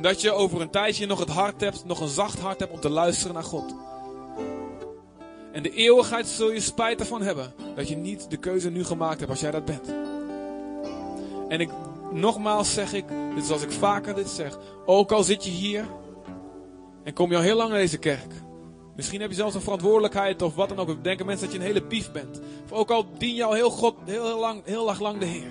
dat 0.00 0.20
je 0.20 0.32
over 0.32 0.60
een 0.60 0.70
tijdje 0.70 1.06
nog 1.06 1.18
het 1.18 1.28
hart 1.28 1.60
hebt, 1.60 1.84
nog 1.84 2.00
een 2.00 2.08
zacht 2.08 2.38
hart 2.38 2.60
hebt 2.60 2.72
om 2.72 2.80
te 2.80 2.90
luisteren 2.90 3.34
naar 3.34 3.44
God. 3.44 3.74
En 5.52 5.62
de 5.62 5.74
eeuwigheid 5.74 6.26
zul 6.26 6.52
je 6.52 6.60
spijt 6.60 7.00
ervan 7.00 7.22
hebben 7.22 7.54
dat 7.74 7.88
je 7.88 7.96
niet 7.96 8.30
de 8.30 8.36
keuze 8.36 8.70
nu 8.70 8.84
gemaakt 8.84 9.18
hebt 9.18 9.30
als 9.30 9.40
jij 9.40 9.50
dat 9.50 9.64
bent. 9.64 9.94
En 11.48 11.60
ik, 11.60 11.70
nogmaals 12.12 12.72
zeg 12.74 12.92
ik, 12.92 13.04
dit 13.34 13.44
is 13.44 13.50
als 13.50 13.62
ik 13.62 13.72
vaker 13.72 14.14
dit 14.14 14.28
zeg, 14.28 14.58
ook 14.86 15.12
al 15.12 15.22
zit 15.22 15.44
je 15.44 15.50
hier 15.50 15.86
en 17.04 17.12
kom 17.12 17.30
je 17.30 17.36
al 17.36 17.42
heel 17.42 17.56
lang 17.56 17.70
naar 17.70 17.78
deze 17.78 17.98
kerk. 17.98 18.41
Misschien 18.96 19.20
heb 19.20 19.30
je 19.30 19.36
zelfs 19.36 19.54
een 19.54 19.60
verantwoordelijkheid 19.60 20.42
of 20.42 20.54
wat 20.54 20.68
dan 20.68 20.78
ook. 20.78 21.04
Denken 21.04 21.26
mensen 21.26 21.46
dat 21.46 21.54
je 21.54 21.60
een 21.60 21.66
hele 21.66 21.82
pief 21.82 22.12
bent. 22.12 22.40
Of 22.64 22.72
ook 22.72 22.90
al 22.90 23.06
dien 23.18 23.34
je 23.34 23.44
al 23.44 23.52
heel, 23.52 23.70
God, 23.70 23.94
heel, 24.04 24.38
lang, 24.38 24.62
heel 24.64 24.96
lang 24.98 25.18
de 25.18 25.26
Heer. 25.26 25.50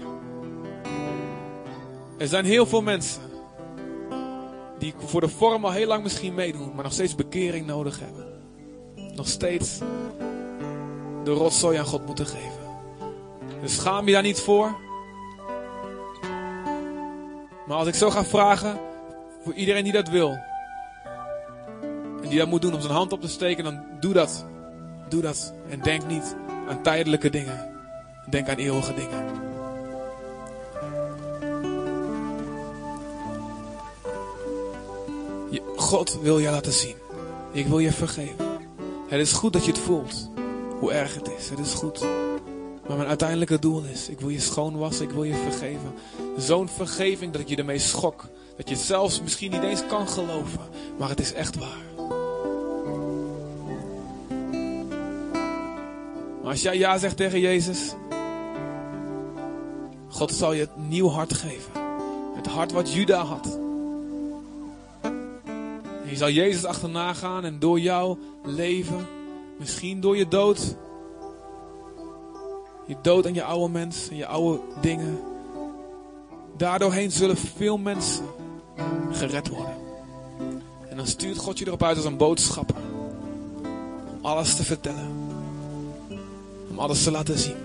Er 2.17 2.27
zijn 2.27 2.45
heel 2.45 2.65
veel 2.65 2.81
mensen 2.81 3.21
die 4.79 4.93
voor 4.97 5.21
de 5.21 5.29
vorm 5.29 5.65
al 5.65 5.71
heel 5.71 5.87
lang 5.87 6.03
misschien 6.03 6.33
meedoen, 6.33 6.71
maar 6.75 6.83
nog 6.83 6.93
steeds 6.93 7.15
bekering 7.15 7.65
nodig 7.65 7.99
hebben. 7.99 8.25
Nog 9.15 9.27
steeds 9.27 9.79
de 11.23 11.31
rotzooi 11.31 11.77
aan 11.77 11.85
God 11.85 12.05
moeten 12.05 12.25
geven. 12.25 12.79
Dus 13.61 13.75
schaam 13.75 14.07
je 14.07 14.13
daar 14.13 14.21
niet 14.21 14.39
voor. 14.39 14.75
Maar 17.67 17.77
als 17.77 17.87
ik 17.87 17.95
zo 17.95 18.09
ga 18.09 18.23
vragen, 18.23 18.79
voor 19.43 19.53
iedereen 19.53 19.83
die 19.83 19.93
dat 19.93 20.09
wil, 20.09 20.37
die 22.31 22.39
dat 22.39 22.49
moet 22.49 22.61
doen 22.61 22.73
om 22.73 22.81
zijn 22.81 22.93
hand 22.93 23.11
op 23.11 23.21
te 23.21 23.27
steken, 23.27 23.63
dan 23.63 23.83
doe 23.99 24.13
dat. 24.13 24.45
Doe 25.09 25.21
dat. 25.21 25.53
En 25.69 25.79
denk 25.81 26.07
niet 26.07 26.35
aan 26.69 26.83
tijdelijke 26.83 27.29
dingen. 27.29 27.69
Denk 28.29 28.49
aan 28.49 28.57
eeuwige 28.57 28.93
dingen. 28.93 29.39
God 35.75 36.19
wil 36.21 36.39
je 36.39 36.49
laten 36.49 36.71
zien. 36.71 36.95
Ik 37.51 37.67
wil 37.67 37.79
je 37.79 37.91
vergeven. 37.91 38.45
Het 39.07 39.19
is 39.19 39.31
goed 39.31 39.53
dat 39.53 39.65
je 39.65 39.71
het 39.71 39.79
voelt. 39.79 40.29
Hoe 40.79 40.91
erg 40.91 41.15
het 41.15 41.31
is. 41.37 41.49
Het 41.49 41.59
is 41.59 41.73
goed. 41.73 42.01
Maar 42.87 42.97
mijn 42.97 43.09
uiteindelijke 43.09 43.59
doel 43.59 43.83
is, 43.83 44.09
ik 44.09 44.19
wil 44.19 44.29
je 44.29 44.39
schoonwassen, 44.39 45.05
ik 45.05 45.11
wil 45.11 45.23
je 45.23 45.35
vergeven. 45.35 45.93
Zo'n 46.37 46.69
vergeving 46.69 47.31
dat 47.31 47.41
ik 47.41 47.47
je 47.47 47.55
ermee 47.55 47.79
schok. 47.79 48.29
Dat 48.57 48.69
je 48.69 48.75
het 48.75 48.83
zelfs 48.83 49.21
misschien 49.21 49.51
niet 49.51 49.63
eens 49.63 49.85
kan 49.87 50.07
geloven. 50.07 50.59
Maar 50.97 51.09
het 51.09 51.19
is 51.19 51.33
echt 51.33 51.57
waar. 51.57 51.90
Als 56.51 56.61
jij 56.61 56.77
ja 56.77 56.97
zegt 56.97 57.17
tegen 57.17 57.39
Jezus, 57.39 57.93
God 60.07 60.31
zal 60.31 60.53
je 60.53 60.59
het 60.59 60.77
nieuw 60.77 61.07
hart 61.07 61.33
geven. 61.33 61.71
Het 62.35 62.47
hart 62.47 62.71
wat 62.71 62.93
Juda 62.93 63.23
had. 63.23 63.59
En 65.01 66.09
je 66.09 66.15
zal 66.15 66.29
Jezus 66.29 66.65
achterna 66.65 67.13
gaan 67.13 67.43
en 67.43 67.59
door 67.59 67.79
jouw 67.79 68.17
leven, 68.43 69.07
misschien 69.59 70.01
door 70.01 70.17
je 70.17 70.27
dood, 70.27 70.75
je 72.87 72.95
dood 73.01 73.25
aan 73.25 73.33
je 73.33 73.43
oude 73.43 73.73
mens 73.73 74.09
en 74.09 74.15
je 74.15 74.25
oude 74.25 74.59
dingen, 74.81 75.19
daardoorheen 76.57 77.11
zullen 77.11 77.37
veel 77.37 77.77
mensen 77.77 78.25
gered 79.11 79.47
worden. 79.47 79.75
En 80.89 80.97
dan 80.97 81.07
stuurt 81.07 81.37
God 81.37 81.59
je 81.59 81.65
erop 81.67 81.83
uit 81.83 81.95
als 81.95 82.05
een 82.05 82.17
boodschapper. 82.17 82.75
Om 84.17 84.25
alles 84.25 84.55
te 84.55 84.63
vertellen. 84.63 85.20
Om 86.71 86.79
alles 86.79 87.03
te 87.03 87.11
laten 87.11 87.37
zien. 87.37 87.55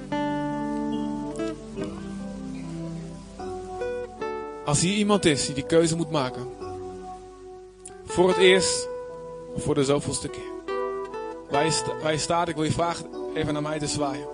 Als 4.65 4.81
hier 4.81 4.95
iemand 4.95 5.25
is 5.25 5.47
die 5.47 5.55
die 5.55 5.67
keuze 5.67 5.97
moet 5.97 6.11
maken. 6.11 6.49
Voor 8.05 8.29
het 8.29 8.37
eerst. 8.37 8.89
Of 9.55 9.63
voor 9.63 9.75
de 9.75 9.85
zoveelste 9.85 10.29
keer. 10.29 10.75
Waar 11.51 12.13
je, 12.13 12.19
staat, 12.19 12.49
ik 12.49 12.55
wil 12.55 12.65
je 12.65 12.73
vragen 12.73 13.07
even 13.35 13.53
naar 13.53 13.63
mij 13.63 13.79
te 13.79 13.87
zwaaien. 13.87 14.27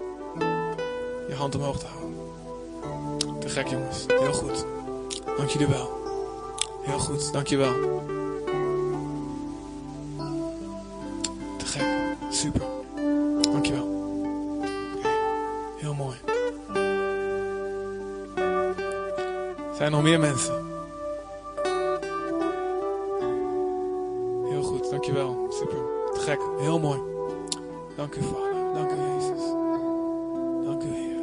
Je 1.28 1.35
hand 1.35 1.55
omhoog 1.55 1.78
te 1.78 1.86
houden. 1.86 3.40
Te 3.40 3.49
gek 3.49 3.66
jongens. 3.66 4.05
Heel 4.07 4.32
goed. 4.32 4.65
Dank 5.36 5.49
jullie 5.49 5.66
wel. 5.66 5.90
Heel 6.82 6.99
goed. 6.99 7.32
Dank 7.32 7.47
je 7.47 7.57
wel. 7.57 7.74
Te 11.57 11.66
gek. 11.66 11.86
Super. 12.31 12.82
Zijn 19.83 19.95
er 19.95 20.01
nog 20.01 20.09
meer 20.11 20.21
mensen? 20.21 20.55
Heel 24.49 24.63
goed, 24.63 24.91
dankjewel. 24.91 25.47
Super. 25.51 25.79
Te 26.13 26.21
gek. 26.21 26.41
Heel 26.59 26.79
mooi. 26.79 27.01
Dank 27.97 28.15
u, 28.15 28.23
Vader. 28.23 28.75
Dank 28.75 28.91
u, 28.91 28.95
Jezus. 28.95 29.43
Dank 30.65 30.83
u, 30.83 30.95
Heer. 30.95 31.19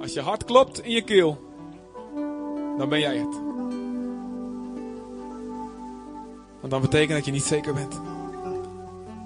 Als 0.00 0.12
je 0.12 0.20
hart 0.20 0.44
klopt 0.44 0.82
in 0.82 0.90
je 0.90 1.02
keel, 1.02 1.38
dan 2.78 2.88
ben 2.88 3.00
jij 3.00 3.16
het. 3.16 3.40
Want 6.60 6.70
dan 6.70 6.80
betekent 6.80 7.16
dat 7.16 7.24
je 7.24 7.32
niet 7.32 7.44
zeker 7.44 7.74
bent. 7.74 8.00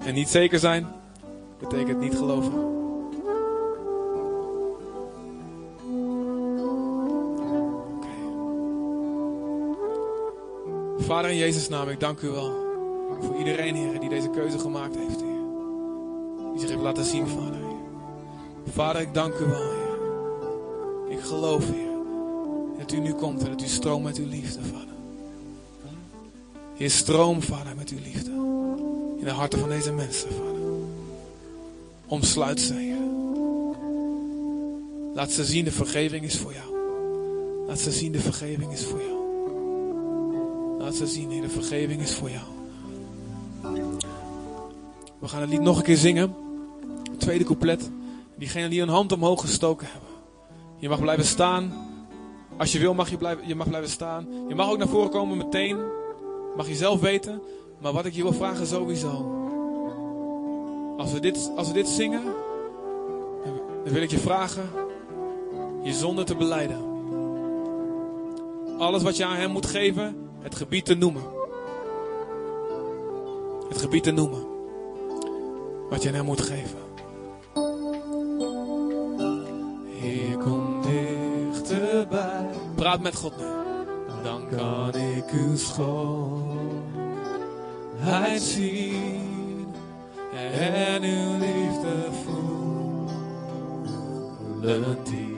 En 0.05 0.15
niet 0.15 0.29
zeker 0.29 0.59
zijn, 0.59 0.87
betekent 1.59 2.01
niet 2.01 2.17
geloven. 2.17 2.78
Vader 11.09 11.31
in 11.31 11.37
Jezus' 11.37 11.69
naam, 11.69 11.89
ik 11.89 12.01
dank 12.01 12.21
u 12.21 12.29
wel 12.29 12.53
voor 13.21 13.39
iedereen, 13.39 13.75
Heer, 13.75 14.01
die 14.01 14.09
deze 14.09 14.31
keuze 14.31 14.59
gemaakt 14.59 14.97
heeft, 14.97 15.21
Heer. 15.21 15.41
Die 16.53 16.61
zich 16.61 16.69
heeft 16.69 16.83
laten 16.83 17.05
zien, 17.05 17.27
Vader. 17.29 17.61
Vader, 18.73 19.01
ik 19.01 19.15
dank 19.15 19.35
u 19.35 19.45
wel, 19.45 19.71
Heer. 19.71 21.17
Ik 21.19 21.21
geloof, 21.21 21.65
Heer, 21.67 21.89
dat 22.79 22.93
u 22.93 22.99
nu 22.99 23.13
komt 23.13 23.43
en 23.43 23.51
dat 23.51 23.63
u 23.63 23.67
stroomt 23.67 24.05
met 24.05 24.17
uw 24.17 24.27
liefde, 24.27 24.61
Vader. 24.63 24.95
Heer, 26.75 26.91
stroom, 26.91 27.43
Vader, 27.43 27.77
met 27.77 27.91
uw 27.91 27.99
liefde. 28.05 28.31
In 29.19 29.25
de 29.25 29.31
harten 29.31 29.59
van 29.59 29.69
deze 29.69 29.93
mensen, 29.93 30.29
Vader. 30.33 30.63
Omsluit 32.07 32.61
ze, 32.61 32.75
Heer. 32.75 32.97
Laat 35.15 35.31
ze 35.31 35.45
zien, 35.45 35.65
de 35.65 35.73
vergeving 35.73 36.25
is 36.25 36.39
voor 36.39 36.53
jou. 36.53 36.77
Laat 37.67 37.81
ze 37.81 37.91
zien, 37.91 38.13
de 38.13 38.21
vergeving 38.21 38.73
is 38.73 38.85
voor 38.85 38.99
jou. 38.99 39.18
Laat 40.89 40.97
ze 40.97 41.07
zien, 41.07 41.31
Heer, 41.31 41.41
de 41.43 41.49
vergeving 41.49 42.01
is 42.01 42.15
voor 42.15 42.31
jou. 42.31 42.45
We 45.19 45.29
gaan 45.29 45.41
het 45.41 45.51
lied 45.51 45.61
nog 45.61 45.77
een 45.77 45.83
keer 45.83 45.97
zingen. 45.97 46.35
Tweede 47.17 47.45
couplet. 47.45 47.91
Diegenen 48.37 48.71
die 48.71 48.83
een 48.83 48.89
hand 48.89 49.13
omhoog 49.13 49.41
gestoken 49.41 49.87
hebben. 49.91 50.09
Je 50.79 50.89
mag 50.89 51.01
blijven 51.01 51.25
staan. 51.25 51.73
Als 52.57 52.73
je 52.73 52.79
wil 52.79 52.95
mag 52.95 53.11
je, 53.11 53.17
blijven, 53.17 53.49
je 53.49 53.55
mag 53.55 53.69
blijven 53.69 53.91
staan. 53.91 54.27
Je 54.49 54.55
mag 54.55 54.71
ook 54.71 54.79
naar 54.79 54.89
voren 54.89 55.11
komen 55.11 55.37
meteen. 55.37 55.79
Mag 56.57 56.69
je 56.69 56.75
zelf 56.75 57.01
weten. 57.01 57.43
Maar 57.81 57.93
wat 57.93 58.07
ik 58.07 58.15
je 58.15 58.23
wil 58.23 58.33
vragen 58.33 58.67
sowieso. 58.67 59.47
Als 60.99 61.13
we 61.13 61.21
dit, 61.21 61.51
als 61.57 61.69
we 61.69 61.75
dit 61.75 61.89
zingen. 61.89 62.23
Dan 63.85 63.93
wil 63.93 64.03
ik 64.03 64.11
je 64.11 64.19
vragen. 64.19 64.71
Je 65.83 65.93
zonde 65.93 66.25
te 66.25 66.37
beleiden. 66.37 66.81
Alles 68.79 69.03
wat 69.03 69.17
je 69.17 69.25
aan 69.25 69.37
hem 69.37 69.51
moet 69.51 69.67
geven. 69.67 70.28
Het 70.41 70.55
gebied 70.55 70.85
te 70.85 70.95
noemen. 70.95 71.23
Het 73.69 73.81
gebied 73.81 74.03
te 74.03 74.11
noemen. 74.11 74.47
Wat 75.91 76.03
je 76.03 76.11
hem 76.11 76.25
moet 76.25 76.41
geven. 76.41 76.79
Heer, 79.85 80.39
kom 80.39 80.83
dichterbij. 80.83 82.47
Praat 82.75 83.01
met 83.01 83.17
God 83.17 83.37
nu. 83.37 83.45
Dan 84.23 84.49
kan 84.57 84.95
ik 84.95 85.25
uw 85.33 85.57
schoonheid 85.57 86.83
zien. 88.43 89.67
En 90.33 91.03
uw 91.03 91.33
liefde 91.39 92.09
voelen 92.25 92.49
diep 95.05 95.38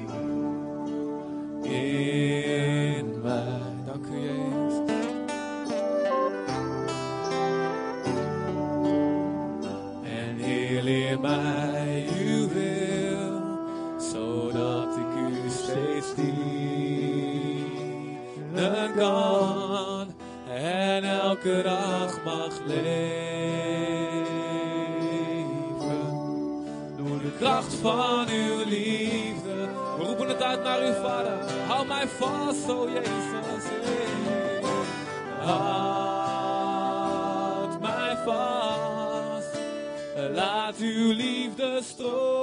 dag 21.45 22.25
mag 22.25 22.53
leven. 22.67 23.01
Door 26.97 27.19
de 27.19 27.33
kracht 27.39 27.75
van 27.75 28.29
uw 28.29 28.65
liefde. 28.65 29.69
We 29.99 30.05
roepen 30.05 30.29
het 30.29 30.43
uit 30.43 30.63
naar 30.63 30.81
uw 30.81 30.93
vader. 30.93 31.39
Hou 31.67 31.87
mij 31.87 32.09
vast, 32.09 32.71
o 32.71 32.89
Jezus. 32.89 33.65
Houd 35.41 35.61
mij 37.81 38.17
vast. 38.25 39.59
Laat 40.35 40.77
uw 40.79 41.13
liefde 41.13 41.81
stromen. 41.83 42.40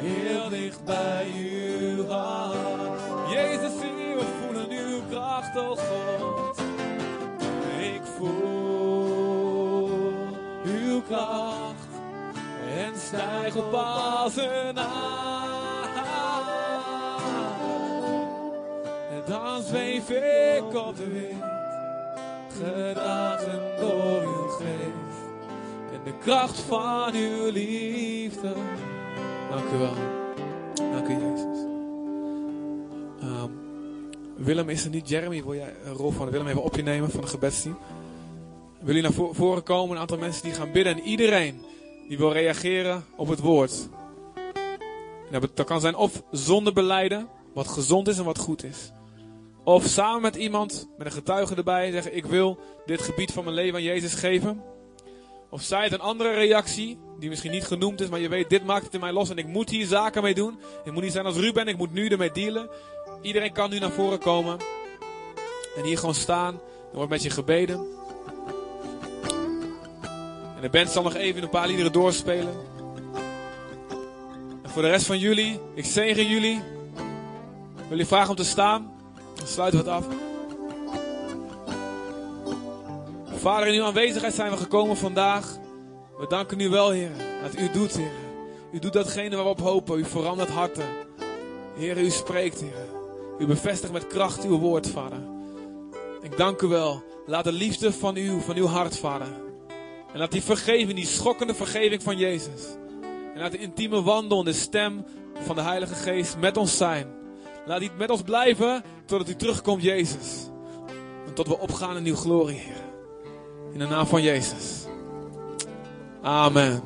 Heel 0.00 0.48
dicht 0.48 0.84
bij 0.84 1.26
uw 1.36 2.06
hart. 2.06 3.00
Jezus, 3.30 3.72
we 3.80 4.24
voelen 4.40 4.70
uw 4.70 5.00
kracht, 5.10 5.56
oh 5.56 5.68
God. 5.68 6.58
Ik 7.78 8.00
voel 8.16 9.54
uw 10.64 11.02
kracht 11.02 11.88
en 12.76 12.92
stijg 12.96 13.56
op 13.56 13.74
als 13.74 14.36
een 14.36 14.76
En 19.10 19.22
dan 19.26 19.62
zweef 19.62 20.10
ik 20.10 20.74
op 20.74 20.96
de 20.96 21.08
wind, 21.08 21.44
gedragen 22.48 23.60
door 23.80 24.22
uw 24.22 24.48
geest 24.48 25.13
de 26.04 26.12
kracht 26.20 26.58
van 26.60 27.14
uw 27.14 27.50
liefde. 27.50 28.52
Dank 29.50 29.64
u 29.74 29.78
wel. 29.78 29.94
Dank 30.92 31.08
u, 31.08 31.12
Jezus. 31.12 31.66
Ehm, 33.20 33.50
Willem 34.36 34.68
is 34.68 34.84
er 34.84 34.90
niet. 34.90 35.08
Jeremy, 35.08 35.42
wil 35.44 35.54
jij 35.54 35.74
een 35.84 35.92
rol 35.92 36.10
van 36.10 36.30
Willem 36.30 36.46
even 36.46 36.62
op 36.62 36.76
je 36.76 36.82
nemen 36.82 37.10
van 37.10 37.20
de 37.20 37.26
gebedsteam? 37.26 37.78
Wil 38.80 38.94
je 38.94 39.02
naar 39.02 39.12
vo- 39.12 39.32
voren 39.32 39.62
komen? 39.62 39.94
Een 39.94 40.00
aantal 40.00 40.18
mensen 40.18 40.42
die 40.42 40.52
gaan 40.52 40.72
bidden. 40.72 40.96
En 40.96 41.02
iedereen 41.02 41.62
die 42.08 42.18
wil 42.18 42.32
reageren 42.32 43.04
op 43.16 43.28
het 43.28 43.40
woord. 43.40 43.88
Dat 45.54 45.66
kan 45.66 45.80
zijn 45.80 45.96
of 45.96 46.22
zonder 46.30 46.72
beleiden, 46.72 47.28
wat 47.54 47.68
gezond 47.68 48.08
is 48.08 48.18
en 48.18 48.24
wat 48.24 48.38
goed 48.38 48.64
is. 48.64 48.92
Of 49.64 49.84
samen 49.84 50.22
met 50.22 50.36
iemand, 50.36 50.88
met 50.98 51.06
een 51.06 51.12
getuige 51.12 51.54
erbij, 51.54 51.90
zeggen: 51.90 52.16
Ik 52.16 52.26
wil 52.26 52.58
dit 52.86 53.00
gebied 53.02 53.32
van 53.32 53.44
mijn 53.44 53.56
leven 53.56 53.74
aan 53.74 53.82
Jezus 53.82 54.14
geven. 54.14 54.62
Of 55.54 55.62
zij 55.62 55.82
het 55.82 55.92
een 55.92 56.00
andere 56.00 56.32
reactie, 56.32 56.98
die 57.18 57.28
misschien 57.28 57.50
niet 57.50 57.64
genoemd 57.64 58.00
is, 58.00 58.08
maar 58.08 58.20
je 58.20 58.28
weet: 58.28 58.50
Dit 58.50 58.64
maakt 58.64 58.84
het 58.84 58.94
in 58.94 59.00
mij 59.00 59.12
los 59.12 59.30
en 59.30 59.36
ik 59.36 59.46
moet 59.46 59.70
hier 59.70 59.86
zaken 59.86 60.22
mee 60.22 60.34
doen. 60.34 60.58
Ik 60.84 60.92
moet 60.92 61.02
niet 61.02 61.12
zijn 61.12 61.26
als 61.26 61.36
Ruben, 61.36 61.68
ik 61.68 61.76
moet 61.76 61.92
nu 61.92 62.08
ermee 62.08 62.32
dealen. 62.32 62.68
Iedereen 63.22 63.52
kan 63.52 63.70
nu 63.70 63.78
naar 63.78 63.90
voren 63.90 64.18
komen. 64.18 64.58
En 65.76 65.84
hier 65.84 65.98
gewoon 65.98 66.14
staan. 66.14 66.54
Er 66.90 66.96
wordt 66.96 67.10
met 67.10 67.22
je 67.22 67.30
gebeden. 67.30 67.86
En 70.56 70.60
de 70.60 70.68
band 70.70 70.90
zal 70.90 71.02
nog 71.02 71.14
even 71.14 71.42
een 71.42 71.48
paar 71.48 71.66
liederen 71.66 71.92
doorspelen. 71.92 72.54
En 74.62 74.70
voor 74.70 74.82
de 74.82 74.88
rest 74.88 75.06
van 75.06 75.18
jullie, 75.18 75.60
ik 75.74 75.84
zegen 75.84 76.28
jullie. 76.28 76.62
Wil 77.88 77.98
je 77.98 78.06
vragen 78.06 78.30
om 78.30 78.36
te 78.36 78.44
staan. 78.44 78.92
Dan 79.34 79.46
sluiten 79.46 79.84
we 79.84 79.90
het 79.90 79.94
af. 79.94 80.33
Vader, 83.44 83.68
in 83.68 83.80
uw 83.80 83.84
aanwezigheid 83.84 84.34
zijn 84.34 84.50
we 84.50 84.56
gekomen 84.56 84.96
vandaag. 84.96 85.58
We 86.18 86.26
danken 86.28 86.60
u 86.60 86.68
wel, 86.68 86.90
Heer, 86.90 87.10
dat 87.42 87.58
u 87.58 87.70
doet, 87.70 87.96
Heer. 87.96 88.12
U 88.72 88.78
doet 88.78 88.92
datgene 88.92 89.36
waar 89.36 89.44
we 89.44 89.50
op 89.50 89.60
hopen. 89.60 89.98
U 89.98 90.04
verandert 90.04 90.48
harten. 90.48 90.84
Heer, 91.76 91.98
u 91.98 92.10
spreekt, 92.10 92.60
Heer. 92.60 92.88
U 93.38 93.46
bevestigt 93.46 93.92
met 93.92 94.06
kracht 94.06 94.44
uw 94.44 94.58
woord, 94.58 94.88
Vader. 94.88 95.18
Ik 96.22 96.36
dank 96.36 96.60
u 96.60 96.66
wel. 96.66 97.02
Laat 97.26 97.44
de 97.44 97.52
liefde 97.52 97.92
van 97.92 98.16
u, 98.16 98.40
van 98.40 98.56
uw 98.56 98.66
hart, 98.66 98.98
Vader. 98.98 99.28
En 100.12 100.18
laat 100.18 100.32
die 100.32 100.42
vergeving, 100.42 100.94
die 100.94 101.06
schokkende 101.06 101.54
vergeving 101.54 102.02
van 102.02 102.16
Jezus. 102.16 102.62
En 103.34 103.40
laat 103.40 103.52
de 103.52 103.58
intieme 103.58 104.02
wandel 104.02 104.38
en 104.38 104.44
de 104.44 104.52
stem 104.52 105.04
van 105.40 105.56
de 105.56 105.62
Heilige 105.62 105.94
Geest 105.94 106.36
met 106.38 106.56
ons 106.56 106.76
zijn. 106.76 107.06
Laat 107.66 107.80
die 107.80 107.90
met 107.98 108.10
ons 108.10 108.22
blijven 108.22 108.82
totdat 109.06 109.28
u 109.28 109.34
terugkomt, 109.34 109.82
Jezus. 109.82 110.48
En 111.26 111.34
tot 111.34 111.48
we 111.48 111.58
opgaan 111.58 111.96
in 111.96 112.06
uw 112.06 112.16
glorie, 112.16 112.58
Heer. 112.58 112.93
In 113.74 113.80
de 113.80 113.86
naam 113.86 114.06
van 114.06 114.22
Jezus. 114.22 114.86
Amen. 116.22 116.82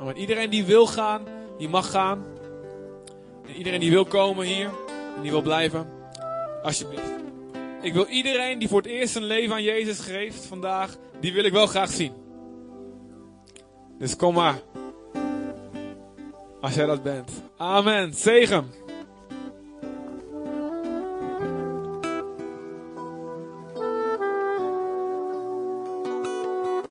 Amen. 0.00 0.16
Iedereen 0.16 0.50
die 0.50 0.64
wil 0.64 0.86
gaan, 0.86 1.22
die 1.58 1.68
mag 1.68 1.90
gaan. 1.90 2.24
En 3.46 3.54
iedereen 3.54 3.80
die 3.80 3.90
wil 3.90 4.04
komen 4.04 4.46
hier 4.46 4.70
en 5.16 5.22
die 5.22 5.30
wil 5.30 5.42
blijven, 5.42 5.86
alsjeblieft. 6.62 7.10
Ik 7.82 7.92
wil 7.92 8.06
iedereen 8.06 8.58
die 8.58 8.68
voor 8.68 8.80
het 8.80 8.90
eerst 8.90 9.16
een 9.16 9.24
leven 9.24 9.54
aan 9.54 9.62
Jezus 9.62 10.00
geeft 10.00 10.46
vandaag, 10.46 10.96
die 11.20 11.32
wil 11.32 11.44
ik 11.44 11.52
wel 11.52 11.66
graag 11.66 11.90
zien. 11.90 12.12
Dus 13.98 14.16
kom 14.16 14.34
maar. 14.34 14.60
Als 16.60 16.74
jij 16.74 16.86
dat 16.86 17.02
bent. 17.02 17.30
Amen. 17.56 18.14
Zegen. 18.14 18.70